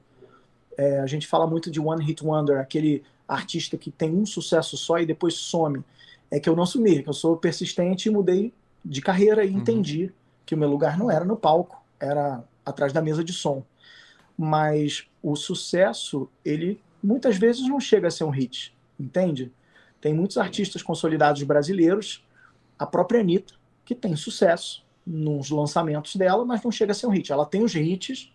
É, 0.77 0.99
a 0.99 1.07
gente 1.07 1.29
fala 1.29 1.47
muito 1.47 1.71
de 1.71 1.79
One 1.79 2.05
Hit 2.05 2.25
Wonder, 2.25 2.59
aquele 2.59 3.05
artista 3.29 3.79
que 3.79 3.89
tem 3.89 4.13
um 4.13 4.27
sucesso 4.27 4.77
só 4.77 4.99
e 4.99 5.07
depois 5.07 5.35
some. 5.35 5.85
É 6.29 6.41
que 6.41 6.49
eu 6.49 6.57
não 6.57 6.67
sumi, 6.67 7.01
que 7.05 7.09
eu 7.09 7.13
sou 7.13 7.37
persistente 7.37 8.09
e 8.09 8.11
mudei 8.11 8.53
de 8.85 9.01
carreira 9.01 9.45
e 9.45 9.53
uhum. 9.53 9.59
entendi 9.59 10.13
que 10.45 10.57
o 10.57 10.59
meu 10.59 10.69
lugar 10.69 10.99
não 10.99 11.09
era 11.09 11.25
no 11.25 11.37
palco, 11.37 11.81
era 12.01 12.43
atrás 12.67 12.93
da 12.93 13.01
mesa 13.01 13.23
de 13.23 13.33
som. 13.33 13.63
Mas 14.37 15.07
o 15.23 15.37
sucesso, 15.37 16.29
ele 16.45 16.81
muitas 17.01 17.37
vezes 17.37 17.69
não 17.69 17.79
chega 17.79 18.09
a 18.09 18.11
ser 18.11 18.25
um 18.25 18.31
hit, 18.31 18.75
entende? 18.99 19.53
Tem 20.01 20.13
muitos 20.13 20.39
artistas 20.39 20.83
consolidados 20.83 21.45
brasileiros, 21.45 22.27
a 22.77 22.85
própria 22.85 23.21
Anitta, 23.21 23.55
que 23.85 23.95
tem 23.95 24.17
sucesso, 24.17 24.83
nos 25.07 25.51
lançamentos 25.51 26.17
dela, 26.17 26.45
mas 26.45 26.63
não 26.63 26.71
chega 26.71 26.93
a 26.93 26.95
ser 26.95 27.07
um 27.07 27.11
hit. 27.11 27.33
Ela 27.33 27.47
tem 27.47 27.63
os 27.63 27.75
hits, 27.75 28.33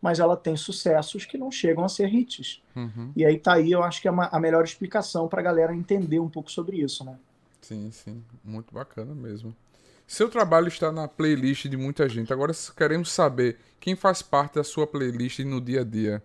mas 0.00 0.18
ela 0.18 0.36
tem 0.36 0.56
sucessos 0.56 1.24
que 1.24 1.36
não 1.36 1.50
chegam 1.50 1.84
a 1.84 1.88
ser 1.88 2.12
hits. 2.12 2.62
Uhum. 2.74 3.12
E 3.16 3.24
aí 3.24 3.38
tá 3.38 3.54
aí, 3.54 3.72
eu 3.72 3.82
acho 3.82 4.00
que 4.00 4.08
é 4.08 4.10
uma, 4.10 4.26
a 4.26 4.40
melhor 4.40 4.64
explicação 4.64 5.28
para 5.28 5.40
a 5.40 5.44
galera 5.44 5.74
entender 5.74 6.18
um 6.18 6.28
pouco 6.28 6.50
sobre 6.50 6.78
isso, 6.78 7.04
né? 7.04 7.16
Sim, 7.60 7.90
sim, 7.90 8.22
muito 8.44 8.72
bacana 8.72 9.14
mesmo. 9.14 9.54
Seu 10.06 10.28
trabalho 10.28 10.68
está 10.68 10.92
na 10.92 11.08
playlist 11.08 11.66
de 11.66 11.76
muita 11.76 12.08
gente. 12.08 12.32
Agora 12.32 12.52
queremos 12.76 13.10
saber 13.10 13.58
quem 13.80 13.96
faz 13.96 14.22
parte 14.22 14.54
da 14.54 14.62
sua 14.62 14.86
playlist 14.86 15.40
no 15.40 15.60
dia 15.60 15.80
a 15.80 15.84
dia. 15.84 16.22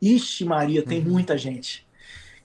Ixi, 0.00 0.44
Maria, 0.44 0.82
tem 0.82 1.00
uhum. 1.00 1.12
muita 1.12 1.36
gente. 1.36 1.86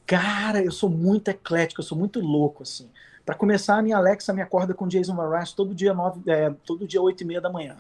Cara, 0.06 0.64
eu 0.64 0.72
sou 0.72 0.90
muito 0.90 1.30
eclético, 1.30 1.80
eu 1.82 1.86
sou 1.86 1.98
muito 1.98 2.20
louco, 2.20 2.64
assim. 2.64 2.90
Para 3.28 3.36
começar, 3.36 3.78
a 3.78 3.82
minha 3.82 3.98
Alexa 3.98 4.32
me 4.32 4.42
acorda 4.42 4.74
com 4.74 4.88
Jason 4.88 5.14
Mraz 5.14 5.52
todo 5.52 5.76
dia 5.76 5.94
nove, 5.94 6.22
é, 6.32 6.50
todo 6.66 6.88
dia 6.88 7.02
8 7.02 7.20
e 7.20 7.26
meia 7.26 7.42
da 7.42 7.50
manhã. 7.50 7.76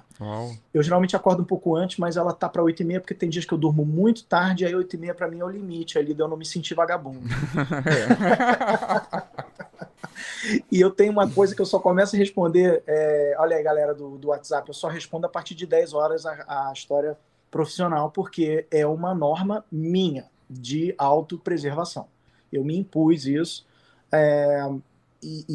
Eu 0.74 0.84
geralmente 0.84 1.16
acordo 1.16 1.41
um 1.41 1.45
pouco 1.45 1.74
antes, 1.74 1.98
mas 1.98 2.18
ela 2.18 2.34
tá 2.34 2.50
para 2.50 2.62
8 2.62 2.82
e 2.82 2.86
meia 2.86 3.00
porque 3.00 3.14
tem 3.14 3.30
dias 3.30 3.45
que 3.45 3.54
eu 3.54 3.58
durmo 3.58 3.86
muito 3.86 4.26
tarde, 4.26 4.66
aí 4.66 4.76
8 4.76 4.93
e 4.93 5.00
meia 5.00 5.16
para 5.16 5.30
mim 5.30 5.39
é 5.39 5.45
o 5.45 5.48
limite 5.48 5.98
ali 5.98 6.14
de 6.14 6.22
eu 6.22 6.28
não 6.28 6.36
me 6.36 6.45
sentir 6.45 6.74
vagabundo. 6.74 7.22
e 10.70 10.82
eu 10.82 10.91
tenho 10.91 11.14
uma 11.14 11.30
coisa 11.30 11.56
que 11.56 11.62
eu 11.62 11.66
só 11.66 11.80
começo 11.80 12.18
a 12.18 12.20
responder, 12.20 12.84
é, 12.86 13.34
olha 13.39 13.56
aí 13.56 13.64
galera 13.64 13.95
do, 13.95 14.18
do 14.18 14.28
WhatsApp, 14.28 14.68
eu 14.68 14.74
só 14.74 14.89
respondo 14.89 15.28
a 15.28 15.30
partir 15.30 15.56
de 15.56 15.66
10 15.66 15.93
horas 15.93 16.26
a, 16.26 16.68
a 16.68 16.74
história 16.74 17.18
profissional, 17.50 18.12
porque 18.12 18.68
é 18.70 18.86
uma 18.86 19.16
norma 19.16 19.64
minha 19.72 20.26
de 20.50 20.93
autopreservação. 20.98 22.06
Eu 22.52 22.66
me 22.66 22.78
impus 22.78 23.26
isso. 23.26 23.66
É, 24.12 24.70
e, 25.22 25.45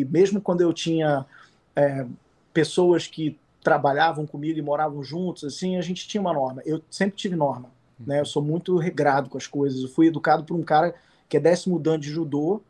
e 0.00 0.04
mesmo 0.06 0.40
quando 0.40 0.60
eu 0.60 0.72
tinha 0.72 1.26
é, 1.74 2.06
pessoas 2.52 3.06
que 3.06 3.38
trabalhavam 3.62 4.26
comigo 4.26 4.58
e 4.58 4.62
moravam 4.62 5.02
juntos, 5.02 5.44
assim, 5.44 5.76
a 5.76 5.82
gente 5.82 6.08
tinha 6.08 6.20
uma 6.20 6.32
norma. 6.32 6.62
Eu 6.64 6.80
sempre 6.90 7.16
tive 7.16 7.36
norma, 7.36 7.70
né? 7.98 8.20
Eu 8.20 8.24
sou 8.24 8.42
muito 8.42 8.76
regrado 8.78 9.28
com 9.28 9.36
as 9.36 9.46
coisas. 9.46 9.82
Eu 9.82 9.88
fui 9.88 10.06
educado 10.06 10.44
por 10.44 10.56
um 10.56 10.62
cara 10.62 10.94
que 11.28 11.36
é 11.36 11.40
décimo 11.40 11.78
dan 11.78 11.98
de 11.98 12.10
judô 12.10 12.62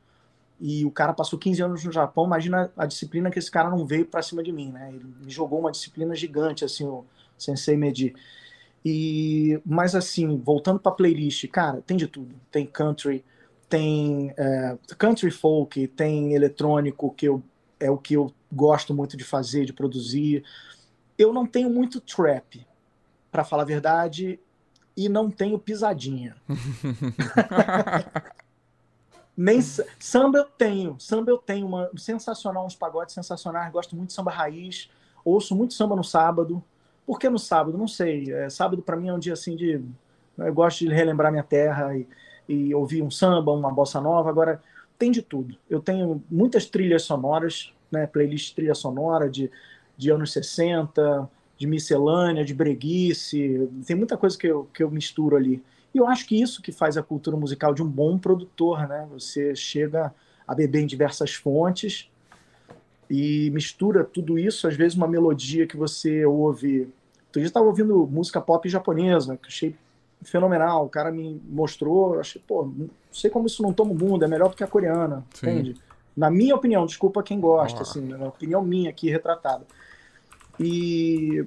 e 0.60 0.84
o 0.84 0.90
cara 0.90 1.14
passou 1.14 1.38
15 1.38 1.62
anos 1.62 1.84
no 1.84 1.92
Japão, 1.92 2.26
imagina 2.26 2.70
a 2.76 2.84
disciplina 2.84 3.30
que 3.30 3.38
esse 3.38 3.50
cara 3.50 3.70
não 3.70 3.86
veio 3.86 4.04
para 4.04 4.20
cima 4.20 4.42
de 4.42 4.52
mim, 4.52 4.70
né? 4.70 4.90
Ele 4.92 5.04
me 5.24 5.30
jogou 5.30 5.58
uma 5.58 5.70
disciplina 5.70 6.14
gigante, 6.14 6.64
assim, 6.64 6.84
o 6.84 7.04
Sensei 7.38 7.76
Medi. 7.76 8.14
E, 8.84 9.58
mas 9.64 9.94
assim, 9.94 10.36
voltando 10.36 10.78
para 10.78 10.92
playlist, 10.92 11.46
cara, 11.48 11.82
tem 11.86 11.96
de 11.96 12.06
tudo. 12.06 12.34
Tem 12.50 12.66
country, 12.66 13.24
tem 13.70 14.34
é, 14.36 14.76
country 14.98 15.30
folk, 15.30 15.86
tem 15.88 16.34
eletrônico, 16.34 17.14
que 17.14 17.26
eu, 17.26 17.40
é 17.78 17.88
o 17.90 17.96
que 17.96 18.14
eu 18.14 18.34
gosto 18.52 18.92
muito 18.92 19.16
de 19.16 19.22
fazer, 19.22 19.64
de 19.64 19.72
produzir. 19.72 20.44
Eu 21.16 21.32
não 21.32 21.46
tenho 21.46 21.70
muito 21.70 22.00
trap, 22.00 22.66
para 23.30 23.44
falar 23.44 23.62
a 23.62 23.66
verdade, 23.66 24.40
e 24.96 25.08
não 25.08 25.30
tenho 25.30 25.58
pisadinha. 25.58 26.36
Nem 29.36 29.62
samba 29.62 30.38
eu 30.38 30.44
tenho, 30.44 30.96
samba 30.98 31.30
eu 31.30 31.38
tenho 31.38 31.66
uma 31.66 31.88
sensacional, 31.96 32.66
uns 32.66 32.74
pagodes 32.74 33.14
sensacionais, 33.14 33.72
gosto 33.72 33.96
muito 33.96 34.08
de 34.08 34.14
samba 34.14 34.32
raiz, 34.32 34.90
ouço 35.24 35.54
muito 35.54 35.72
samba 35.72 35.94
no 35.94 36.04
sábado. 36.04 36.62
Por 37.06 37.18
que 37.18 37.28
no 37.30 37.38
sábado? 37.38 37.78
Não 37.78 37.88
sei. 37.88 38.30
É, 38.32 38.50
sábado 38.50 38.82
para 38.82 38.96
mim 38.96 39.08
é 39.08 39.14
um 39.14 39.18
dia 39.18 39.32
assim 39.32 39.56
de 39.56 39.80
eu 40.36 40.52
gosto 40.52 40.80
de 40.80 40.92
relembrar 40.92 41.30
minha 41.30 41.44
terra 41.44 41.96
e, 41.96 42.06
e 42.50 42.74
ouvir 42.74 43.00
um 43.00 43.10
samba, 43.10 43.52
uma 43.52 43.70
bossa 43.70 44.00
nova. 44.00 44.28
Agora 44.28 44.60
tem 44.98 45.10
de 45.10 45.22
tudo. 45.22 45.56
Eu 45.68 45.80
tenho 45.80 46.22
muitas 46.30 46.66
trilhas 46.66 47.02
sonoras, 47.02 47.72
né, 47.90 48.06
playlist 48.06 48.54
trilha 48.54 48.74
sonora 48.74 49.30
de, 49.30 49.50
de 49.96 50.10
anos 50.10 50.32
60, 50.32 51.30
de 51.56 51.66
miscelânea, 51.66 52.44
de 52.44 52.54
breguice, 52.54 53.68
tem 53.86 53.94
muita 53.94 54.16
coisa 54.16 54.36
que 54.36 54.46
eu, 54.46 54.68
que 54.74 54.82
eu 54.82 54.90
misturo 54.90 55.36
ali. 55.36 55.62
E 55.94 55.98
eu 55.98 56.06
acho 56.06 56.26
que 56.26 56.40
isso 56.40 56.62
que 56.62 56.72
faz 56.72 56.96
a 56.96 57.02
cultura 57.02 57.36
musical 57.36 57.74
de 57.74 57.82
um 57.82 57.88
bom 57.88 58.18
produtor, 58.18 58.88
né? 58.88 59.06
Você 59.12 59.54
chega 59.54 60.12
a 60.46 60.54
beber 60.54 60.80
em 60.80 60.86
diversas 60.86 61.34
fontes 61.34 62.10
e 63.08 63.50
mistura 63.50 64.04
tudo 64.04 64.38
isso, 64.38 64.66
às 64.66 64.76
vezes 64.76 64.96
uma 64.96 65.06
melodia 65.06 65.66
que 65.66 65.76
você 65.76 66.24
ouve. 66.24 66.88
Então, 67.28 67.42
eu 67.42 67.46
estava 67.46 67.66
ouvindo 67.66 68.06
música 68.06 68.40
pop 68.40 68.68
japonesa, 68.68 69.36
que 69.36 69.48
achei 69.48 69.76
fenomenal. 70.22 70.86
O 70.86 70.88
cara 70.88 71.10
me 71.10 71.40
mostrou, 71.44 72.18
achei, 72.20 72.42
pô, 72.46 72.64
não 72.64 72.90
sei 73.12 73.30
como 73.30 73.46
isso 73.46 73.62
não 73.62 73.72
toma 73.72 73.92
o 73.92 73.98
mundo, 73.98 74.24
é 74.24 74.28
melhor 74.28 74.48
do 74.48 74.56
que 74.56 74.64
a 74.64 74.66
coreana, 74.66 75.24
Sim. 75.34 75.50
entende? 75.50 75.76
Na 76.16 76.30
minha 76.30 76.54
opinião, 76.54 76.86
desculpa 76.86 77.22
quem 77.22 77.40
gosta, 77.40 77.78
ah. 77.78 77.82
assim, 77.82 78.00
na 78.00 78.28
opinião 78.28 78.62
minha 78.62 78.90
aqui 78.90 79.08
retratada. 79.08 79.64
E 80.58 81.46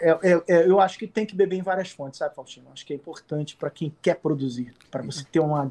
é, 0.00 0.10
é, 0.10 0.42
é, 0.48 0.66
eu 0.66 0.80
acho 0.80 0.98
que 0.98 1.06
tem 1.06 1.26
que 1.26 1.36
beber 1.36 1.56
em 1.56 1.62
várias 1.62 1.90
fontes, 1.90 2.18
sabe, 2.18 2.34
Faustino? 2.34 2.66
Acho 2.72 2.84
que 2.84 2.92
é 2.92 2.96
importante 2.96 3.56
para 3.56 3.70
quem 3.70 3.94
quer 4.02 4.16
produzir, 4.16 4.74
para 4.90 5.02
você 5.02 5.24
ter 5.24 5.40
uma, 5.40 5.70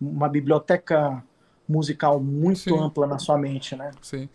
uma 0.00 0.28
biblioteca 0.28 1.22
musical 1.68 2.20
muito 2.20 2.60
Sim. 2.60 2.78
ampla 2.78 3.06
na 3.06 3.18
sua 3.18 3.38
mente, 3.38 3.76
né? 3.76 3.90
Sim. 4.00 4.28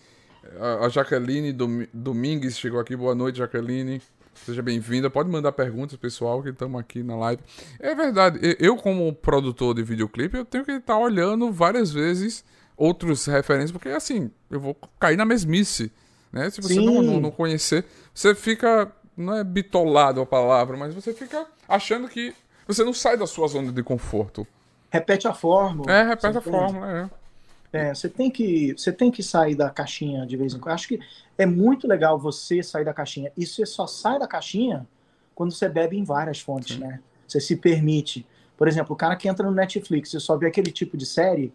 A 0.81 0.87
Jaqueline 0.87 1.51
Domingues 1.93 2.57
chegou 2.57 2.79
aqui. 2.79 2.95
Boa 2.95 3.13
noite, 3.13 3.39
Jaqueline. 3.39 4.01
Seja 4.45 4.61
bem-vinda. 4.61 5.09
Pode 5.09 5.29
mandar 5.29 5.51
perguntas, 5.51 5.97
pessoal, 5.97 6.41
que 6.41 6.49
estamos 6.49 6.79
aqui 6.79 7.03
na 7.03 7.15
live. 7.15 7.41
É 7.79 7.93
verdade. 7.93 8.39
Eu, 8.59 8.77
como 8.77 9.13
produtor 9.13 9.75
de 9.75 9.83
videoclipe, 9.83 10.37
eu 10.37 10.45
tenho 10.45 10.63
que 10.63 10.71
estar 10.71 10.97
olhando 10.97 11.51
várias 11.51 11.91
vezes 11.91 12.43
outros 12.77 13.25
referências, 13.25 13.71
porque 13.71 13.89
assim, 13.89 14.31
eu 14.49 14.59
vou 14.59 14.77
cair 14.99 15.17
na 15.17 15.25
mesmice. 15.25 15.91
Né? 16.31 16.49
Se 16.49 16.61
você 16.61 16.75
não, 16.75 17.01
não, 17.01 17.19
não, 17.19 17.31
conhecer, 17.31 17.85
você 18.13 18.35
fica. 18.35 18.91
Não 19.15 19.33
é 19.35 19.43
bitolado 19.43 20.21
a 20.21 20.25
palavra, 20.25 20.77
mas 20.77 20.93
você 20.93 21.11
fica 21.11 21.47
achando 21.67 22.07
que 22.07 22.35
você 22.67 22.83
não 22.83 22.93
sai 22.93 23.17
da 23.17 23.25
sua 23.25 23.47
zona 23.47 23.71
de 23.71 23.81
conforto. 23.81 24.45
Repete 24.91 25.27
a 25.27 25.33
fórmula. 25.33 25.91
É, 25.91 26.03
repete 26.03 26.37
a 26.37 26.41
fórmula, 26.41 26.91
é. 26.91 27.09
É. 27.71 27.93
você 27.93 28.09
tem 28.09 28.31
que 28.31 28.73
você 28.73 28.91
tem 28.91 29.11
que 29.11 29.21
sair 29.21 29.55
da 29.55 29.69
caixinha 29.69 30.25
de 30.25 30.37
vez 30.37 30.53
em 30.53 30.59
quando. 30.59 30.73
Acho 30.73 30.87
que 30.87 30.99
é 31.37 31.45
muito 31.45 31.87
legal 31.87 32.17
você 32.17 32.63
sair 32.63 32.85
da 32.85 32.93
caixinha. 32.93 33.31
E 33.37 33.45
você 33.45 33.65
só 33.65 33.85
sai 33.85 34.19
da 34.19 34.27
caixinha 34.27 34.87
quando 35.35 35.51
você 35.51 35.69
bebe 35.69 35.97
em 35.97 36.03
várias 36.03 36.39
fontes, 36.39 36.77
né? 36.77 36.99
Você 37.27 37.39
se 37.39 37.55
permite. 37.55 38.25
Por 38.57 38.67
exemplo, 38.67 38.93
o 38.93 38.97
cara 38.97 39.15
que 39.15 39.27
entra 39.27 39.45
no 39.45 39.53
Netflix 39.53 40.13
e 40.13 40.19
só 40.19 40.35
vê 40.35 40.47
aquele 40.47 40.71
tipo 40.71 40.97
de 40.97 41.05
série, 41.05 41.53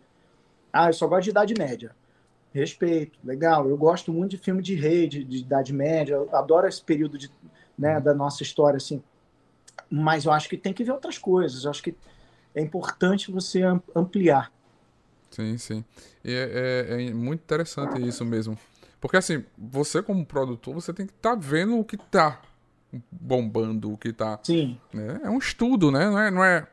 ah, 0.73 0.89
eu 0.89 0.93
só 0.93 1.07
gosto 1.09 1.25
de 1.25 1.31
idade 1.31 1.55
média. 1.59 1.95
Respeito, 2.53 3.19
legal. 3.25 3.69
Eu 3.69 3.77
gosto 3.77 4.13
muito 4.13 4.33
de 4.33 4.39
filme 4.39 4.63
de 4.63 4.75
rei, 4.75 5.09
de, 5.09 5.25
de 5.25 5.39
Idade 5.39 5.73
Média. 5.73 6.15
Eu 6.15 6.37
adoro 6.37 6.69
esse 6.69 6.83
período 6.83 7.17
de, 7.17 7.31
né, 7.77 7.99
da 7.99 8.15
nossa 8.15 8.43
história, 8.43 8.77
assim. 8.77 9.03
Mas 9.91 10.27
eu 10.27 10.33
acho 10.33 10.49
que 10.49 10.57
tem 10.57 10.73
que 10.73 10.85
ver 10.85 10.93
outras 10.93 11.19
coisas. 11.19 11.65
Eu 11.65 11.71
acho 11.71 11.83
que 11.83 11.95
é 12.55 12.61
importante 12.61 13.33
você 13.33 13.63
ampliar. 13.97 14.53
Sim, 15.33 15.59
sim. 15.59 15.85
E 16.25 16.33
é, 16.33 16.87
é, 16.89 17.09
é 17.09 17.13
muito 17.13 17.41
interessante 17.41 18.01
isso 18.07 18.25
mesmo. 18.25 18.57
Porque, 19.01 19.17
assim, 19.17 19.45
você 19.59 20.01
como 20.01 20.25
produtor, 20.25 20.75
você 20.75 20.93
tem 20.93 21.07
que 21.07 21.13
estar 21.13 21.35
tá 21.35 21.37
vendo 21.37 21.77
o 21.79 21.85
que 21.85 21.97
está 21.97 22.41
bombando, 23.11 23.93
o 23.93 23.99
que 23.99 24.09
está... 24.09 24.39
Sim. 24.43 24.79
Né? 24.93 25.21
É 25.25 25.31
um 25.31 25.39
estudo, 25.39 25.91
né? 25.91 26.09
Não 26.09 26.19
é, 26.19 26.31
não 26.31 26.45
é 26.45 26.69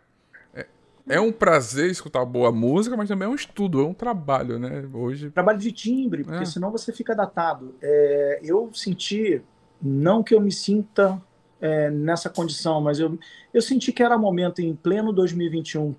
é 1.10 1.20
um 1.20 1.32
prazer 1.32 1.90
escutar 1.90 2.24
boa 2.24 2.52
música, 2.52 2.96
mas 2.96 3.10
também 3.10 3.28
é 3.28 3.30
um 3.30 3.36
estudo, 3.36 3.82
é 3.82 3.84
um 3.84 3.96
trabalho, 3.96 4.60
né? 4.60 4.88
Hoje. 4.94 5.32
Trabalho 5.32 5.58
de 5.58 5.72
timbre, 5.72 6.24
porque 6.24 6.44
é. 6.44 6.46
senão 6.46 6.72
você 6.72 6.94
fica 6.94 7.16
datado. 7.16 7.74
É, 7.82 8.40
eu 8.44 8.70
senti, 8.74 9.42
não 9.82 10.22
que 10.22 10.36
eu 10.36 10.40
me 10.40 10.52
sinta 10.52 11.20
é, 11.60 11.90
nessa 11.90 12.30
condição, 12.30 12.80
mas 12.80 13.00
eu, 13.00 13.18
eu 13.52 13.62
senti 13.62 13.92
que 13.92 14.04
era 14.04 14.18
momento 14.20 14.60
em 14.60 14.76
pleno 14.76 15.12
2021, 15.12 15.96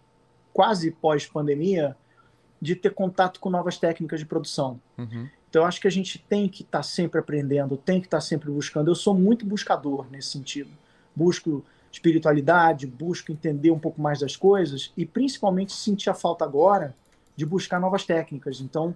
quase 0.53 0.93
pós-pandemia, 0.93 1.97
de 2.61 2.77
ter 2.77 2.91
contato 2.91 3.41
com 3.41 3.49
novas 3.49 3.79
técnicas 3.79 4.21
de 4.21 4.27
produção. 4.27 4.81
Uhum. 4.99 5.29
Então, 5.49 5.63
eu 5.63 5.67
acho 5.67 5.81
que 5.81 5.89
a 5.89 5.91
gente 5.91 6.19
tem 6.19 6.49
que 6.49 6.63
estar 6.63 6.79
tá 6.79 6.83
sempre 6.83 7.19
aprendendo, 7.19 7.77
tem 7.77 8.01
que 8.01 8.07
estar 8.07 8.19
tá 8.19 8.21
sempre 8.21 8.51
buscando. 8.51 8.91
Eu 8.91 8.95
sou 8.95 9.15
muito 9.15 9.45
buscador 9.45 10.07
nesse 10.11 10.29
sentido. 10.29 10.71
Busco 11.15 11.65
espiritualidade, 11.91 12.87
busco 12.87 13.33
entender 13.33 13.71
um 13.71 13.79
pouco 13.79 14.01
mais 14.01 14.21
das 14.21 14.37
coisas 14.37 14.93
e 14.97 15.05
principalmente 15.05 15.73
sentir 15.73 16.09
a 16.09 16.15
falta 16.15 16.45
agora 16.45 16.95
de 17.35 17.45
buscar 17.45 17.81
novas 17.81 18.05
técnicas. 18.05 18.61
Então, 18.61 18.95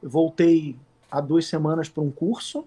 voltei 0.00 0.76
há 1.10 1.20
duas 1.20 1.46
semanas 1.46 1.88
para 1.88 2.02
um 2.02 2.10
curso. 2.10 2.64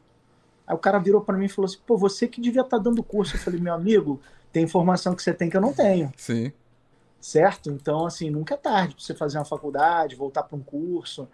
Aí 0.67 0.75
o 0.75 0.79
cara 0.79 0.99
virou 0.99 1.21
para 1.21 1.37
mim 1.37 1.45
e 1.45 1.49
falou 1.49 1.67
assim: 1.67 1.79
pô, 1.85 1.97
você 1.97 2.27
que 2.27 2.41
devia 2.41 2.61
estar 2.61 2.77
tá 2.77 2.83
dando 2.83 3.01
curso. 3.01 3.35
Eu 3.35 3.39
falei: 3.39 3.59
meu 3.59 3.73
amigo, 3.73 4.19
tem 4.51 4.63
informação 4.63 5.15
que 5.15 5.23
você 5.23 5.33
tem 5.33 5.49
que 5.49 5.55
eu 5.55 5.61
não 5.61 5.73
tenho. 5.73 6.11
Sim. 6.17 6.51
Certo? 7.19 7.69
Então, 7.69 8.05
assim, 8.05 8.29
nunca 8.29 8.53
é 8.53 8.57
tarde 8.57 8.95
para 8.95 9.03
você 9.03 9.13
fazer 9.13 9.37
uma 9.37 9.45
faculdade, 9.45 10.15
voltar 10.15 10.43
para 10.43 10.57
um 10.57 10.61
curso. 10.61 11.27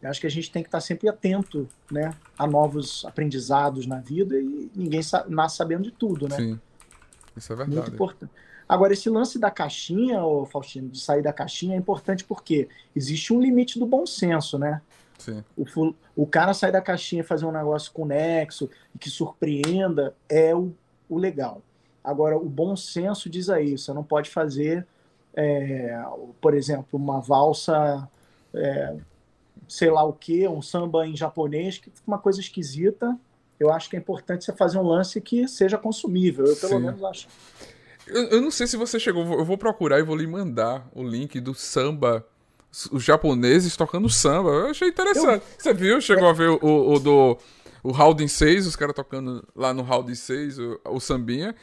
Eu 0.00 0.10
acho 0.10 0.20
que 0.20 0.26
a 0.26 0.30
gente 0.30 0.50
tem 0.50 0.62
que 0.62 0.68
estar 0.68 0.78
tá 0.78 0.82
sempre 0.82 1.08
atento 1.08 1.68
né, 1.90 2.12
a 2.38 2.46
novos 2.46 3.04
aprendizados 3.04 3.86
na 3.86 3.98
vida 3.98 4.38
e 4.38 4.70
ninguém 4.74 5.00
nasce 5.28 5.56
sabendo 5.56 5.84
de 5.84 5.90
tudo, 5.90 6.28
né? 6.28 6.36
Sim. 6.36 6.60
Isso 7.36 7.52
é 7.52 7.56
verdade. 7.56 7.76
Muito 7.76 7.94
importante. 7.94 8.32
Agora, 8.68 8.92
esse 8.92 9.10
lance 9.10 9.38
da 9.38 9.50
caixinha, 9.50 10.24
ô 10.24 10.46
Faustino, 10.46 10.88
de 10.88 11.00
sair 11.00 11.22
da 11.22 11.32
caixinha 11.32 11.74
é 11.74 11.78
importante 11.78 12.24
porque 12.24 12.68
existe 12.96 13.32
um 13.32 13.40
limite 13.40 13.78
do 13.78 13.86
bom 13.86 14.06
senso, 14.06 14.58
né? 14.58 14.80
Sim. 15.18 15.44
O, 15.56 15.94
o 16.16 16.26
cara 16.26 16.54
sair 16.54 16.72
da 16.72 16.80
caixinha 16.80 17.20
e 17.20 17.24
fazer 17.24 17.44
um 17.44 17.52
negócio 17.52 17.92
conexo 17.92 18.70
e 18.94 18.98
que 18.98 19.10
surpreenda 19.10 20.16
é 20.28 20.54
o, 20.54 20.72
o 21.08 21.18
legal. 21.18 21.62
Agora, 22.02 22.36
o 22.36 22.48
bom 22.48 22.74
senso 22.74 23.30
diz 23.30 23.48
aí, 23.48 23.78
você 23.78 23.92
não 23.92 24.02
pode 24.02 24.30
fazer, 24.30 24.86
é, 25.34 26.02
por 26.40 26.54
exemplo, 26.54 26.86
uma 26.92 27.20
valsa, 27.20 28.08
é, 28.54 28.96
sei 29.68 29.90
lá 29.90 30.04
o 30.04 30.12
que, 30.12 30.46
um 30.46 30.60
samba 30.60 31.06
em 31.06 31.16
japonês, 31.16 31.78
que 31.78 31.90
fica 31.90 32.02
uma 32.06 32.18
coisa 32.18 32.40
esquisita, 32.40 33.18
eu 33.58 33.72
acho 33.72 33.88
que 33.88 33.96
é 33.96 33.98
importante 33.98 34.44
você 34.44 34.52
fazer 34.52 34.78
um 34.78 34.86
lance 34.86 35.20
que 35.20 35.46
seja 35.46 35.78
consumível. 35.78 36.44
Eu, 36.46 36.56
pelo 36.56 36.72
Sim. 36.72 36.80
menos, 36.80 37.04
acho. 37.04 37.28
Eu, 38.06 38.24
eu, 38.24 38.40
não 38.40 38.50
sei 38.50 38.66
se 38.66 38.76
você 38.76 38.98
chegou, 38.98 39.24
eu 39.34 39.44
vou 39.44 39.56
procurar 39.56 40.00
e 40.00 40.02
vou 40.02 40.16
lhe 40.16 40.26
mandar 40.26 40.88
o 40.92 41.02
link 41.02 41.40
do 41.40 41.54
samba, 41.54 42.26
os 42.90 43.04
japoneses 43.04 43.76
tocando 43.76 44.08
samba. 44.08 44.50
Eu 44.50 44.66
achei 44.70 44.88
interessante. 44.88 45.44
Eu... 45.44 45.58
Você 45.58 45.72
viu? 45.72 46.00
Chegou 46.00 46.26
é... 46.26 46.30
a 46.30 46.32
ver 46.32 46.48
o, 46.48 46.92
o, 46.92 46.98
do 46.98 47.38
o 47.82 47.90
Howden 47.90 48.28
6, 48.28 48.66
os 48.66 48.76
caras 48.76 48.94
tocando 48.94 49.46
lá 49.54 49.72
no 49.72 49.82
Howden 49.88 50.14
6, 50.14 50.58
o, 50.58 50.80
o 50.86 51.00
sambinha. 51.00 51.54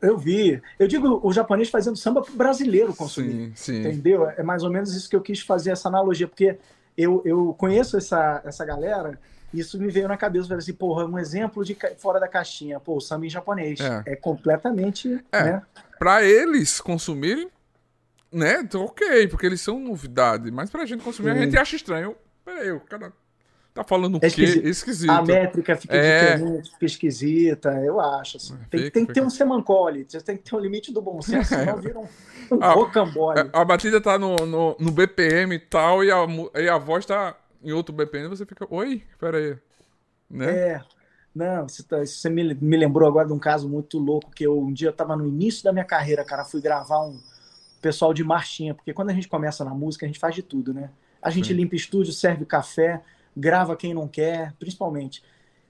Eu 0.00 0.16
vi. 0.16 0.62
Eu 0.78 0.86
digo 0.86 1.20
o 1.22 1.32
japonês 1.32 1.68
fazendo 1.68 1.96
samba 1.96 2.24
brasileiro 2.34 2.94
consumir. 2.94 3.32
Sim, 3.32 3.52
sim. 3.54 3.80
Entendeu? 3.80 4.28
É 4.30 4.42
mais 4.42 4.62
ou 4.62 4.70
menos 4.70 4.94
isso 4.94 5.08
que 5.08 5.16
eu 5.16 5.20
quis 5.20 5.40
fazer 5.40 5.70
essa 5.70 5.88
analogia, 5.88 6.28
porque 6.28 6.56
eu, 6.96 7.22
eu 7.24 7.54
conheço 7.58 7.96
essa, 7.96 8.40
essa 8.44 8.64
galera 8.64 9.18
isso 9.52 9.78
me 9.78 9.88
veio 9.88 10.08
na 10.08 10.16
cabeça, 10.16 10.46
falei 10.46 10.58
assim, 10.58 10.74
porra, 10.74 11.06
um 11.06 11.18
exemplo 11.18 11.64
de 11.64 11.76
fora 11.96 12.20
da 12.20 12.28
caixinha, 12.28 12.78
pô, 12.78 12.96
o 12.96 13.00
samba 13.00 13.26
em 13.26 13.30
japonês. 13.30 13.80
É, 13.80 14.12
é 14.12 14.16
completamente, 14.16 15.24
é. 15.32 15.42
né? 15.42 15.62
Pra 15.98 16.22
eles 16.22 16.80
consumirem, 16.80 17.48
né, 18.30 18.68
ok, 18.74 19.26
porque 19.28 19.46
eles 19.46 19.60
são 19.60 19.80
novidade, 19.80 20.50
mas 20.50 20.70
pra 20.70 20.84
gente 20.84 21.02
consumir, 21.02 21.32
Sim. 21.32 21.38
a 21.38 21.42
gente 21.42 21.56
acha 21.56 21.76
estranho. 21.76 22.14
Peraí, 22.44 22.70
o 22.72 22.80
cara 22.80 23.12
Tá 23.78 23.84
falando 23.84 24.16
o 24.16 24.16
é 24.16 24.20
quê? 24.22 24.26
Esquisito. 24.26 24.66
esquisito. 24.66 25.10
A 25.10 25.22
métrica 25.22 25.76
fica 25.76 25.94
é... 25.94 26.34
diferente, 26.34 26.70
fica 26.72 26.84
esquisita, 26.84 27.70
eu 27.84 28.00
acho. 28.00 28.36
Assim. 28.38 28.54
É, 28.54 28.56
tem, 28.68 28.80
fica, 28.80 28.90
tem 28.90 29.06
que 29.06 29.12
ter 29.12 29.22
um 29.22 29.30
semancole, 29.30 30.04
tem 30.04 30.36
que 30.36 30.42
ter 30.42 30.56
um 30.56 30.58
limite 30.58 30.92
do 30.92 31.00
bom 31.00 31.22
senso, 31.22 31.50
senão 31.50 31.76
vira 31.80 31.96
um, 31.96 32.08
um 32.50 32.60
a, 32.60 32.72
rocambole. 32.72 33.38
A, 33.52 33.60
a 33.60 33.64
batida 33.64 34.00
tá 34.00 34.18
no, 34.18 34.34
no, 34.34 34.76
no, 34.80 34.90
BPM 34.90 35.54
e 35.54 35.58
tal, 35.60 36.02
e 36.02 36.10
a, 36.10 36.26
e 36.56 36.68
a 36.68 36.76
voz 36.76 37.06
tá 37.06 37.36
em 37.62 37.70
outro 37.70 37.94
BPM, 37.94 38.26
você 38.26 38.44
fica, 38.44 38.66
oi, 38.68 39.00
peraí. 39.16 39.56
Né? 40.28 40.50
É, 40.50 40.82
não, 41.32 41.68
você, 41.68 41.84
tá, 41.84 42.04
você 42.04 42.28
me, 42.28 42.54
me 42.54 42.76
lembrou 42.76 43.08
agora 43.08 43.28
de 43.28 43.32
um 43.32 43.38
caso 43.38 43.68
muito 43.68 43.96
louco, 43.96 44.32
que 44.32 44.42
eu, 44.42 44.58
um 44.60 44.72
dia 44.72 44.88
eu 44.88 44.92
tava 44.92 45.14
no 45.14 45.24
início 45.24 45.62
da 45.62 45.72
minha 45.72 45.84
carreira, 45.84 46.24
cara, 46.24 46.44
fui 46.44 46.60
gravar 46.60 47.06
um 47.06 47.16
pessoal 47.80 48.12
de 48.12 48.24
marchinha, 48.24 48.74
porque 48.74 48.92
quando 48.92 49.10
a 49.10 49.14
gente 49.14 49.28
começa 49.28 49.64
na 49.64 49.72
música, 49.72 50.04
a 50.04 50.08
gente 50.08 50.18
faz 50.18 50.34
de 50.34 50.42
tudo, 50.42 50.74
né? 50.74 50.90
A 51.22 51.30
gente 51.30 51.46
Sim. 51.46 51.54
limpa 51.54 51.76
estúdio, 51.76 52.12
serve 52.12 52.44
café, 52.44 53.00
grava 53.38 53.76
quem 53.76 53.94
não 53.94 54.08
quer, 54.08 54.52
principalmente. 54.58 55.22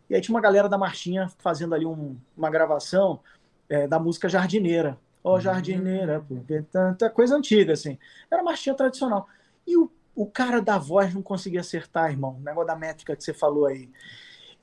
E 0.09 0.15
aí 0.15 0.21
tinha 0.21 0.35
uma 0.35 0.41
galera 0.41 0.69
da 0.69 0.79
marchinha 0.79 1.31
fazendo 1.39 1.75
ali 1.75 1.85
um, 1.85 2.17
uma 2.37 2.51
gravação 2.51 3.21
é, 3.69 3.87
da 3.87 3.99
música 3.99 4.29
Jardineira. 4.29 4.99
Ó, 5.23 5.35
oh, 5.35 5.41
Jardineira, 5.41 6.25
porque 6.27 6.63
tanta 6.63 7.11
coisa 7.11 7.37
antiga, 7.37 7.75
assim. 7.75 7.99
Era 8.31 8.43
marchinha 8.43 8.75
tradicional. 8.75 9.29
E 9.67 9.77
o, 9.77 9.91
o 10.15 10.25
cara 10.25 10.63
da 10.63 10.79
voz 10.79 11.13
não 11.13 11.21
conseguia 11.21 11.61
acertar, 11.61 12.11
irmão. 12.11 12.37
O 12.39 12.43
negócio 12.43 12.67
da 12.67 12.77
métrica 12.77 13.15
que 13.15 13.23
você 13.23 13.35
falou 13.35 13.67
aí. 13.67 13.91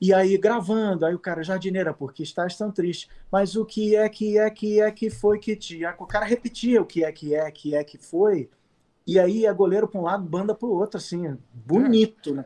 E 0.00 0.12
aí 0.12 0.36
gravando, 0.36 1.06
aí 1.06 1.14
o 1.14 1.18
cara, 1.18 1.42
jardineira, 1.42 1.94
porque 1.94 2.22
estás 2.22 2.56
tão 2.56 2.72
triste. 2.72 3.08
Mas 3.30 3.54
o 3.54 3.64
que 3.64 3.94
é 3.94 4.08
que 4.08 4.36
é 4.36 4.50
que 4.50 4.80
é 4.80 4.90
que 4.90 5.08
foi 5.08 5.38
que 5.38 5.54
te. 5.54 5.80
O 5.98 6.06
cara 6.06 6.26
repetia 6.26 6.82
o 6.82 6.86
que 6.86 7.04
é 7.04 7.12
que 7.12 7.34
é 7.34 7.50
que 7.50 7.74
é 7.74 7.84
que 7.84 7.96
foi. 7.98 8.50
E 9.06 9.20
aí 9.20 9.46
é 9.46 9.52
goleiro 9.52 9.86
para 9.86 10.00
um 10.00 10.04
lado, 10.04 10.24
banda 10.24 10.52
para 10.52 10.66
o 10.66 10.72
outro, 10.72 10.96
assim, 10.96 11.38
bonito, 11.54 12.34
né? 12.34 12.44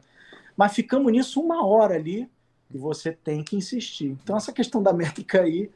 Mas 0.60 0.74
ficamos 0.74 1.10
nisso 1.10 1.40
uma 1.40 1.64
hora 1.64 1.94
ali 1.94 2.30
e 2.70 2.76
você 2.76 3.12
tem 3.12 3.42
que 3.42 3.56
insistir. 3.56 4.18
Então 4.22 4.36
essa 4.36 4.52
questão 4.52 4.82
da 4.82 4.92
métrica 4.92 5.40
aí 5.40 5.70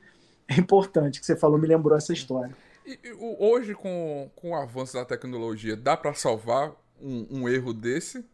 é 0.46 0.60
importante, 0.60 1.20
que 1.20 1.24
você 1.24 1.34
falou, 1.34 1.58
me 1.58 1.66
lembrou 1.66 1.96
essa 1.96 2.12
história. 2.12 2.54
E, 2.84 2.98
hoje, 3.18 3.74
com, 3.74 4.30
com 4.36 4.50
o 4.50 4.54
avanço 4.54 4.92
da 4.92 5.02
tecnologia, 5.02 5.74
dá 5.74 5.96
para 5.96 6.12
salvar 6.12 6.72
um, 7.00 7.26
um 7.30 7.48
erro 7.48 7.72
desse? 7.72 8.26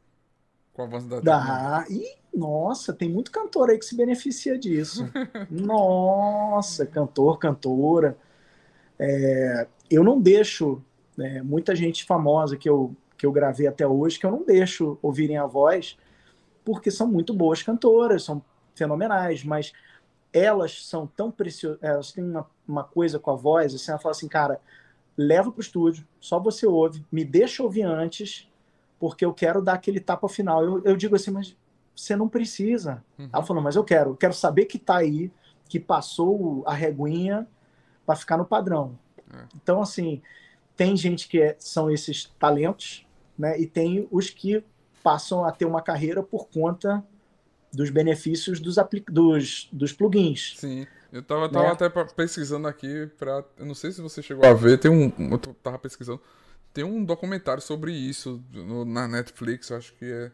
Com 0.73 0.83
o 0.83 0.85
avanço 0.87 1.07
da 1.07 1.21
Dá. 1.21 1.85
E, 1.89 2.17
nossa, 2.37 2.93
tem 2.93 3.09
muito 3.09 3.31
cantor 3.31 3.71
aí 3.71 3.79
que 3.79 3.87
se 3.87 3.97
beneficia 3.97 4.59
disso. 4.59 5.09
nossa, 5.49 6.85
cantor, 6.85 7.39
cantora. 7.39 8.19
É, 8.99 9.69
eu 9.89 10.03
não 10.03 10.21
deixo 10.21 10.83
né, 11.17 11.43
muita 11.43 11.77
gente 11.77 12.05
famosa 12.05 12.57
que 12.57 12.69
eu, 12.69 12.93
que 13.17 13.25
eu 13.25 13.31
gravei 13.31 13.69
até 13.69 13.87
hoje, 13.87 14.19
que 14.19 14.27
eu 14.27 14.33
não 14.33 14.45
deixo 14.45 14.99
ouvirem 15.01 15.37
a 15.37 15.47
voz, 15.47 15.97
porque 16.65 16.91
são 16.91 17.07
muito 17.07 17.33
boas 17.35 17.63
cantoras, 17.63 18.25
são 18.25 18.43
fenomenais, 18.75 19.45
mas 19.45 19.73
elas 20.33 20.87
são 20.87 21.07
tão 21.07 21.31
preciosas, 21.31 21.79
elas 21.83 22.13
têm 22.13 22.25
uma, 22.25 22.47
uma 22.67 22.85
coisa 22.85 23.19
com 23.19 23.31
a 23.31 23.37
voz, 23.37 23.75
assim, 23.75 23.91
ela 23.91 24.01
fala 24.01 24.13
assim, 24.13 24.29
cara, 24.29 24.61
leva 25.17 25.51
pro 25.51 25.61
estúdio, 25.61 26.07
só 26.21 26.39
você 26.39 26.67
ouve, 26.67 27.05
me 27.11 27.25
deixa 27.25 27.63
ouvir 27.63 27.83
antes, 27.83 28.49
porque 28.99 29.25
eu 29.25 29.35
quero 29.35 29.63
dar 29.63 29.75
aquele 29.75 30.01
tapa 30.01 30.29
final. 30.29 30.63
Eu, 30.65 30.83
eu 30.85 30.97
digo 30.97 31.17
assim, 31.17 31.31
mas 31.31 31.57
você 31.97 32.15
não 32.15 32.29
precisa. 32.29 33.05
Uhum. 33.19 33.29
Ela 33.33 33.43
falou, 33.43 33.63
mas 33.63 33.77
eu 33.77 33.85
quero, 33.85 34.11
eu 34.11 34.17
quero 34.17 34.33
saber 34.33 34.67
que 34.67 34.79
tá 34.79 34.99
aí, 34.99 35.31
que 35.69 35.81
passou 35.81 36.63
a 36.67 36.75
reguinha 36.75 37.47
para 38.07 38.17
ficar 38.17 38.37
no 38.37 38.45
padrão. 38.45 38.99
É. 39.33 39.45
Então, 39.57 39.81
assim, 39.81 40.23
tem 40.77 40.97
gente 40.97 41.29
que 41.29 41.41
é, 41.41 41.57
são 41.59 41.91
esses 41.91 42.27
talentos, 42.39 43.07
né? 43.39 43.59
E 43.61 43.67
tem 43.67 44.07
os 44.11 44.31
que 44.31 44.65
passam 45.03 45.45
a 45.45 45.53
ter 45.53 45.65
uma 45.65 45.83
carreira 45.83 46.23
por 46.23 46.49
conta 46.49 47.05
dos 47.73 47.91
benefícios 47.91 48.61
dos, 48.61 48.77
dos, 49.09 49.69
dos 49.73 49.93
plugins. 49.93 50.55
Sim. 50.57 50.87
Eu 51.13 51.23
tava, 51.23 51.49
tava 51.49 51.67
né? 51.67 51.73
até 51.73 51.89
pesquisando 51.89 52.69
aqui 52.69 53.09
para, 53.19 53.45
eu 53.59 53.67
não 53.67 53.75
sei 53.75 53.91
se 53.91 54.01
você 54.01 54.23
chegou 54.23 54.49
a 54.49 54.55
ver, 54.55 54.79
tem 54.79 54.91
um, 54.91 55.13
eu 55.33 55.39
tava 55.39 55.79
pesquisando 55.79 56.21
tem 56.73 56.85
um 56.85 57.05
documentário 57.05 57.63
sobre 57.63 57.93
isso 57.93 58.43
no, 58.53 58.85
na 58.85 59.09
Netflix, 59.09 59.71
eu 59.71 59.77
acho 59.77 59.93
que 59.95 60.05
é, 60.05 60.31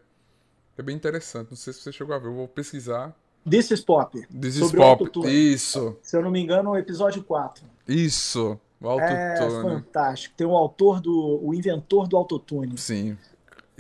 é 0.77 0.83
bem 0.83 0.95
interessante. 0.95 1.49
Não 1.51 1.57
sei 1.57 1.73
se 1.73 1.81
você 1.81 1.93
chegou 1.93 2.15
a 2.15 2.19
ver, 2.19 2.29
eu 2.29 2.35
vou 2.35 2.49
pesquisar. 2.49 3.15
This 3.49 3.71
is 3.71 3.81
Pop. 3.81 4.21
This 4.29 4.57
is 4.57 4.73
Pop, 4.73 5.09
isso. 5.27 5.97
Se 6.03 6.17
eu 6.17 6.23
não 6.23 6.31
me 6.31 6.41
engano, 6.41 6.71
o 6.71 6.77
episódio 6.77 7.23
4. 7.23 7.65
Isso, 7.87 8.61
o 8.81 8.89
autotune. 8.89 9.19
É 9.19 9.63
fantástico. 9.63 10.35
Tem 10.37 10.47
o 10.47 10.55
autor 10.55 11.01
do. 11.01 11.41
o 11.43 11.55
inventor 11.55 12.09
do 12.09 12.17
autotune. 12.17 12.77
Sim. 12.77 13.17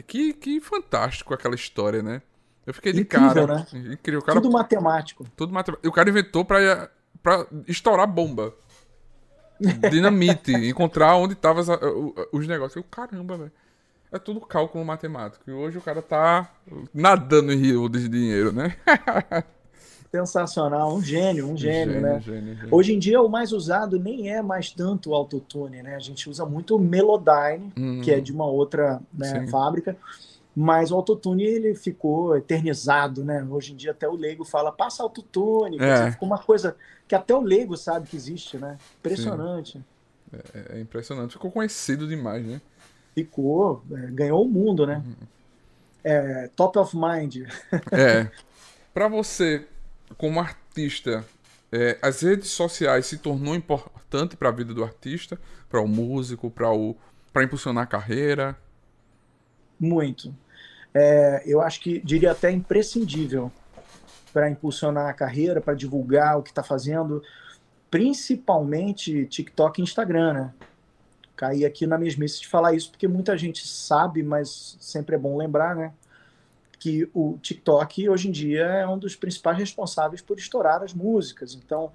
Que, 0.04 0.32
que 0.32 0.60
fantástico 0.60 1.32
aquela 1.32 1.54
história, 1.54 2.02
né? 2.02 2.22
Eu 2.66 2.74
fiquei 2.74 2.92
de 2.92 3.02
Incrível, 3.02 3.46
cara. 3.46 3.66
Né? 3.72 3.92
Incrível. 3.92 4.22
Cara, 4.22 4.40
tudo 4.40 4.52
matemático. 4.52 5.26
Tudo 5.36 5.52
matemático. 5.52 5.88
O 5.88 5.92
cara 5.92 6.10
inventou 6.10 6.44
pra, 6.44 6.90
pra 7.22 7.46
estourar 7.66 8.06
bomba 8.06 8.52
dinamite, 9.90 10.52
encontrar 10.68 11.16
onde 11.16 11.34
estavam 11.34 11.62
os 12.32 12.46
negócios. 12.46 12.76
Eu, 12.76 12.84
caramba, 12.84 13.36
velho. 13.36 13.52
É 14.12 14.18
tudo 14.18 14.40
cálculo 14.40 14.84
matemático. 14.84 15.48
E 15.48 15.52
hoje 15.52 15.78
o 15.78 15.82
cara 15.82 16.00
tá 16.00 16.50
nadando 16.94 17.52
em 17.52 17.56
rio 17.56 17.88
de 17.88 18.08
dinheiro, 18.08 18.52
né? 18.52 18.76
Sensacional, 20.16 20.94
um 20.94 21.02
gênio, 21.02 21.46
um 21.46 21.56
gênio, 21.56 21.94
gênio 21.94 22.00
né? 22.00 22.20
Gênio, 22.20 22.54
gênio. 22.54 22.68
Hoje 22.74 22.94
em 22.94 22.98
dia 22.98 23.20
o 23.20 23.28
mais 23.28 23.52
usado 23.52 23.98
nem 23.98 24.30
é 24.30 24.40
mais 24.40 24.70
tanto 24.70 25.10
o 25.10 25.14
autotune, 25.14 25.82
né? 25.82 25.94
A 25.94 25.98
gente 25.98 26.30
usa 26.30 26.46
muito 26.46 26.76
o 26.76 26.78
Melodyne, 26.78 27.72
hum, 27.76 28.00
que 28.02 28.10
é 28.10 28.18
de 28.18 28.32
uma 28.32 28.46
outra 28.46 29.00
né, 29.12 29.46
fábrica. 29.48 29.96
Mas 30.54 30.90
o 30.90 30.94
autotune 30.94 31.44
ele 31.44 31.74
ficou 31.74 32.34
eternizado, 32.34 33.22
né? 33.22 33.46
Hoje 33.50 33.74
em 33.74 33.76
dia 33.76 33.90
até 33.90 34.08
o 34.08 34.16
leigo 34.16 34.42
fala, 34.42 34.72
passa 34.72 35.02
autotune, 35.02 35.76
é. 35.78 36.10
ficou 36.12 36.26
uma 36.26 36.38
coisa 36.38 36.74
que 37.06 37.14
até 37.14 37.34
o 37.34 37.42
leigo 37.42 37.76
sabe 37.76 38.08
que 38.08 38.16
existe, 38.16 38.56
né? 38.56 38.78
Impressionante. 39.00 39.84
É, 40.32 40.78
é, 40.78 40.80
impressionante, 40.80 41.34
ficou 41.34 41.50
conhecido 41.50 42.08
demais, 42.08 42.44
né? 42.44 42.60
Ficou, 43.14 43.84
é, 43.92 44.06
ganhou 44.10 44.42
o 44.42 44.48
mundo, 44.48 44.86
né? 44.86 45.02
Uhum. 45.04 45.26
É, 46.02 46.48
top 46.56 46.78
of 46.78 46.96
mind. 46.96 47.48
é. 47.92 48.30
Para 48.94 49.08
você, 49.08 49.66
como 50.16 50.40
artista, 50.40 51.24
é, 51.72 51.98
as 52.00 52.22
redes 52.22 52.50
sociais 52.50 53.06
se 53.06 53.18
tornou 53.18 53.54
importante 53.54 54.36
para 54.36 54.48
a 54.48 54.52
vida 54.52 54.72
do 54.72 54.84
artista, 54.84 55.38
para 55.68 55.80
o 55.80 55.88
músico, 55.88 56.50
para 56.50 56.72
o 56.72 56.96
para 57.32 57.44
impulsionar 57.44 57.84
a 57.84 57.86
carreira? 57.86 58.56
Muito 59.78 60.32
é, 60.96 61.42
eu 61.44 61.60
acho 61.60 61.78
que 61.80 62.00
diria 62.00 62.32
até 62.32 62.50
imprescindível 62.50 63.52
para 64.32 64.48
impulsionar 64.48 65.08
a 65.08 65.12
carreira, 65.12 65.60
para 65.60 65.74
divulgar 65.74 66.38
o 66.38 66.42
que 66.42 66.48
está 66.48 66.62
fazendo, 66.62 67.22
principalmente 67.90 69.26
TikTok 69.26 69.78
e 69.78 69.84
Instagram, 69.84 70.32
né? 70.32 70.54
Caí 71.36 71.66
aqui 71.66 71.86
na 71.86 71.98
mesmice 71.98 72.40
de 72.40 72.48
falar 72.48 72.72
isso, 72.72 72.90
porque 72.90 73.06
muita 73.06 73.36
gente 73.36 73.68
sabe, 73.68 74.22
mas 74.22 74.78
sempre 74.80 75.16
é 75.16 75.18
bom 75.18 75.36
lembrar, 75.36 75.76
né? 75.76 75.92
Que 76.78 77.08
o 77.14 77.38
TikTok 77.40 78.08
hoje 78.08 78.28
em 78.28 78.30
dia 78.30 78.64
é 78.64 78.86
um 78.86 78.98
dos 78.98 79.16
principais 79.16 79.58
responsáveis 79.58 80.20
por 80.20 80.38
estourar 80.38 80.82
as 80.82 80.92
músicas. 80.92 81.54
Então, 81.54 81.90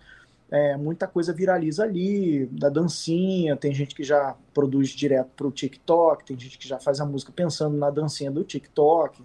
é, 0.52 0.76
muita 0.76 1.08
coisa 1.08 1.32
viraliza 1.32 1.84
ali, 1.84 2.46
da 2.48 2.68
dancinha, 2.68 3.56
tem 3.56 3.74
gente 3.74 3.96
que 3.96 4.04
já 4.04 4.36
produz 4.54 4.90
direto 4.90 5.30
para 5.36 5.48
o 5.48 5.52
TikTok, 5.52 6.26
tem 6.26 6.38
gente 6.38 6.58
que 6.58 6.68
já 6.68 6.78
faz 6.78 7.00
a 7.00 7.06
música 7.06 7.32
pensando 7.32 7.78
na 7.78 7.90
dancinha 7.90 8.30
do 8.30 8.44
TikTok. 8.44 9.24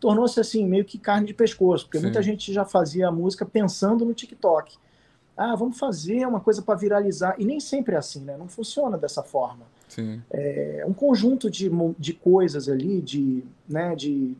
Tornou-se 0.00 0.38
assim, 0.40 0.66
meio 0.66 0.84
que 0.84 0.98
carne 0.98 1.28
de 1.28 1.32
pescoço, 1.32 1.84
porque 1.84 1.98
Sim. 1.98 2.04
muita 2.04 2.20
gente 2.20 2.52
já 2.52 2.64
fazia 2.64 3.06
a 3.06 3.12
música 3.12 3.46
pensando 3.46 4.04
no 4.04 4.12
TikTok. 4.12 4.76
Ah, 5.36 5.54
vamos 5.54 5.78
fazer 5.78 6.26
uma 6.26 6.40
coisa 6.40 6.60
para 6.60 6.74
viralizar. 6.74 7.36
E 7.38 7.44
nem 7.44 7.60
sempre 7.60 7.94
é 7.94 7.98
assim, 7.98 8.20
né? 8.20 8.36
Não 8.36 8.48
funciona 8.48 8.98
dessa 8.98 9.22
forma. 9.22 9.66
Sim. 9.88 10.20
É 10.30 10.84
um 10.86 10.92
conjunto 10.92 11.48
de, 11.48 11.70
de 11.96 12.12
coisas 12.12 12.68
ali, 12.68 13.00
de, 13.00 13.44
né, 13.68 13.94
de, 13.94 14.36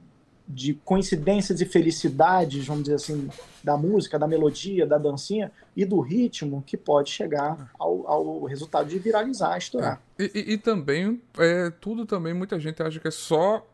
de 0.46 0.74
coincidências 0.74 1.60
e 1.60 1.64
felicidades, 1.64 2.66
vamos 2.66 2.84
dizer 2.84 2.96
assim, 2.96 3.28
da 3.62 3.76
música, 3.76 4.18
da 4.18 4.28
melodia, 4.28 4.86
da 4.86 4.98
dancinha 4.98 5.50
e 5.74 5.84
do 5.84 6.00
ritmo 6.00 6.62
que 6.66 6.76
pode 6.76 7.10
chegar 7.10 7.70
ao, 7.78 8.06
ao 8.06 8.44
resultado 8.44 8.88
de 8.88 8.98
viralizar, 8.98 9.56
estourar. 9.56 10.00
É. 10.18 10.24
E, 10.24 10.30
e, 10.34 10.52
e, 10.52 10.58
também, 10.58 11.20
é, 11.38 11.70
tudo 11.80 12.04
também, 12.04 12.34
muita 12.34 12.60
gente 12.60 12.82
acha 12.82 13.00
que 13.00 13.08
é 13.08 13.10
só. 13.10 13.66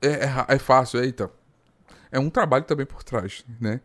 É, 0.00 0.08
é, 0.08 0.54
é 0.54 0.58
fácil, 0.58 1.02
eita. 1.02 1.30
É 2.12 2.18
um 2.18 2.30
trabalho 2.30 2.64
também 2.64 2.86
por 2.86 3.02
trás, 3.02 3.44
né? 3.60 3.80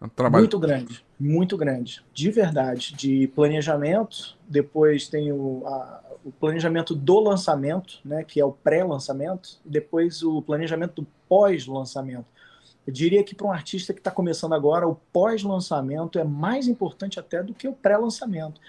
É 0.00 0.04
um 0.04 0.08
trabalho... 0.08 0.42
Muito 0.42 0.58
grande, 0.58 1.04
muito 1.18 1.56
grande. 1.56 2.04
De 2.12 2.30
verdade. 2.30 2.94
De 2.94 3.28
planejamento, 3.28 4.36
depois 4.48 5.08
tem 5.08 5.30
o, 5.32 5.62
a, 5.66 6.02
o 6.24 6.32
planejamento 6.32 6.94
do 6.94 7.20
lançamento, 7.20 8.00
né, 8.04 8.24
que 8.24 8.40
é 8.40 8.44
o 8.44 8.52
pré-lançamento, 8.52 9.60
depois 9.64 10.22
o 10.22 10.40
planejamento 10.40 11.02
do 11.02 11.08
pós-lançamento. 11.34 12.26
Eu 12.86 12.92
diria 12.92 13.24
que 13.24 13.34
para 13.34 13.46
um 13.46 13.52
artista 13.52 13.92
que 13.92 14.00
está 14.00 14.10
começando 14.10 14.52
agora, 14.52 14.86
o 14.86 14.94
pós-lançamento 15.12 16.18
é 16.18 16.24
mais 16.24 16.68
importante 16.68 17.18
até 17.18 17.42
do 17.42 17.54
que 17.54 17.66
o 17.66 17.72
pré-lançamento. 17.72 18.60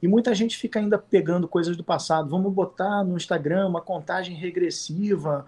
E 0.00 0.06
muita 0.06 0.34
gente 0.34 0.56
fica 0.56 0.78
ainda 0.78 0.98
pegando 0.98 1.48
coisas 1.48 1.76
do 1.76 1.82
passado. 1.82 2.28
Vamos 2.28 2.52
botar 2.52 3.02
no 3.02 3.16
Instagram 3.16 3.68
uma 3.68 3.80
contagem 3.80 4.36
regressiva 4.36 5.46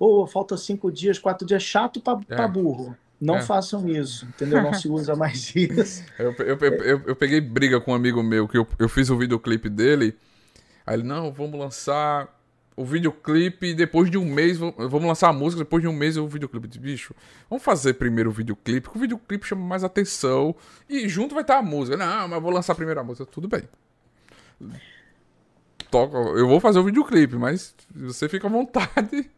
Pô, 0.00 0.26
falta 0.26 0.56
cinco 0.56 0.90
dias, 0.90 1.18
quatro 1.18 1.46
dias, 1.46 1.62
chato 1.62 2.00
para 2.00 2.44
é. 2.44 2.48
burro. 2.48 2.96
Não 3.20 3.36
é. 3.36 3.42
façam 3.42 3.86
isso, 3.86 4.24
entendeu? 4.24 4.62
Não 4.62 4.72
se 4.72 4.88
usa 4.88 5.14
mais 5.14 5.52
isso. 5.54 6.02
Eu, 6.18 6.32
eu, 6.38 6.56
eu, 6.56 7.02
eu, 7.08 7.14
peguei 7.14 7.38
briga 7.38 7.78
com 7.78 7.92
um 7.92 7.94
amigo 7.94 8.22
meu, 8.22 8.48
que 8.48 8.56
eu, 8.56 8.66
eu 8.78 8.88
fiz 8.88 9.10
o 9.10 9.18
videoclipe 9.18 9.68
dele. 9.68 10.16
Aí 10.86 10.96
ele, 10.96 11.02
não, 11.02 11.30
vamos 11.30 11.60
lançar 11.60 12.34
o 12.80 12.84
videoclipe 12.84 13.66
e 13.66 13.74
depois 13.74 14.10
de 14.10 14.16
um 14.16 14.24
mês, 14.24 14.56
vamos 14.56 15.04
lançar 15.04 15.28
a 15.28 15.32
música, 15.34 15.62
depois 15.62 15.82
de 15.82 15.88
um 15.88 15.92
mês 15.92 16.16
o 16.16 16.26
videoclipe. 16.26 16.66
De 16.66 16.80
bicho, 16.80 17.14
vamos 17.48 17.62
fazer 17.62 17.94
primeiro 17.94 18.30
o 18.30 18.32
videoclipe, 18.32 18.80
porque 18.80 18.98
o 18.98 19.00
videoclipe 19.02 19.46
chama 19.46 19.62
mais 19.66 19.84
atenção 19.84 20.54
e 20.88 21.06
junto 21.06 21.34
vai 21.34 21.42
estar 21.42 21.58
a 21.58 21.62
música. 21.62 21.96
Não, 21.96 22.26
mas 22.26 22.42
vou 22.42 22.50
lançar 22.50 22.74
primeiro 22.74 22.98
a 22.98 23.04
música. 23.04 23.26
Tudo 23.26 23.48
bem. 23.48 23.64
Toca, 25.90 26.16
eu 26.16 26.48
vou 26.48 26.58
fazer 26.58 26.78
o 26.78 26.84
videoclipe, 26.84 27.36
mas 27.36 27.74
você 27.94 28.30
fica 28.30 28.46
à 28.46 28.50
vontade. 28.50 29.30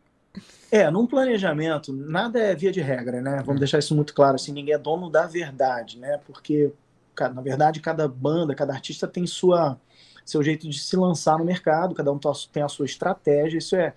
É, 0.70 0.88
num 0.88 1.06
planejamento, 1.06 1.92
nada 1.92 2.38
é 2.38 2.54
via 2.54 2.70
de 2.70 2.80
regra, 2.80 3.20
né? 3.20 3.38
Vamos 3.38 3.56
hum. 3.56 3.58
deixar 3.58 3.80
isso 3.80 3.94
muito 3.94 4.14
claro, 4.14 4.36
assim, 4.36 4.52
ninguém 4.52 4.74
é 4.74 4.78
dono 4.78 5.10
da 5.10 5.26
verdade, 5.26 5.98
né? 5.98 6.20
Porque, 6.24 6.72
na 7.18 7.42
verdade, 7.42 7.80
cada 7.80 8.06
banda, 8.06 8.54
cada 8.54 8.72
artista 8.72 9.08
tem 9.08 9.26
sua 9.26 9.78
seu 10.24 10.42
jeito 10.42 10.68
de 10.68 10.78
se 10.78 10.96
lançar 10.96 11.38
no 11.38 11.44
mercado, 11.44 11.94
cada 11.94 12.12
um 12.12 12.18
tem 12.50 12.62
a 12.62 12.68
sua 12.68 12.86
estratégia, 12.86 13.58
isso 13.58 13.76
é, 13.76 13.94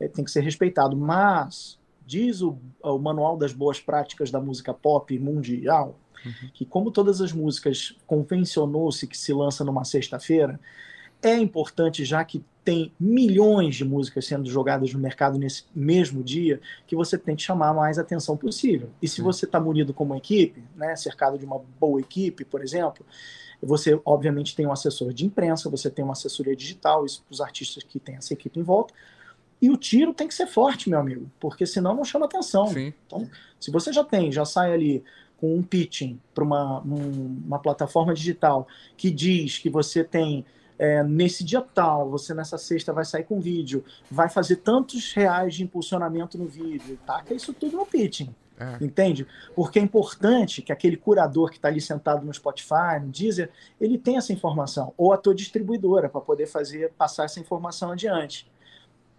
é 0.00 0.08
tem 0.08 0.24
que 0.24 0.30
ser 0.30 0.42
respeitado. 0.42 0.96
Mas 0.96 1.78
diz 2.06 2.40
o, 2.40 2.58
o 2.82 2.98
manual 2.98 3.36
das 3.36 3.52
boas 3.52 3.80
práticas 3.80 4.30
da 4.30 4.40
música 4.40 4.72
pop 4.72 5.18
mundial 5.18 5.98
uhum. 6.24 6.50
que 6.52 6.64
como 6.64 6.90
todas 6.90 7.20
as 7.20 7.32
músicas 7.32 7.96
convencionou-se 8.06 9.06
que 9.06 9.16
se 9.16 9.32
lança 9.32 9.64
numa 9.64 9.84
sexta-feira, 9.84 10.58
é 11.22 11.36
importante, 11.36 12.04
já 12.04 12.24
que 12.24 12.44
tem 12.64 12.92
milhões 13.00 13.76
de 13.76 13.84
músicas 13.84 14.26
sendo 14.26 14.48
jogadas 14.48 14.92
no 14.92 15.00
mercado 15.00 15.38
nesse 15.38 15.64
mesmo 15.74 16.22
dia, 16.22 16.60
que 16.86 16.94
você 16.94 17.16
tente 17.16 17.42
chamar 17.42 17.72
mais 17.72 17.98
atenção 17.98 18.36
possível. 18.36 18.90
E 19.00 19.08
se 19.08 19.22
você 19.22 19.46
está 19.46 19.58
munido 19.58 19.94
como 19.94 20.14
equipe, 20.14 20.62
né, 20.76 20.94
cercado 20.94 21.38
de 21.38 21.46
uma 21.46 21.58
boa 21.80 21.98
equipe, 21.98 22.44
por 22.44 22.62
exemplo, 22.62 23.06
você, 23.62 23.98
obviamente, 24.04 24.54
tem 24.54 24.66
um 24.66 24.72
assessor 24.72 25.12
de 25.12 25.24
imprensa, 25.24 25.70
você 25.70 25.90
tem 25.90 26.04
uma 26.04 26.12
assessoria 26.12 26.54
digital, 26.54 27.04
isso 27.06 27.22
para 27.22 27.32
os 27.32 27.40
artistas 27.40 27.82
que 27.82 27.98
têm 27.98 28.16
essa 28.16 28.32
equipe 28.32 28.60
em 28.60 28.62
volta. 28.62 28.92
E 29.60 29.70
o 29.70 29.76
tiro 29.76 30.14
tem 30.14 30.28
que 30.28 30.34
ser 30.34 30.46
forte, 30.46 30.88
meu 30.88 31.00
amigo, 31.00 31.28
porque 31.40 31.66
senão 31.66 31.94
não 31.94 32.04
chama 32.04 32.26
atenção. 32.26 32.68
Sim. 32.68 32.92
Então, 33.06 33.28
se 33.58 33.70
você 33.70 33.92
já 33.92 34.04
tem, 34.04 34.30
já 34.30 34.44
sai 34.44 34.72
ali 34.72 35.02
com 35.38 35.56
um 35.56 35.62
pitching 35.62 36.20
para 36.34 36.44
uma, 36.44 36.80
um, 36.82 37.40
uma 37.46 37.58
plataforma 37.58 38.14
digital 38.14 38.68
que 38.96 39.10
diz 39.10 39.58
que 39.58 39.68
você 39.70 40.04
tem 40.04 40.44
é, 40.78 41.02
nesse 41.02 41.42
dia 41.42 41.60
tal, 41.60 42.08
você 42.08 42.32
nessa 42.32 42.56
sexta 42.56 42.92
vai 42.92 43.04
sair 43.04 43.24
com 43.24 43.40
vídeo, 43.40 43.84
vai 44.10 44.28
fazer 44.28 44.56
tantos 44.56 45.12
reais 45.12 45.54
de 45.54 45.64
impulsionamento 45.64 46.38
no 46.38 46.46
vídeo, 46.46 46.98
taca 47.04 47.34
isso 47.34 47.52
tudo 47.52 47.76
no 47.76 47.84
pitching. 47.84 48.34
É. 48.60 48.84
Entende? 48.84 49.26
Porque 49.54 49.78
é 49.78 49.82
importante 49.82 50.62
que 50.62 50.72
aquele 50.72 50.96
curador 50.96 51.50
que 51.50 51.56
está 51.56 51.68
ali 51.68 51.80
sentado 51.80 52.26
no 52.26 52.34
Spotify, 52.34 52.98
no 53.00 53.08
Deezer, 53.08 53.50
ele 53.80 53.96
tenha 53.96 54.18
essa 54.18 54.32
informação, 54.32 54.92
ou 54.96 55.12
a 55.12 55.16
tua 55.16 55.34
distribuidora, 55.34 56.08
para 56.08 56.20
poder 56.20 56.46
fazer 56.46 56.92
passar 56.98 57.24
essa 57.24 57.38
informação 57.38 57.92
adiante. 57.92 58.50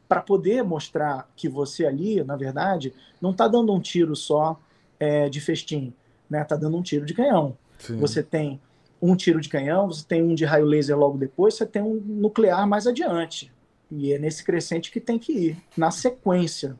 Para 0.10 0.22
poder 0.22 0.64
mostrar 0.64 1.30
que 1.38 1.47
você 1.47 1.86
ali, 1.86 2.22
na 2.24 2.36
verdade, 2.36 2.93
não 3.22 3.32
está 3.32 3.47
dando 3.47 3.74
um 3.74 3.80
tiro 3.80 4.14
só 4.16 4.60
é, 4.99 5.30
de 5.30 5.39
festim, 5.39 5.93
né? 6.30 6.41
Está 6.41 6.57
dando 6.57 6.76
um 6.76 6.82
tiro 6.82 7.05
de 7.05 7.14
canhão. 7.14 7.57
Sim. 7.78 7.97
Você 7.97 8.22
tem 8.22 8.60
um 9.02 9.16
tiro 9.16 9.39
de 9.39 9.50
canhão, 9.50 9.88
você 9.88 10.04
tem 10.06 10.22
um 10.22 10.36
de 10.36 10.45
raio 10.45 10.66
laser 10.66 10.97
logo 10.97 11.18
depois, 11.18 11.56
você 11.56 11.66
tem 11.66 11.82
um 11.82 11.95
nuclear 11.95 12.68
mais 12.68 12.88
adiante. 12.88 13.52
E 13.91 14.14
é 14.14 14.20
nesse 14.20 14.43
crescente 14.43 14.91
que 14.91 15.00
tem 15.00 15.18
que 15.18 15.32
ir, 15.32 15.58
na 15.76 15.89
sequência. 15.91 16.76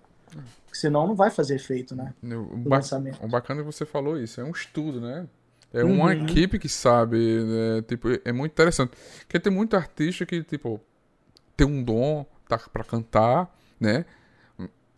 Senão 0.72 1.08
não 1.08 1.16
vai 1.16 1.32
fazer 1.32 1.56
efeito, 1.56 1.96
né? 1.96 2.14
O, 2.24 2.58
ba 2.58 2.80
o 3.22 3.28
bacana 3.28 3.62
é 3.62 3.64
que 3.64 3.72
você 3.72 3.86
falou 3.86 4.18
isso, 4.18 4.40
é 4.40 4.44
um 4.44 4.52
estudo, 4.52 5.02
né? 5.02 5.28
É 5.74 5.84
uma 5.84 6.06
uhum. 6.06 6.24
equipe 6.24 6.58
que 6.58 6.68
sabe, 6.68 7.18
né? 7.18 7.82
tipo, 7.84 8.08
é 8.26 8.32
muito 8.32 8.52
interessante. 8.54 8.92
Porque 9.20 9.40
tem 9.40 9.54
muito 9.54 9.76
artista 9.76 10.26
que, 10.26 10.44
tipo, 10.44 10.82
tem 11.56 11.68
um 11.68 11.84
dom, 11.84 12.26
tá 12.48 12.58
para 12.58 12.84
cantar, 12.84 13.56
né? 13.80 14.06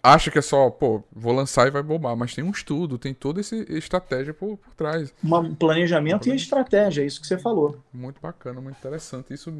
Acha 0.04 0.32
que 0.32 0.40
é 0.40 0.42
só, 0.42 0.70
pô, 0.70 1.04
vou 1.12 1.32
lançar 1.32 1.68
e 1.68 1.72
vai 1.72 1.84
bombar, 1.84 2.16
mas 2.16 2.34
tem 2.34 2.44
um 2.44 2.50
estudo, 2.50 2.98
tem 2.98 3.14
toda 3.14 3.40
essa 3.40 3.56
estratégia 3.56 4.34
por, 4.34 4.58
por 4.58 4.74
trás. 4.74 5.14
Um 5.24 5.54
planejamento 5.54 6.28
e 6.28 6.36
estratégia, 6.36 7.04
é 7.04 7.06
isso 7.06 7.22
que 7.22 7.28
você 7.28 7.38
falou. 7.38 7.80
Muito 7.94 8.20
bacana, 8.20 8.60
muito 8.60 8.78
interessante, 8.78 9.32
isso, 9.34 9.54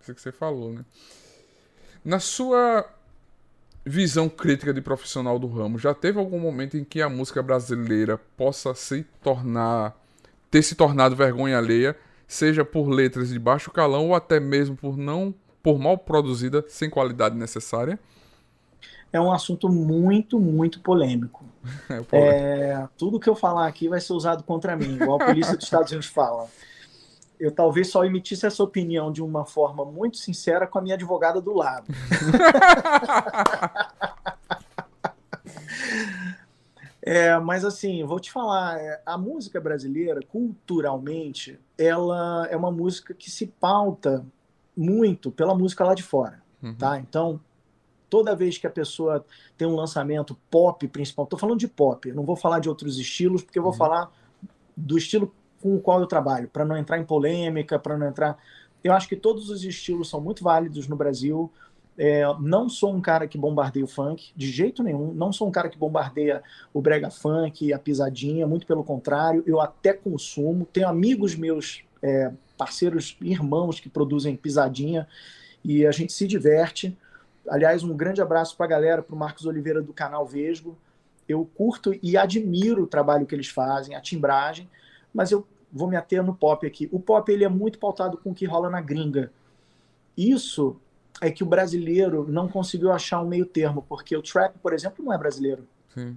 isso 0.00 0.14
que 0.14 0.20
você 0.20 0.32
falou, 0.32 0.72
né? 0.72 0.84
Na 2.04 2.18
sua 2.18 2.84
visão 3.86 4.28
crítica 4.28 4.74
de 4.74 4.80
profissional 4.80 5.38
do 5.38 5.46
ramo, 5.46 5.78
já 5.78 5.94
teve 5.94 6.18
algum 6.18 6.40
momento 6.40 6.76
em 6.76 6.82
que 6.82 7.00
a 7.00 7.08
música 7.08 7.42
brasileira 7.42 8.18
possa 8.36 8.74
se 8.74 9.04
tornar 9.22 9.94
ter 10.54 10.62
se 10.62 10.76
tornado 10.76 11.16
vergonha 11.16 11.58
alheia, 11.58 11.96
seja 12.28 12.64
por 12.64 12.88
letras 12.88 13.30
de 13.30 13.38
baixo 13.40 13.72
calão 13.72 14.08
ou 14.08 14.14
até 14.14 14.38
mesmo 14.38 14.76
por 14.76 14.96
não 14.96 15.34
por 15.60 15.80
mal 15.80 15.98
produzida, 15.98 16.64
sem 16.68 16.88
qualidade 16.88 17.36
necessária? 17.36 17.98
É 19.14 19.20
um 19.20 19.32
assunto 19.32 19.68
muito, 19.68 20.38
muito 20.38 20.80
polêmico. 20.80 21.44
É, 22.12 22.18
é, 22.18 22.88
tudo 22.98 23.18
que 23.18 23.26
eu 23.26 23.34
falar 23.34 23.66
aqui 23.66 23.88
vai 23.88 23.98
ser 23.98 24.12
usado 24.12 24.42
contra 24.42 24.76
mim, 24.76 24.96
igual 24.96 25.22
a 25.22 25.24
polícia 25.24 25.56
dos 25.56 25.64
Estados 25.64 25.90
Unidos 25.90 26.08
fala 26.08 26.46
eu 27.38 27.50
talvez 27.50 27.88
só 27.88 28.04
emitisse 28.04 28.46
essa 28.46 28.62
opinião 28.62 29.10
de 29.12 29.22
uma 29.22 29.44
forma 29.44 29.84
muito 29.84 30.16
sincera 30.16 30.66
com 30.66 30.78
a 30.78 30.82
minha 30.82 30.94
advogada 30.94 31.38
do 31.40 31.52
lado. 31.52 31.92
é, 37.02 37.36
mas 37.38 37.64
assim, 37.64 38.04
vou 38.04 38.20
te 38.20 38.32
falar, 38.32 38.78
é, 38.78 39.02
a 39.04 39.18
música 39.18 39.60
brasileira, 39.60 40.20
culturalmente, 40.26 41.60
ela 41.76 42.46
é 42.50 42.56
uma 42.56 42.70
música 42.70 43.12
que 43.12 43.30
se 43.30 43.46
pauta 43.46 44.24
muito 44.76 45.30
pela 45.30 45.54
música 45.54 45.84
lá 45.84 45.94
de 45.94 46.02
fora, 46.02 46.42
uhum. 46.62 46.74
tá? 46.74 46.98
Então, 46.98 47.38
toda 48.14 48.36
vez 48.36 48.56
que 48.56 48.64
a 48.64 48.70
pessoa 48.70 49.26
tem 49.58 49.66
um 49.66 49.74
lançamento 49.74 50.38
pop, 50.48 50.86
principal, 50.86 51.24
estou 51.24 51.36
falando 51.36 51.58
de 51.58 51.66
pop, 51.66 52.12
não 52.12 52.22
vou 52.22 52.36
falar 52.36 52.60
de 52.60 52.68
outros 52.68 52.96
estilos, 52.96 53.42
porque 53.42 53.58
eu 53.58 53.62
vou 53.64 53.72
uhum. 53.72 53.76
falar 53.76 54.08
do 54.76 54.96
estilo 54.96 55.34
com 55.60 55.74
o 55.74 55.80
qual 55.80 55.98
eu 55.98 56.06
trabalho, 56.06 56.46
para 56.46 56.64
não 56.64 56.76
entrar 56.76 56.96
em 56.96 57.04
polêmica, 57.04 57.76
para 57.76 57.98
não 57.98 58.06
entrar. 58.06 58.38
Eu 58.84 58.92
acho 58.92 59.08
que 59.08 59.16
todos 59.16 59.50
os 59.50 59.64
estilos 59.64 60.08
são 60.08 60.20
muito 60.20 60.44
válidos 60.44 60.86
no 60.86 60.94
Brasil. 60.94 61.50
É, 61.98 62.22
não 62.38 62.68
sou 62.68 62.94
um 62.94 63.00
cara 63.00 63.26
que 63.26 63.36
bombardeia 63.36 63.84
o 63.84 63.88
funk, 63.88 64.30
de 64.36 64.48
jeito 64.48 64.84
nenhum. 64.84 65.12
Não 65.12 65.32
sou 65.32 65.48
um 65.48 65.50
cara 65.50 65.68
que 65.68 65.76
bombardeia 65.76 66.40
o 66.72 66.80
brega 66.80 67.10
funk, 67.10 67.72
a 67.72 67.80
pisadinha, 67.80 68.46
muito 68.46 68.64
pelo 68.64 68.84
contrário. 68.84 69.42
Eu 69.44 69.60
até 69.60 69.92
consumo. 69.92 70.68
Tenho 70.72 70.86
amigos 70.86 71.34
meus, 71.34 71.82
é, 72.00 72.30
parceiros, 72.56 73.16
irmãos 73.20 73.80
que 73.80 73.88
produzem 73.88 74.36
pisadinha 74.36 75.08
e 75.64 75.84
a 75.84 75.90
gente 75.90 76.12
se 76.12 76.28
diverte. 76.28 76.96
Aliás, 77.48 77.82
um 77.82 77.96
grande 77.96 78.20
abraço 78.20 78.56
para 78.56 78.66
a 78.66 78.68
galera, 78.68 79.02
para 79.02 79.14
o 79.14 79.18
Marcos 79.18 79.46
Oliveira 79.46 79.82
do 79.82 79.92
canal 79.92 80.26
Vesgo. 80.26 80.76
Eu 81.28 81.48
curto 81.54 81.94
e 82.02 82.16
admiro 82.16 82.82
o 82.82 82.86
trabalho 82.86 83.26
que 83.26 83.34
eles 83.34 83.48
fazem, 83.48 83.94
a 83.94 84.00
timbragem, 84.00 84.68
mas 85.12 85.30
eu 85.30 85.46
vou 85.72 85.88
me 85.88 85.96
ater 85.96 86.22
no 86.22 86.34
pop 86.34 86.66
aqui. 86.66 86.88
O 86.92 87.00
pop 87.00 87.30
ele 87.30 87.44
é 87.44 87.48
muito 87.48 87.78
pautado 87.78 88.16
com 88.18 88.30
o 88.30 88.34
que 88.34 88.46
rola 88.46 88.70
na 88.70 88.80
gringa. 88.80 89.32
Isso 90.16 90.76
é 91.20 91.30
que 91.30 91.42
o 91.42 91.46
brasileiro 91.46 92.26
não 92.28 92.48
conseguiu 92.48 92.92
achar 92.92 93.22
um 93.22 93.28
meio 93.28 93.46
termo, 93.46 93.84
porque 93.88 94.16
o 94.16 94.22
trap, 94.22 94.58
por 94.58 94.72
exemplo, 94.72 95.04
não 95.04 95.12
é 95.12 95.18
brasileiro. 95.18 95.66
Sim. 95.88 96.16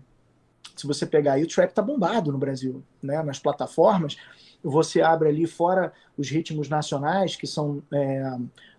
Se 0.75 0.85
você 0.85 1.05
pegar 1.05 1.33
aí, 1.33 1.43
o 1.43 1.47
trap 1.47 1.71
tá 1.71 1.81
bombado 1.81 2.31
no 2.31 2.37
Brasil, 2.37 2.83
né? 3.01 3.21
Nas 3.23 3.39
plataformas, 3.39 4.17
você 4.63 5.01
abre 5.01 5.29
ali 5.29 5.47
fora 5.47 5.91
os 6.17 6.29
ritmos 6.29 6.69
nacionais, 6.69 7.35
que 7.35 7.47
são 7.47 7.81
é, 7.91 8.37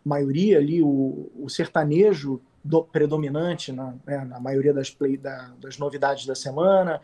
maioria 0.09 0.59
ali, 0.59 0.83
o, 0.83 1.31
o 1.39 1.49
sertanejo 1.49 2.41
do, 2.65 2.83
predominante 2.83 3.73
na, 3.73 3.95
né, 4.07 4.25
na 4.25 4.41
maioria 4.41 4.73
das, 4.73 4.91
play, 4.91 5.17
da, 5.17 5.53
das 5.61 5.79
novidades 5.79 6.27
da 6.27 6.35
semana. 6.35 7.01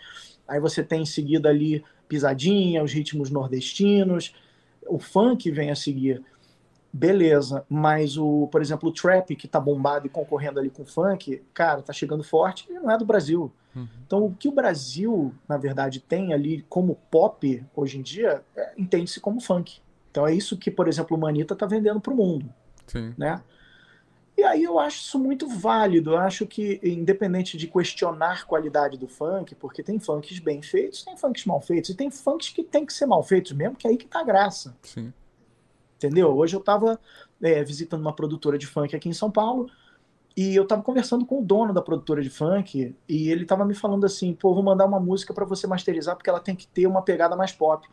Aí 0.46 0.60
você 0.60 0.82
tem 0.82 1.02
em 1.02 1.06
seguida 1.06 1.48
ali 1.48 1.84
pisadinha, 2.08 2.82
os 2.82 2.92
ritmos 2.92 3.30
nordestinos, 3.30 4.34
o 4.86 4.98
funk 4.98 5.50
vem 5.50 5.70
a 5.70 5.76
seguir. 5.76 6.22
Beleza, 6.92 7.64
mas 7.68 8.16
o, 8.16 8.46
por 8.52 8.62
exemplo, 8.62 8.88
o 8.88 8.92
trap 8.92 9.34
que 9.34 9.48
tá 9.48 9.58
bombado 9.58 10.06
e 10.06 10.10
concorrendo 10.10 10.60
ali 10.60 10.70
com 10.70 10.82
o 10.82 10.86
funk, 10.86 11.42
cara, 11.52 11.82
tá 11.82 11.92
chegando 11.92 12.22
forte 12.22 12.66
e 12.70 12.74
não 12.74 12.90
é 12.90 12.96
do 12.96 13.04
Brasil. 13.04 13.52
Uhum. 13.74 13.88
Então, 14.06 14.24
o 14.26 14.34
que 14.34 14.46
o 14.46 14.52
Brasil, 14.52 15.34
na 15.48 15.56
verdade, 15.56 15.98
tem 15.98 16.32
ali 16.32 16.64
como 16.68 16.96
pop 17.10 17.64
hoje 17.74 17.98
em 17.98 18.02
dia, 18.02 18.42
é, 18.56 18.74
entende-se 18.78 19.18
como 19.18 19.40
funk. 19.40 19.80
Então, 20.10 20.24
é 20.24 20.32
isso 20.32 20.56
que, 20.56 20.70
por 20.70 20.86
exemplo, 20.86 21.16
o 21.16 21.20
Manita 21.20 21.56
tá 21.56 21.66
vendendo 21.66 22.00
pro 22.00 22.14
mundo. 22.14 22.48
Sim. 22.86 23.14
Né? 23.16 23.42
E 24.36 24.42
aí 24.42 24.64
eu 24.64 24.78
acho 24.80 24.98
isso 24.98 25.18
muito 25.18 25.48
válido. 25.48 26.10
Eu 26.12 26.18
acho 26.18 26.46
que, 26.46 26.80
independente 26.82 27.56
de 27.56 27.68
questionar 27.68 28.42
a 28.42 28.44
qualidade 28.44 28.98
do 28.98 29.06
funk, 29.06 29.54
porque 29.54 29.82
tem 29.82 29.98
funks 30.00 30.38
bem 30.40 30.60
feitos, 30.60 31.04
tem 31.04 31.16
funks 31.16 31.44
mal 31.46 31.60
feitos, 31.60 31.90
e 31.90 31.94
tem 31.94 32.10
funks 32.10 32.48
que 32.48 32.64
tem 32.64 32.84
que 32.84 32.92
ser 32.92 33.06
mal 33.06 33.22
feitos 33.22 33.52
mesmo, 33.52 33.76
que 33.76 33.86
é 33.86 33.90
aí 33.90 33.96
que 33.96 34.06
tá 34.06 34.20
a 34.20 34.24
graça. 34.24 34.76
Sim. 34.82 35.12
Entendeu? 35.96 36.36
Hoje 36.36 36.56
eu 36.56 36.60
estava 36.60 37.00
é, 37.40 37.62
visitando 37.62 38.00
uma 38.00 38.12
produtora 38.12 38.58
de 38.58 38.66
funk 38.66 38.94
aqui 38.96 39.08
em 39.08 39.12
São 39.12 39.30
Paulo, 39.30 39.70
E 40.36 40.54
eu 40.56 40.66
tava 40.66 40.82
conversando 40.82 41.24
com 41.24 41.40
o 41.40 41.44
dono 41.44 41.72
da 41.72 41.80
produtora 41.80 42.20
de 42.20 42.28
funk 42.30 42.96
e 43.08 43.30
ele 43.30 43.44
tava 43.46 43.64
me 43.64 43.74
falando 43.74 44.04
assim: 44.04 44.34
pô, 44.34 44.52
vou 44.52 44.62
mandar 44.64 44.84
uma 44.84 44.98
música 44.98 45.32
para 45.32 45.44
você 45.44 45.66
masterizar 45.66 46.16
porque 46.16 46.28
ela 46.28 46.40
tem 46.40 46.56
que 46.56 46.66
ter 46.66 46.86
uma 46.86 47.02
pegada 47.02 47.36
mais 47.36 47.52
pop. 47.52 47.86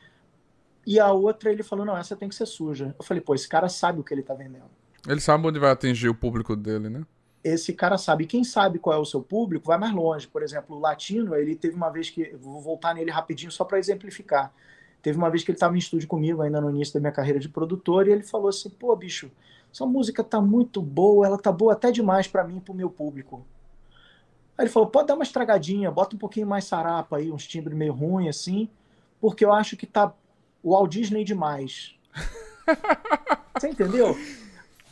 E 0.86 1.00
a 1.00 1.12
outra 1.12 1.52
ele 1.52 1.64
falou: 1.64 1.86
não, 1.86 1.96
essa 1.98 2.16
tem 2.16 2.28
que 2.30 2.36
ser 2.36 2.48
suja. 2.48 2.96
Eu 2.98 3.06
falei: 3.06 3.22
pô, 3.22 3.36
esse 3.36 3.48
cara 3.48 3.70
sabe 3.70 4.00
o 4.00 4.04
que 4.04 4.14
ele 4.14 4.24
tá 4.24 4.34
vendendo. 4.34 4.70
Ele 5.08 5.20
sabe 5.20 5.48
onde 5.48 5.60
vai 5.60 5.72
atingir 5.72 6.10
o 6.10 6.16
público 6.16 6.56
dele, 6.56 6.90
né? 6.90 7.04
Esse 7.44 7.74
cara 7.74 7.98
sabe. 7.98 8.24
E 8.24 8.28
quem 8.28 8.44
sabe 8.44 8.78
qual 8.78 8.96
é 8.96 9.00
o 9.00 9.06
seu 9.06 9.22
público 9.22 9.68
vai 9.68 9.78
mais 9.78 9.94
longe. 9.94 10.28
Por 10.28 10.44
exemplo, 10.44 10.76
o 10.76 10.80
latino, 10.80 11.36
ele 11.36 11.56
teve 11.56 11.76
uma 11.76 11.90
vez 11.90 12.10
que. 12.10 12.36
Vou 12.36 12.62
voltar 12.62 12.94
nele 12.94 13.10
rapidinho 13.10 13.52
só 13.52 13.64
para 13.64 13.80
exemplificar. 13.80 14.54
Teve 15.02 15.18
uma 15.18 15.30
vez 15.30 15.44
que 15.44 15.50
ele 15.50 15.56
estava 15.56 15.76
em 15.76 15.80
estúdio 15.80 16.08
comigo, 16.08 16.42
ainda 16.42 16.62
no 16.62 16.70
início 16.70 16.94
da 16.94 17.00
minha 17.00 17.12
carreira 17.12 17.40
de 17.40 17.50
produtor, 17.50 18.08
e 18.08 18.12
ele 18.12 18.24
falou 18.24 18.50
assim: 18.50 18.70
pô, 18.70 18.96
bicho, 18.96 19.32
essa 19.74 19.86
música 19.86 20.24
tá 20.24 20.40
muito 20.40 20.82
boa, 20.82 21.26
ela 21.26 21.38
tá 21.38 21.52
boa 21.52 21.74
até 21.74 21.92
demais 21.92 22.28
para 22.28 22.44
mim 22.44 22.58
e 22.58 22.62
pro 22.62 22.74
meu 22.74 22.90
público. 22.90 23.44
Aí 24.56 24.66
ele 24.66 24.70
falou: 24.70 24.90
pode 24.90 25.08
dar 25.08 25.16
uma 25.16 25.24
estragadinha, 25.24 25.90
bota 25.90 26.16
um 26.16 26.20
pouquinho 26.20 26.46
mais 26.46 26.66
sarapa 26.66 27.18
aí, 27.18 27.32
uns 27.32 27.48
timbres 27.48 27.76
meio 27.76 27.94
ruim 27.94 28.30
assim, 28.30 28.70
porque 29.20 29.44
eu 29.44 29.52
acho 29.52 29.76
que 29.76 29.88
tá 29.88 30.14
o 30.62 30.74
Walt 30.74 30.92
Disney 30.92 31.24
demais. 31.24 31.96
Você 33.58 33.70
entendeu? 33.70 34.16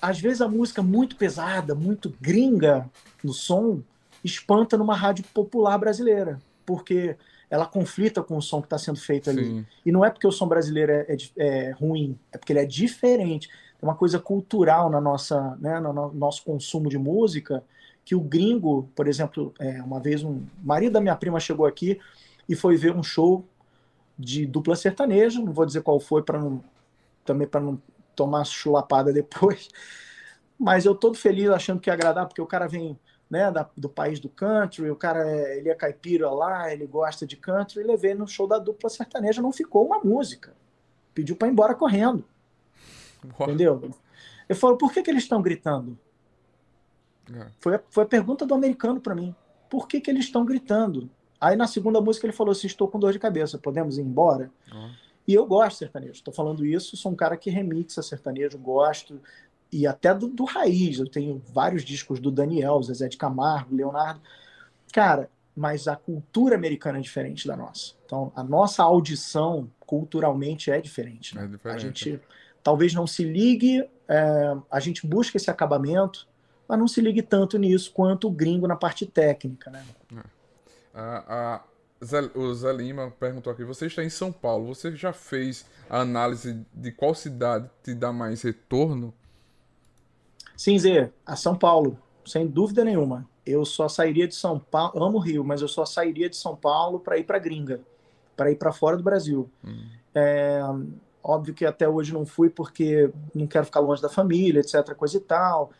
Às 0.02 0.20
vezes 0.20 0.42
a 0.42 0.48
música 0.48 0.82
muito 0.82 1.16
pesada, 1.16 1.76
muito 1.76 2.14
gringa 2.22 2.90
no 3.24 3.34
som, 3.34 3.82
espanta 4.24 4.78
numa 4.78 4.96
rádio 4.96 5.24
popular 5.34 5.78
brasileira, 5.78 6.40
porque 6.66 7.16
ela 7.50 7.66
conflita 7.66 8.22
com 8.22 8.38
o 8.38 8.42
som 8.42 8.62
que 8.62 8.68
está 8.68 8.78
sendo 8.78 9.00
feito 9.00 9.30
ali. 9.30 9.46
Sim. 9.46 9.66
E 9.86 9.92
não 9.92 10.06
é 10.06 10.10
porque 10.10 10.28
o 10.28 10.32
som 10.32 10.48
brasileiro 10.48 10.92
é, 10.92 11.06
é, 11.08 11.18
é, 11.38 11.72
ruim, 11.72 12.18
é 12.32 12.38
porque 12.38 12.54
ele 12.54 12.60
é 12.60 12.66
diferente. 12.66 13.50
É 13.82 13.86
uma 13.86 13.96
coisa 13.96 14.20
cultural 14.20 14.90
na 14.90 15.02
nossa, 15.02 15.58
né, 15.60 15.80
no 15.80 16.14
nosso 16.14 16.44
consumo 16.44 16.90
de 16.90 16.98
música, 16.98 17.64
que 18.06 18.14
o 18.16 18.20
gringo, 18.20 18.90
por 18.96 19.08
exemplo, 19.08 19.54
é, 19.60 19.82
uma 19.82 20.00
vez 20.00 20.24
um 20.24 20.44
marido 20.64 20.94
da 20.94 21.02
minha 21.02 21.16
prima 21.16 21.40
chegou 21.40 21.66
aqui 21.66 22.00
e 22.48 22.56
foi 22.56 22.76
ver 22.76 22.96
um 22.96 23.04
show 23.04 23.46
de 24.18 24.46
dupla 24.46 24.76
sertaneja, 24.76 25.40
não 25.40 25.54
vou 25.54 25.66
dizer 25.66 25.82
qual 25.82 26.00
foi 26.00 26.22
para 26.22 26.40
não 26.40 26.62
também 27.24 27.48
para 27.48 27.62
não 27.62 27.80
tomar 28.20 28.44
chulapada 28.44 29.14
depois. 29.14 29.70
Mas 30.60 30.84
eu 30.84 30.94
todo 30.94 31.18
feliz 31.18 31.50
achando 31.50 31.80
que 31.80 31.90
ia 31.90 31.94
agradar, 31.94 32.28
porque 32.28 32.42
o 32.42 32.46
cara 32.46 32.68
vem 32.68 33.00
né, 33.30 33.50
da, 33.50 33.70
do 33.78 33.88
país 33.88 34.20
do 34.20 34.28
country, 34.28 34.90
o 34.92 34.96
cara 34.96 35.26
é, 35.26 35.58
ele 35.58 35.70
é 35.70 35.76
caipira 35.76 36.30
lá, 36.30 36.74
ele 36.74 36.86
gosta 36.86 37.26
de 37.26 37.38
country, 37.38 37.80
e 37.80 37.84
levei 37.84 38.14
no 38.14 38.28
show 38.28 38.46
da 38.46 38.60
dupla 38.60 38.90
sertaneja, 38.90 39.42
não 39.42 39.54
ficou 39.54 39.86
uma 39.86 40.00
música. 40.00 40.54
Pediu 41.14 41.36
para 41.38 41.48
ir 41.48 41.52
embora 41.52 41.74
correndo. 41.74 42.26
Entendeu? 43.40 43.90
Eu 44.50 44.56
falo, 44.56 44.78
por 44.78 44.92
que, 44.92 45.02
que 45.02 45.10
eles 45.10 45.24
estão 45.24 45.42
gritando? 45.42 45.98
É. 47.34 47.48
Foi, 47.60 47.76
a, 47.76 47.82
foi 47.90 48.04
a 48.04 48.08
pergunta 48.08 48.46
do 48.46 48.54
americano 48.54 49.00
para 49.00 49.16
mim. 49.16 49.34
Por 49.70 49.88
que, 49.88 50.02
que 50.02 50.12
eles 50.12 50.26
estão 50.26 50.44
gritando? 50.44 51.10
Aí 51.40 51.56
na 51.56 51.68
segunda 51.68 52.02
música 52.02 52.26
ele 52.26 52.34
falou 52.34 52.52
assim: 52.52 52.68
estou 52.68 52.88
com 52.88 53.00
dor 53.00 53.14
de 53.14 53.20
cabeça, 53.20 53.58
podemos 53.58 53.98
ir 53.98 54.02
embora? 54.02 54.52
Uhum. 54.74 54.92
E 55.30 55.34
eu 55.36 55.46
gosto 55.46 55.74
de 55.74 55.78
sertanejo. 55.78 56.14
Estou 56.14 56.34
falando 56.34 56.66
isso, 56.66 56.98
sou 56.98 57.12
um 57.12 57.16
cara 57.16 57.38
que 57.38 57.52
remixa 57.52 58.02
sertanejo, 58.02 58.58
gosto. 58.58 59.22
E 59.72 59.86
até 59.86 60.12
do, 60.12 60.28
do 60.28 60.44
raiz. 60.44 60.98
Eu 60.98 61.08
tenho 61.08 61.40
vários 61.54 61.86
discos 61.86 62.20
do 62.20 62.32
Daniel, 62.32 62.82
Zezé 62.82 63.08
de 63.08 63.16
Camargo, 63.16 63.76
Leonardo. 63.76 64.20
Cara, 64.92 65.30
mas 65.56 65.88
a 65.88 65.96
cultura 65.96 66.56
americana 66.56 66.98
é 66.98 67.02
diferente 67.02 67.48
da 67.48 67.56
nossa. 67.56 67.94
Então, 68.08 68.32
a 68.36 68.44
nossa 68.44 68.82
audição 68.82 69.70
culturalmente 69.82 70.72
é 70.72 70.82
diferente. 70.82 71.36
Né? 71.36 71.44
É 71.44 71.48
diferente. 71.48 71.76
A 71.76 71.78
gente 71.78 72.22
talvez 72.64 72.96
não 72.96 73.06
se 73.06 73.24
ligue, 73.24 73.88
é, 74.08 74.58
a 74.72 74.80
gente 74.80 75.06
busca 75.06 75.38
esse 75.38 75.52
acabamento, 75.52 76.28
mas 76.68 76.80
não 76.80 76.88
se 76.88 77.02
ligue 77.02 77.22
tanto 77.22 77.60
nisso 77.60 77.92
quanto 77.94 78.28
o 78.28 78.32
gringo 78.32 78.68
na 78.68 78.76
parte 78.76 79.06
técnica. 79.06 79.70
Né? 79.70 79.86
É. 80.12 80.24
A, 80.96 81.62
Zé, 82.04 82.22
o 82.36 82.54
Zé 82.54 82.72
Lima 82.72 83.12
perguntou 83.20 83.52
aqui: 83.52 83.64
você 83.64 83.88
está 83.88 84.04
em 84.04 84.10
São 84.10 84.32
Paulo, 84.32 84.74
você 84.74 84.96
já 84.96 85.12
fez 85.12 85.66
a 85.90 86.00
análise 86.02 86.66
de 86.74 86.92
qual 86.92 87.14
cidade 87.14 87.70
te 87.84 87.94
dá 87.94 88.12
mais 88.12 88.42
retorno? 88.42 89.14
Sim, 90.56 90.78
Zé, 90.78 91.12
a 91.26 91.36
São 91.36 91.56
Paulo, 91.56 91.98
sem 92.26 92.48
dúvida 92.48 92.84
nenhuma. 92.84 93.28
Eu 93.46 93.66
só 93.66 93.88
sairia 93.88 94.28
de 94.28 94.36
São 94.36 94.60
Paulo, 94.60 95.04
amo 95.04 95.18
o 95.18 95.22
Rio, 95.22 95.44
mas 95.44 95.62
eu 95.62 95.68
só 95.68 95.86
sairia 95.86 96.30
de 96.30 96.36
São 96.36 96.56
Paulo 96.56 97.00
para 97.00 97.18
ir 97.18 97.24
para 97.24 97.40
Gringa, 97.40 97.82
para 98.36 98.52
ir 98.52 98.56
para 98.56 98.72
fora 98.72 98.96
do 98.96 99.04
Brasil. 99.04 99.50
Hum. 99.64 99.90
É, 100.14 100.62
óbvio 101.24 101.54
que 101.54 101.66
até 101.66 101.88
hoje 101.88 102.14
não 102.14 102.26
fui 102.26 102.50
porque 102.50 103.10
não 103.34 103.48
quero 103.48 103.66
ficar 103.66 103.80
longe 103.80 104.02
da 104.02 104.10
família, 104.10 104.60
etc, 104.60 104.94
coisa 104.96 105.18
e 105.18 105.22
tal 105.22 105.72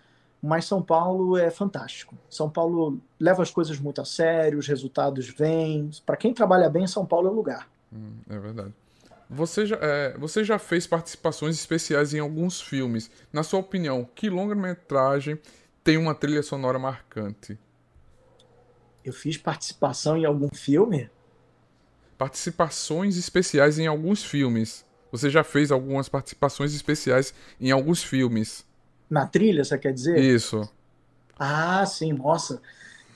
mas 0.42 0.66
São 0.66 0.82
Paulo 0.82 1.38
é 1.38 1.50
fantástico. 1.50 2.16
São 2.30 2.50
Paulo 2.50 3.00
leva 3.20 3.44
as 3.44 3.52
coisas 3.52 3.80
muito 3.80 4.02
a 4.02 4.06
sério, 4.06 4.60
os 4.60 4.68
resultados 4.68 5.28
vêm. 5.30 5.90
Para 6.06 6.18
quem 6.18 6.34
trabalha 6.34 6.70
bem, 6.70 6.88
São 6.88 7.06
Paulo 7.06 7.28
é 7.28 7.32
o 7.32 7.36
lugar. 7.36 7.70
Hum, 7.92 8.14
é 8.30 8.40
verdade. 8.40 8.74
Você 9.30 9.66
já, 9.66 9.78
é, 9.80 10.18
você 10.18 10.44
já 10.44 10.58
fez 10.58 10.88
participações 10.88 11.56
especiais 11.56 12.14
em 12.14 12.20
alguns 12.20 12.62
filmes. 12.62 13.12
Na 13.32 13.44
sua 13.44 13.60
opinião, 13.60 14.08
que 14.16 14.30
longa-metragem 14.30 15.38
tem 15.84 15.98
uma 15.98 16.16
trilha 16.16 16.42
sonora 16.42 16.80
marcante? 16.80 17.58
Eu 19.04 19.14
fiz 19.14 19.38
participação 19.38 20.18
em 20.18 20.26
algum 20.26 20.50
filme? 20.50 21.10
Participações 22.18 23.18
especiais 23.18 23.78
em 23.78 23.88
alguns 23.88 24.24
filmes. 24.24 24.86
Você 25.12 25.30
já 25.30 25.44
fez 25.44 25.72
algumas 25.72 26.10
participações 26.10 26.74
especiais 26.74 27.34
em 27.60 27.72
alguns 27.72 28.04
filmes. 28.04 28.66
Na 29.10 29.26
trilha, 29.26 29.64
você 29.64 29.78
quer 29.78 29.94
dizer? 29.94 30.20
Isso. 30.20 30.70
Ah, 31.38 31.86
sim, 31.86 32.14
nossa. 32.14 32.62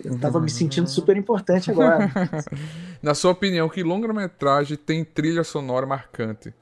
Eu 0.03 0.17
tava 0.19 0.39
me 0.39 0.49
sentindo 0.49 0.89
super 0.89 1.15
importante 1.15 1.69
agora. 1.69 2.09
Na 3.01 3.13
sua 3.13 3.31
opinião, 3.31 3.69
que 3.69 3.83
longa-metragem 3.83 4.77
tem 4.77 5.03
trilha 5.03 5.43
sonora 5.43 5.85
marcante? 5.85 6.53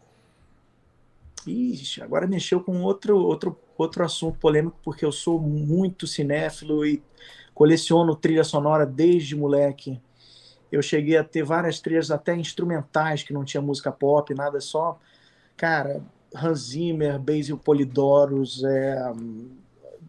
Ixi, 1.48 2.02
agora 2.04 2.28
mexeu 2.28 2.62
com 2.62 2.82
outro, 2.82 3.18
outro, 3.18 3.60
outro 3.78 4.04
assunto 4.04 4.38
polêmico, 4.38 4.78
porque 4.84 5.06
eu 5.06 5.12
sou 5.12 5.40
muito 5.40 6.06
cinéfilo 6.06 6.86
e 6.86 7.02
coleciono 7.54 8.16
trilha 8.16 8.44
sonora 8.44 8.86
desde 8.86 9.36
moleque. 9.36 10.00
Eu 10.72 10.82
cheguei 10.82 11.18
a 11.18 11.24
ter 11.24 11.44
várias 11.44 11.80
trilhas 11.80 12.12
até 12.12 12.36
instrumentais, 12.36 13.24
que 13.24 13.34
não 13.34 13.44
tinha 13.44 13.62
música 13.62 13.92
pop, 13.92 14.34
nada, 14.34 14.62
só. 14.62 15.00
Cara, 15.58 16.02
Hans 16.36 16.70
Zimmer, 16.70 17.20
Basil 17.20 17.58
Polidoros, 17.58 18.64
é, 18.64 19.14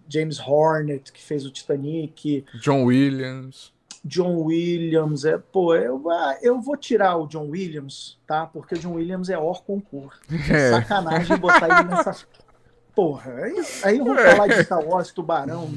James 0.08 0.38
Hornet, 0.38 1.10
que 1.12 1.22
fez 1.22 1.44
o 1.44 1.50
Titanic. 1.50 2.44
John 2.60 2.84
Williams. 2.84 3.72
John 4.04 4.42
Williams, 4.42 5.24
é, 5.24 5.38
pô, 5.38 5.76
eu, 5.76 6.10
ah, 6.10 6.36
eu 6.42 6.60
vou 6.60 6.76
tirar 6.76 7.16
o 7.16 7.26
John 7.28 7.48
Williams, 7.48 8.18
tá? 8.26 8.46
Porque 8.46 8.74
o 8.74 8.78
John 8.78 8.94
Williams 8.94 9.28
é 9.30 9.38
hors 9.38 9.60
concurso. 9.60 10.20
É. 10.50 10.70
Sacanagem 10.70 11.36
botar 11.38 11.80
ele 11.80 11.88
nessa. 11.88 12.26
Porra, 12.94 13.32
aí, 13.32 13.54
aí 13.84 13.98
eu 13.98 14.04
vou 14.04 14.18
é. 14.18 14.30
falar 14.32 14.48
de 14.48 14.64
Star 14.64 14.84
Wars, 14.84 15.12
Tubarão, 15.12 15.72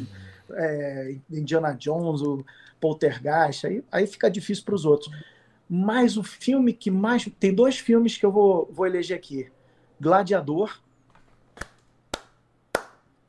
é, 0.51 1.15
Indiana 1.31 1.73
Jones, 1.73 2.21
o 2.21 2.43
Poltergeist, 2.81 3.67
aí, 3.67 3.83
aí 3.91 4.05
fica 4.05 4.29
difícil 4.29 4.65
para 4.65 4.75
os 4.75 4.85
outros. 4.85 5.09
Mas 5.69 6.17
o 6.17 6.23
filme 6.23 6.73
que 6.73 6.91
mais. 6.91 7.27
Tem 7.39 7.53
dois 7.53 7.77
filmes 7.77 8.17
que 8.17 8.25
eu 8.25 8.31
vou, 8.31 8.69
vou 8.71 8.85
eleger 8.85 9.17
aqui. 9.17 9.47
Gladiador, 9.99 10.79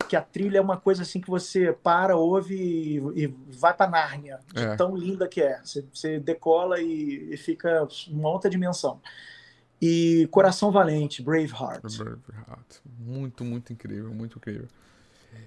que 0.07 0.17
a 0.17 0.23
trilha 0.23 0.59
é 0.59 0.61
uma 0.61 0.77
coisa 0.77 1.03
assim 1.03 1.21
que 1.21 1.29
você 1.29 1.73
para, 1.73 2.17
ouve 2.17 2.55
e, 2.55 3.25
e 3.25 3.27
vai 3.49 3.75
para 3.75 3.91
Nárnia, 3.91 4.41
de 4.53 4.63
é. 4.63 4.77
tão 4.77 4.97
linda 4.97 5.29
que 5.29 5.43
é. 5.43 5.61
Você, 5.63 5.85
você 5.93 6.19
decola 6.19 6.81
e, 6.81 7.33
e, 7.33 7.37
fica 7.37 7.87
numa 8.09 8.31
outra 8.31 8.49
dimensão. 8.49 9.01
E 9.81 10.27
Coração 10.31 10.71
Valente, 10.71 11.23
Braveheart. 11.23 11.83
Braveheart. 11.83 12.81
Muito, 12.99 13.45
muito 13.45 13.73
incrível, 13.73 14.13
muito 14.15 14.39
incrível. 14.39 14.69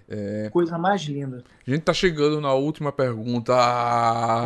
É... 0.08 0.50
Coisa 0.52 0.78
mais 0.78 1.02
linda. 1.02 1.44
A 1.66 1.70
gente 1.70 1.82
tá 1.82 1.94
chegando 1.94 2.40
na 2.42 2.54
última 2.54 2.92
pergunta. 2.92 3.54
Ah, 3.56 4.46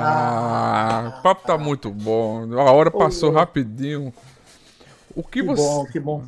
ah, 1.00 1.20
o 1.20 1.22
papo 1.22 1.46
tá 1.46 1.58
muito 1.58 1.90
bom. 1.90 2.54
A 2.60 2.72
hora 2.72 2.92
passou 2.92 3.32
oh, 3.32 3.34
rapidinho. 3.34 4.14
O 5.16 5.24
que, 5.24 5.42
que 5.42 5.44
você. 5.44 5.62
Bom, 5.62 5.86
que 5.86 6.00
bom. 6.00 6.26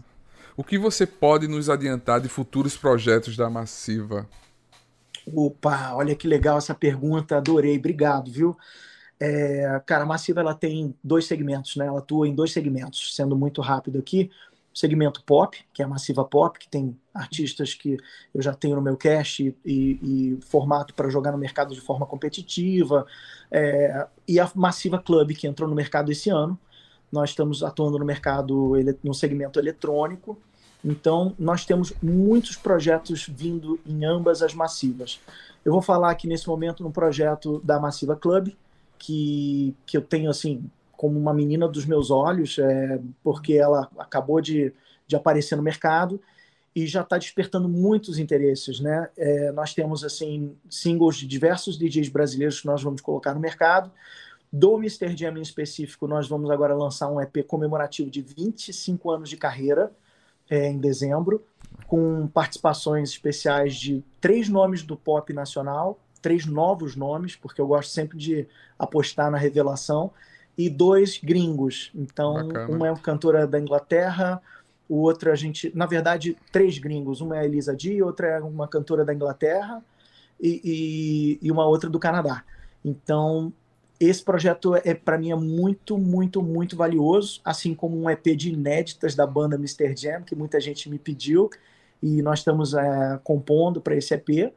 O 0.57 0.63
que 0.63 0.77
você 0.77 1.05
pode 1.05 1.47
nos 1.47 1.69
adiantar 1.69 2.21
de 2.21 2.29
futuros 2.29 2.77
projetos 2.77 3.35
da 3.35 3.49
Massiva? 3.49 4.27
Opa, 5.27 5.93
olha 5.93 6.15
que 6.15 6.27
legal 6.27 6.57
essa 6.57 6.73
pergunta, 6.73 7.37
adorei, 7.37 7.77
obrigado, 7.77 8.31
viu? 8.31 8.55
É, 9.19 9.81
cara, 9.85 10.03
a 10.03 10.05
Massiva 10.05 10.39
ela 10.39 10.53
tem 10.53 10.95
dois 11.03 11.25
segmentos, 11.25 11.75
né? 11.75 11.87
Ela 11.87 11.99
atua 11.99 12.27
em 12.27 12.35
dois 12.35 12.51
segmentos, 12.51 13.15
sendo 13.15 13.35
muito 13.35 13.61
rápido 13.61 13.99
aqui. 13.99 14.29
O 14.73 14.77
segmento 14.77 15.23
pop, 15.23 15.57
que 15.73 15.81
é 15.81 15.85
a 15.85 15.87
Massiva 15.87 16.23
Pop, 16.25 16.59
que 16.59 16.67
tem 16.67 16.97
artistas 17.13 17.73
que 17.73 17.97
eu 18.33 18.41
já 18.41 18.53
tenho 18.53 18.75
no 18.75 18.81
meu 18.81 18.97
cast 18.97 19.55
e, 19.65 19.99
e 20.03 20.37
formato 20.41 20.93
para 20.93 21.09
jogar 21.09 21.31
no 21.31 21.37
mercado 21.37 21.73
de 21.73 21.79
forma 21.79 22.05
competitiva. 22.05 23.05
É, 23.49 24.05
e 24.27 24.37
a 24.37 24.51
Massiva 24.53 24.99
Club, 24.99 25.31
que 25.31 25.47
entrou 25.47 25.69
no 25.69 25.75
mercado 25.75 26.11
esse 26.11 26.29
ano, 26.29 26.59
nós 27.11 27.31
estamos 27.31 27.63
atuando 27.63 27.99
no 27.99 28.05
mercado, 28.05 28.73
no 29.03 29.13
segmento 29.13 29.59
eletrônico, 29.59 30.37
Então, 30.83 31.33
nós 31.39 31.65
temos 31.65 31.93
muitos 32.01 32.55
projetos 32.55 33.27
vindo 33.27 33.79
em 33.87 34.05
ambas 34.05 34.43
as 34.43 34.53
massivas. 34.53 35.19
Eu 35.63 35.71
vou 35.71 35.81
falar 35.81 36.11
aqui 36.11 36.27
nesse 36.27 36.47
momento 36.47 36.83
no 36.83 36.91
projeto 36.91 37.59
da 37.63 37.79
Massiva 37.79 38.15
Club, 38.15 38.49
que, 38.99 39.73
que 39.85 39.97
eu 39.97 40.01
tenho 40.01 40.29
assim 40.29 40.69
como 40.95 41.19
uma 41.19 41.33
menina 41.33 41.67
dos 41.67 41.85
meus 41.85 42.09
olhos, 42.11 42.57
é, 42.59 42.99
porque 43.23 43.53
ela 43.53 43.89
acabou 43.97 44.39
de, 44.39 44.71
de 45.07 45.15
aparecer 45.15 45.55
no 45.55 45.63
mercado 45.63 46.21
e 46.75 46.85
já 46.85 47.01
está 47.01 47.17
despertando 47.17 47.69
muitos 47.69 48.19
interesses, 48.19 48.79
né? 48.79 49.09
É, 49.17 49.51
nós 49.53 49.73
temos 49.73 50.03
assim 50.03 50.55
singles 50.69 51.15
de 51.15 51.25
diversos 51.25 51.77
DJs 51.77 52.09
brasileiros 52.09 52.59
que 52.59 52.67
nós 52.67 52.83
vamos 52.83 53.01
colocar 53.01 53.33
no 53.33 53.39
mercado. 53.39 53.91
Do 54.55 54.77
Mr. 54.77 55.17
Jam 55.17 55.37
em 55.37 55.41
específico, 55.41 56.07
nós 56.07 56.29
vamos 56.29 56.49
agora 56.49 56.73
lançar 56.73 57.09
um 57.11 57.19
EP 57.19 57.45
comemorativo 57.45 58.09
de 58.09 58.21
25 58.21 59.11
anos 59.11 59.29
de 59.29 59.35
carreira 59.35 59.91
é, 60.49 60.69
em 60.69 60.77
dezembro, 60.77 61.43
com 61.87 62.25
participações 62.27 63.09
especiais 63.09 63.75
de 63.75 64.01
três 64.21 64.47
nomes 64.47 64.81
do 64.81 64.95
pop 64.95 65.33
nacional, 65.33 65.99
três 66.21 66.45
novos 66.45 66.95
nomes, 66.95 67.35
porque 67.35 67.59
eu 67.59 67.67
gosto 67.67 67.89
sempre 67.91 68.17
de 68.17 68.47
apostar 68.79 69.29
na 69.29 69.37
revelação, 69.37 70.09
e 70.57 70.69
dois 70.69 71.19
gringos. 71.21 71.91
Então, 71.93 72.35
Bacana. 72.47 72.73
uma 72.73 72.87
é 72.87 72.91
uma 72.91 72.99
cantora 73.01 73.45
da 73.45 73.59
Inglaterra, 73.59 74.41
o 74.87 75.01
outro 75.01 75.33
a 75.33 75.35
gente, 75.35 75.69
na 75.75 75.85
verdade, 75.85 76.37
três 76.49 76.77
gringos. 76.77 77.19
Uma 77.19 77.35
é 77.35 77.39
a 77.41 77.45
Elisa 77.45 77.75
D, 77.75 78.01
outra 78.01 78.27
é 78.27 78.39
uma 78.39 78.69
cantora 78.69 79.03
da 79.03 79.13
Inglaterra 79.13 79.83
e, 80.39 80.61
e, 80.63 81.45
e 81.45 81.51
uma 81.51 81.65
outra 81.65 81.89
do 81.89 81.99
Canadá. 81.99 82.41
Então, 82.85 83.51
esse 83.99 84.23
projeto 84.23 84.75
é 84.75 84.93
para 84.93 85.17
mim 85.17 85.31
é 85.31 85.35
muito, 85.35 85.97
muito, 85.97 86.41
muito 86.41 86.75
valioso, 86.75 87.39
assim 87.43 87.73
como 87.73 87.97
um 87.97 88.09
EP 88.09 88.35
de 88.35 88.51
inéditas 88.51 89.15
da 89.15 89.25
banda 89.25 89.55
Mr. 89.55 89.95
Jam, 89.95 90.23
que 90.23 90.35
muita 90.35 90.59
gente 90.59 90.89
me 90.89 90.99
pediu 90.99 91.49
e 92.03 92.21
nós 92.21 92.39
estamos 92.39 92.73
é, 92.73 93.19
compondo 93.23 93.79
para 93.79 93.95
esse 93.95 94.13
EP. 94.13 94.53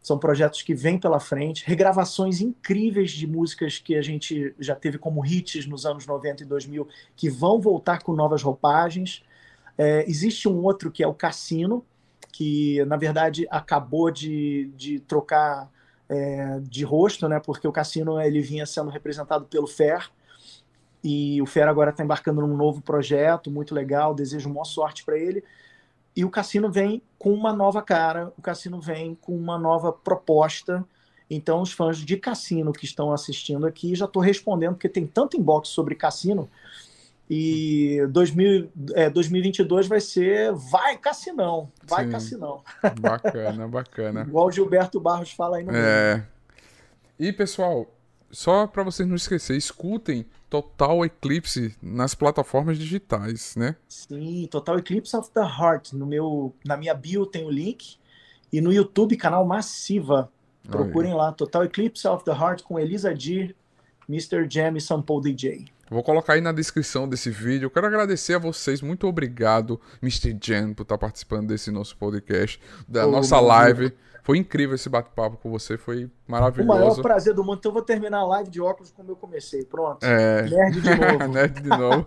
São 0.00 0.18
projetos 0.18 0.62
que 0.62 0.72
vêm 0.72 0.98
pela 0.98 1.18
frente, 1.18 1.64
regravações 1.66 2.40
incríveis 2.40 3.10
de 3.10 3.26
músicas 3.26 3.78
que 3.78 3.96
a 3.96 4.02
gente 4.02 4.54
já 4.58 4.76
teve 4.76 4.98
como 4.98 5.26
hits 5.26 5.66
nos 5.66 5.84
anos 5.84 6.06
90 6.06 6.44
e 6.44 6.46
2000, 6.46 6.86
que 7.16 7.28
vão 7.28 7.60
voltar 7.60 8.02
com 8.02 8.12
novas 8.12 8.40
roupagens. 8.40 9.24
É, 9.76 10.08
existe 10.08 10.48
um 10.48 10.62
outro 10.62 10.92
que 10.92 11.02
é 11.02 11.08
o 11.08 11.12
Cassino, 11.12 11.84
que 12.30 12.84
na 12.84 12.96
verdade 12.96 13.48
acabou 13.50 14.12
de, 14.12 14.70
de 14.76 15.00
trocar 15.00 15.68
é, 16.08 16.60
de 16.62 16.84
rosto, 16.84 17.28
né? 17.28 17.40
Porque 17.40 17.66
o 17.66 17.72
Cassino 17.72 18.20
ele 18.20 18.40
vinha 18.40 18.66
sendo 18.66 18.90
representado 18.90 19.44
pelo 19.46 19.66
Fer 19.66 20.10
e 21.02 21.40
o 21.40 21.46
Fer 21.46 21.68
agora 21.68 21.90
está 21.90 22.02
embarcando 22.02 22.40
num 22.40 22.56
novo 22.56 22.80
projeto 22.80 23.50
muito 23.50 23.74
legal. 23.74 24.14
Desejo 24.14 24.48
boa 24.50 24.64
sorte 24.64 25.04
para 25.04 25.16
ele. 25.16 25.44
E 26.16 26.24
o 26.24 26.30
Cassino 26.30 26.70
vem 26.70 27.02
com 27.18 27.32
uma 27.32 27.52
nova 27.52 27.82
cara, 27.82 28.32
o 28.38 28.42
Cassino 28.42 28.80
vem 28.80 29.14
com 29.14 29.36
uma 29.36 29.58
nova 29.58 29.92
proposta. 29.92 30.84
Então, 31.28 31.60
os 31.60 31.72
fãs 31.72 31.98
de 31.98 32.16
Cassino 32.16 32.72
que 32.72 32.84
estão 32.84 33.12
assistindo 33.12 33.66
aqui, 33.66 33.94
já 33.94 34.06
estou 34.06 34.22
respondendo, 34.22 34.74
porque 34.74 34.88
tem 34.88 35.06
tanto 35.06 35.36
inbox 35.36 35.68
sobre 35.68 35.94
Cassino. 35.94 36.48
E 37.28 38.06
2000, 38.10 38.70
é, 38.94 39.10
2022 39.10 39.88
vai 39.88 40.00
ser 40.00 40.52
vai 40.52 40.96
Cassinão, 40.96 41.72
vai 41.84 42.04
Sim. 42.04 42.10
Cassinão. 42.12 42.62
Bacana, 43.00 43.66
bacana. 43.66 44.22
Igual 44.28 44.46
o 44.46 44.52
Gilberto 44.52 45.00
Barros 45.00 45.32
fala 45.32 45.56
aí 45.56 45.64
no 45.64 45.74
É. 45.74 46.24
E 47.18 47.32
pessoal, 47.32 47.92
só 48.30 48.66
para 48.66 48.84
vocês 48.84 49.08
não 49.08 49.16
esquecerem, 49.16 49.58
escutem 49.58 50.26
Total 50.48 51.04
Eclipse 51.04 51.74
nas 51.82 52.14
plataformas 52.14 52.78
digitais, 52.78 53.56
né? 53.56 53.74
Sim, 53.88 54.46
Total 54.50 54.78
Eclipse 54.78 55.16
of 55.16 55.30
the 55.30 55.40
Heart. 55.40 55.92
No 55.94 56.06
meu, 56.06 56.54
na 56.64 56.76
minha 56.76 56.94
bio 56.94 57.26
tem 57.26 57.44
o 57.44 57.50
link. 57.50 57.96
E 58.52 58.60
no 58.60 58.72
YouTube, 58.72 59.16
canal 59.16 59.44
Massiva. 59.44 60.30
Procurem 60.68 61.12
Aí. 61.12 61.16
lá, 61.16 61.32
Total 61.32 61.64
Eclipse 61.64 62.06
of 62.06 62.24
the 62.24 62.32
Heart 62.32 62.62
com 62.62 62.78
Elisa 62.78 63.14
D, 63.14 63.54
Mr. 64.08 64.46
Jam 64.48 64.76
e 64.76 64.80
Sample 64.80 65.20
DJ. 65.20 65.66
Vou 65.90 66.02
colocar 66.02 66.32
aí 66.34 66.40
na 66.40 66.52
descrição 66.52 67.08
desse 67.08 67.30
vídeo. 67.30 67.66
Eu 67.66 67.70
quero 67.70 67.86
agradecer 67.86 68.34
a 68.34 68.38
vocês. 68.38 68.82
Muito 68.82 69.06
obrigado, 69.06 69.80
Mr. 70.02 70.36
Jam, 70.42 70.74
por 70.74 70.82
estar 70.82 70.98
participando 70.98 71.48
desse 71.48 71.70
nosso 71.70 71.96
podcast, 71.96 72.60
da 72.88 73.06
nossa 73.06 73.38
live. 73.40 73.90
Deus. 73.90 74.06
Foi 74.26 74.38
incrível 74.38 74.74
esse 74.74 74.88
bate-papo 74.88 75.36
com 75.36 75.48
você, 75.48 75.78
foi 75.78 76.10
maravilhoso. 76.26 76.68
O 76.68 76.80
maior 76.80 77.00
prazer 77.00 77.32
do 77.32 77.44
mundo. 77.44 77.58
Então 77.58 77.70
eu 77.70 77.74
vou 77.74 77.82
terminar 77.82 78.18
a 78.18 78.26
live 78.26 78.50
de 78.50 78.60
óculos 78.60 78.90
como 78.90 79.12
eu 79.12 79.14
comecei. 79.14 79.64
Pronto. 79.64 80.02
É... 80.02 80.42
Nerd 80.42 80.80
de 80.80 80.90
novo. 80.98 81.32
Nerd 81.32 81.60
de 81.60 81.68
novo. 81.68 82.04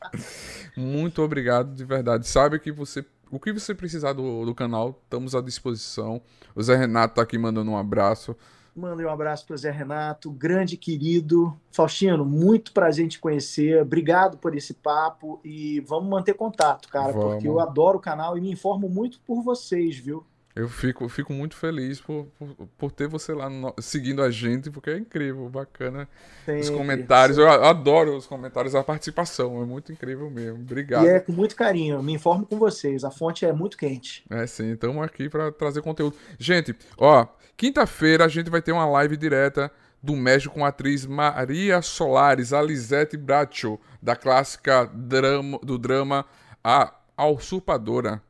Muito 0.74 1.22
obrigado, 1.22 1.74
de 1.74 1.84
verdade. 1.84 2.26
Sabe 2.26 2.58
que 2.58 2.72
você. 2.72 3.04
O 3.30 3.38
que 3.38 3.52
você 3.52 3.74
precisar 3.74 4.14
do, 4.14 4.46
do 4.46 4.54
canal, 4.54 4.98
estamos 5.04 5.34
à 5.34 5.42
disposição. 5.42 6.22
O 6.54 6.62
Zé 6.62 6.74
Renato 6.74 7.16
tá 7.16 7.22
aqui 7.22 7.36
mandando 7.36 7.70
um 7.70 7.76
abraço. 7.76 8.34
Mandei 8.74 9.04
um 9.04 9.10
abraço 9.10 9.46
para 9.46 9.54
o 9.54 9.58
Zé 9.58 9.70
Renato, 9.70 10.30
grande 10.30 10.78
querido. 10.78 11.54
Faustino, 11.70 12.24
muito 12.24 12.72
prazer 12.72 13.04
em 13.04 13.08
te 13.08 13.18
conhecer. 13.18 13.82
Obrigado 13.82 14.38
por 14.38 14.56
esse 14.56 14.72
papo 14.72 15.38
e 15.44 15.80
vamos 15.80 16.08
manter 16.08 16.32
contato, 16.32 16.88
cara, 16.88 17.12
vamos. 17.12 17.34
porque 17.34 17.46
eu 17.46 17.60
adoro 17.60 17.98
o 17.98 18.00
canal 18.00 18.36
e 18.36 18.40
me 18.40 18.50
informo 18.50 18.88
muito 18.88 19.20
por 19.20 19.42
vocês, 19.42 19.98
viu? 19.98 20.24
Eu 20.54 20.68
fico, 20.68 21.08
fico 21.08 21.32
muito 21.32 21.56
feliz 21.56 21.98
por, 22.00 22.26
por, 22.38 22.68
por 22.76 22.92
ter 22.92 23.08
você 23.08 23.32
lá 23.32 23.48
no, 23.48 23.74
seguindo 23.80 24.22
a 24.22 24.30
gente, 24.30 24.70
porque 24.70 24.90
é 24.90 24.98
incrível, 24.98 25.48
bacana. 25.48 26.06
Sempre, 26.44 26.60
os 26.60 26.70
comentários, 26.70 27.38
eu 27.38 27.48
adoro 27.48 28.14
os 28.14 28.26
comentários, 28.26 28.74
a 28.74 28.84
participação, 28.84 29.62
é 29.62 29.64
muito 29.64 29.90
incrível 29.92 30.30
mesmo. 30.30 30.60
Obrigado. 30.60 31.06
E 31.06 31.08
é 31.08 31.20
com 31.20 31.32
muito 31.32 31.56
carinho, 31.56 32.02
me 32.02 32.12
informo 32.12 32.44
com 32.44 32.58
vocês, 32.58 33.02
a 33.02 33.10
fonte 33.10 33.46
é 33.46 33.52
muito 33.52 33.78
quente. 33.78 34.24
É 34.28 34.46
sim, 34.46 34.72
estamos 34.72 35.02
aqui 35.02 35.28
para 35.28 35.50
trazer 35.50 35.80
conteúdo. 35.80 36.16
Gente, 36.38 36.76
ó, 36.98 37.26
quinta-feira 37.56 38.26
a 38.26 38.28
gente 38.28 38.50
vai 38.50 38.60
ter 38.60 38.72
uma 38.72 38.84
live 38.84 39.16
direta 39.16 39.72
do 40.02 40.14
México 40.14 40.54
com 40.54 40.66
a 40.66 40.68
atriz 40.68 41.06
Maria 41.06 41.80
Solares, 41.80 42.52
a 42.52 42.60
Lisette 42.60 43.16
Bracho, 43.16 43.78
da 44.02 44.14
clássica 44.14 44.84
drama, 44.92 45.58
do 45.62 45.78
drama 45.78 46.26
A 46.62 46.92
Usurpadora. 47.18 48.20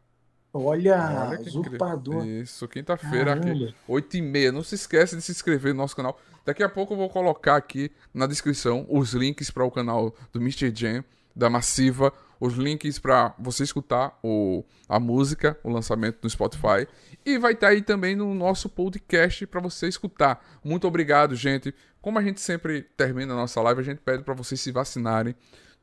Olha, 0.52 1.28
Olha 1.30 1.40
usurpador. 1.40 2.26
Isso, 2.26 2.68
quinta-feira 2.68 3.34
aqui, 3.34 3.74
8 3.88 4.16
e 4.18 4.22
meia. 4.22 4.52
Não 4.52 4.62
se 4.62 4.74
esquece 4.74 5.16
de 5.16 5.22
se 5.22 5.32
inscrever 5.32 5.72
no 5.72 5.78
nosso 5.78 5.96
canal. 5.96 6.20
Daqui 6.44 6.62
a 6.62 6.68
pouco 6.68 6.92
eu 6.92 6.98
vou 6.98 7.08
colocar 7.08 7.56
aqui 7.56 7.90
na 8.12 8.26
descrição 8.26 8.86
os 8.90 9.14
links 9.14 9.50
para 9.50 9.64
o 9.64 9.70
canal 9.70 10.14
do 10.32 10.40
Mr. 10.40 10.70
Jam, 10.74 11.04
da 11.34 11.48
Massiva, 11.48 12.12
os 12.38 12.54
links 12.54 12.98
para 12.98 13.34
você 13.38 13.62
escutar 13.62 14.18
o, 14.22 14.64
a 14.88 15.00
música, 15.00 15.56
o 15.62 15.70
lançamento 15.70 16.18
no 16.22 16.28
Spotify. 16.28 16.86
E 17.24 17.38
vai 17.38 17.52
estar 17.52 17.68
tá 17.68 17.72
aí 17.72 17.80
também 17.80 18.14
no 18.14 18.34
nosso 18.34 18.68
podcast 18.68 19.46
para 19.46 19.60
você 19.60 19.88
escutar. 19.88 20.44
Muito 20.62 20.86
obrigado, 20.86 21.34
gente. 21.34 21.74
Como 22.00 22.18
a 22.18 22.22
gente 22.22 22.40
sempre 22.40 22.82
termina 22.96 23.32
a 23.32 23.36
nossa 23.36 23.62
live, 23.62 23.80
a 23.80 23.84
gente 23.84 24.00
pede 24.00 24.22
para 24.22 24.34
vocês 24.34 24.60
se 24.60 24.72
vacinarem 24.72 25.34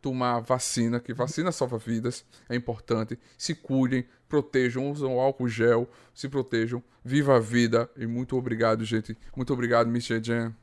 tomar 0.02 0.40
vacina, 0.40 1.00
que 1.00 1.14
vacina 1.14 1.52
salva 1.52 1.78
vidas, 1.78 2.26
é 2.48 2.56
importante. 2.56 3.18
Se 3.38 3.54
cuidem, 3.54 4.06
protejam, 4.30 4.90
usam 4.90 5.20
álcool 5.20 5.50
gel, 5.50 5.90
se 6.14 6.30
protejam. 6.30 6.82
Viva 7.04 7.36
a 7.36 7.40
vida 7.40 7.90
e 7.98 8.06
muito 8.06 8.38
obrigado, 8.38 8.86
gente. 8.86 9.18
Muito 9.36 9.52
obrigado, 9.52 9.88
Mr. 9.88 10.24
Jan. 10.24 10.54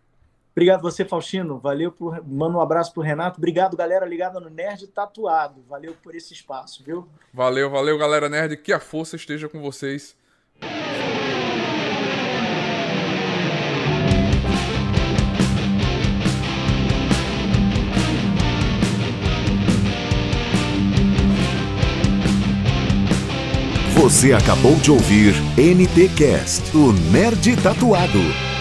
Obrigado 0.52 0.80
você, 0.80 1.04
Faustino. 1.04 1.58
Valeu 1.58 1.92
por. 1.92 2.26
Manda 2.26 2.56
um 2.56 2.60
abraço 2.62 2.94
pro 2.94 3.02
Renato. 3.02 3.36
Obrigado, 3.36 3.76
galera 3.76 4.06
ligada 4.06 4.40
no 4.40 4.48
Nerd 4.48 4.86
Tatuado. 4.86 5.62
Valeu 5.68 5.94
por 6.02 6.14
esse 6.14 6.32
espaço, 6.32 6.82
viu? 6.82 7.06
Valeu, 7.34 7.68
valeu, 7.68 7.98
galera 7.98 8.28
Nerd. 8.28 8.56
Que 8.56 8.72
a 8.72 8.80
força 8.80 9.16
esteja 9.16 9.50
com 9.50 9.60
vocês. 9.60 10.16
Você 24.06 24.32
acabou 24.32 24.76
de 24.76 24.92
ouvir 24.92 25.34
NTcast, 25.58 26.76
o 26.76 26.92
Nerd 26.92 27.56
Tatuado. 27.56 28.55